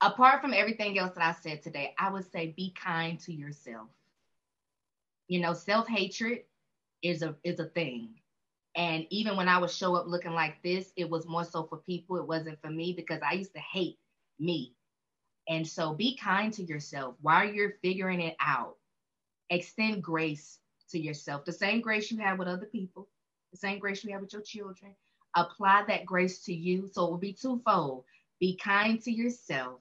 apart 0.00 0.40
from 0.40 0.52
everything 0.52 0.98
else 0.98 1.12
that 1.12 1.24
I 1.24 1.32
said 1.40 1.62
today, 1.62 1.94
I 1.98 2.10
would 2.10 2.30
say 2.30 2.52
be 2.56 2.74
kind 2.74 3.18
to 3.20 3.32
yourself. 3.32 3.88
You 5.28 5.40
know, 5.40 5.54
self-hatred 5.54 6.40
is 7.02 7.22
a 7.22 7.36
is 7.44 7.60
a 7.60 7.66
thing. 7.66 8.14
And 8.76 9.06
even 9.10 9.36
when 9.36 9.48
I 9.48 9.58
would 9.58 9.70
show 9.70 9.96
up 9.96 10.06
looking 10.06 10.34
like 10.34 10.62
this, 10.62 10.92
it 10.96 11.08
was 11.08 11.26
more 11.26 11.44
so 11.44 11.64
for 11.64 11.78
people. 11.78 12.16
It 12.16 12.26
wasn't 12.26 12.60
for 12.60 12.70
me 12.70 12.92
because 12.92 13.20
I 13.28 13.34
used 13.34 13.54
to 13.54 13.60
hate 13.60 13.98
me. 14.38 14.74
And 15.48 15.66
so 15.66 15.94
be 15.94 16.16
kind 16.16 16.52
to 16.54 16.62
yourself 16.62 17.16
while 17.20 17.44
you're 17.44 17.74
figuring 17.82 18.20
it 18.20 18.36
out. 18.40 18.76
Extend 19.50 20.02
grace 20.02 20.58
to 20.90 20.98
yourself, 20.98 21.44
the 21.44 21.52
same 21.52 21.80
grace 21.80 22.10
you 22.10 22.18
have 22.18 22.38
with 22.38 22.48
other 22.48 22.66
people, 22.66 23.08
the 23.50 23.58
same 23.58 23.78
grace 23.78 24.04
you 24.04 24.12
have 24.12 24.20
with 24.20 24.32
your 24.32 24.42
children. 24.42 24.94
Apply 25.34 25.84
that 25.88 26.06
grace 26.06 26.44
to 26.44 26.54
you. 26.54 26.88
So 26.92 27.06
it 27.06 27.10
will 27.10 27.18
be 27.18 27.32
twofold. 27.32 28.04
Be 28.40 28.56
kind 28.56 29.00
to 29.02 29.10
yourself 29.10 29.80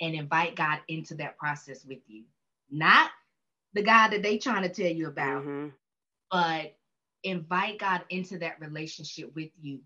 and 0.00 0.14
invite 0.14 0.56
God 0.56 0.80
into 0.88 1.14
that 1.16 1.38
process 1.38 1.84
with 1.84 2.00
you. 2.06 2.24
Not 2.70 3.10
the 3.74 3.82
God 3.82 4.08
that 4.08 4.22
they 4.22 4.38
trying 4.38 4.62
to 4.62 4.68
tell 4.68 4.90
you 4.90 5.08
about, 5.08 5.42
mm-hmm. 5.42 5.68
but 6.30 6.76
invite 7.22 7.78
God 7.78 8.02
into 8.10 8.38
that 8.38 8.60
relationship 8.60 9.34
with 9.34 9.50
you 9.60 9.80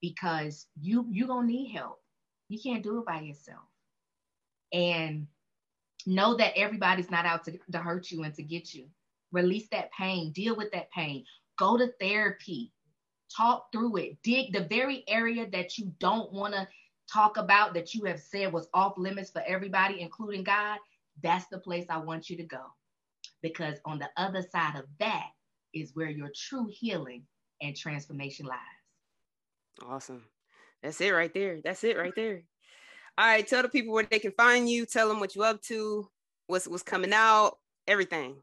because 0.00 0.66
you 0.80 1.06
you 1.10 1.26
gonna 1.26 1.46
need 1.46 1.72
help. 1.72 2.00
You 2.48 2.58
can't 2.58 2.82
do 2.82 2.98
it 2.98 3.06
by 3.06 3.20
yourself. 3.20 3.64
And 4.72 5.26
know 6.06 6.36
that 6.36 6.56
everybody's 6.56 7.10
not 7.10 7.26
out 7.26 7.44
to, 7.44 7.58
to 7.72 7.78
hurt 7.78 8.10
you 8.10 8.22
and 8.22 8.34
to 8.34 8.42
get 8.42 8.74
you. 8.74 8.86
Release 9.32 9.68
that 9.70 9.92
pain, 9.92 10.32
deal 10.32 10.56
with 10.56 10.70
that 10.72 10.90
pain, 10.90 11.24
go 11.58 11.76
to 11.76 11.92
therapy, 12.00 12.72
talk 13.34 13.70
through 13.72 13.96
it, 13.96 14.22
dig 14.22 14.52
the 14.52 14.64
very 14.64 15.04
area 15.06 15.48
that 15.50 15.76
you 15.76 15.92
don't 16.00 16.32
want 16.32 16.54
to 16.54 16.66
talk 17.12 17.36
about 17.36 17.74
that 17.74 17.94
you 17.94 18.04
have 18.04 18.20
said 18.20 18.52
was 18.52 18.68
off 18.72 18.96
limits 18.96 19.30
for 19.30 19.42
everybody, 19.46 20.00
including 20.00 20.44
God. 20.44 20.78
That's 21.22 21.46
the 21.46 21.58
place 21.58 21.86
I 21.90 21.98
want 21.98 22.30
you 22.30 22.36
to 22.38 22.44
go. 22.44 22.62
Because 23.42 23.78
on 23.84 23.98
the 23.98 24.08
other 24.16 24.42
side 24.42 24.76
of 24.76 24.84
that 24.98 25.28
is 25.74 25.92
where 25.94 26.10
your 26.10 26.30
true 26.34 26.68
healing 26.70 27.24
and 27.62 27.76
transformation 27.76 28.46
lies. 28.46 28.58
Awesome. 29.86 30.24
That's 30.82 31.00
it 31.00 31.10
right 31.10 31.32
there. 31.32 31.60
That's 31.62 31.84
it 31.84 31.96
right 31.96 32.14
there. 32.14 32.42
All 33.16 33.26
right, 33.26 33.46
tell 33.46 33.62
the 33.62 33.68
people 33.68 33.94
where 33.94 34.06
they 34.08 34.20
can 34.20 34.32
find 34.32 34.70
you. 34.70 34.86
Tell 34.86 35.08
them 35.08 35.18
what 35.18 35.34
you're 35.34 35.44
up 35.44 35.60
to, 35.62 36.08
what's 36.46 36.68
what's 36.68 36.84
coming 36.84 37.12
out, 37.12 37.58
everything. 37.88 38.36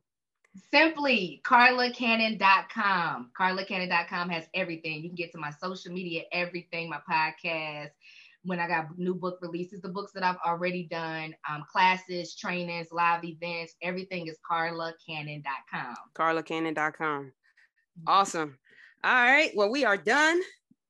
Simply 0.71 1.41
carlacannon.com. 1.45 3.31
Carlacannon.com 3.39 4.29
has 4.29 4.45
everything. 4.53 5.01
You 5.01 5.09
can 5.09 5.15
get 5.15 5.31
to 5.33 5.37
my 5.37 5.51
social 5.51 5.93
media, 5.93 6.23
everything, 6.31 6.89
my 6.89 6.99
podcast, 7.09 7.91
when 8.45 8.59
I 8.59 8.67
got 8.67 8.97
new 8.97 9.15
book 9.15 9.39
releases, 9.41 9.81
the 9.81 9.89
books 9.89 10.11
that 10.13 10.23
I've 10.23 10.37
already 10.45 10.83
done, 10.83 11.33
um, 11.49 11.63
classes, 11.69 12.35
trainings, 12.35 12.87
live 12.91 13.23
events, 13.23 13.75
everything 13.81 14.27
is 14.27 14.37
carlacannon.com. 14.49 15.95
carlacannon.com. 16.13 17.23
Mm-hmm. 17.23 18.03
Awesome. 18.07 18.57
All 19.03 19.11
right. 19.11 19.51
Well, 19.55 19.69
we 19.69 19.83
are 19.83 19.97
done. 19.97 20.41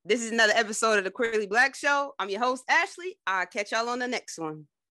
This 0.04 0.22
is 0.22 0.32
another 0.32 0.54
episode 0.56 0.98
of 0.98 1.04
the 1.04 1.12
Queerly 1.12 1.48
Blax 1.48 1.78
Show. 1.78 2.14
I'm 2.20 2.30
your 2.30 2.42
host, 2.42 2.64
Ashley. 2.70 3.18
I'll 3.26 3.46
catch 3.46 3.72
y'all 3.72 3.90
on 3.90 4.00
the 4.00 4.08
next 4.08 4.38
one. 4.38 4.68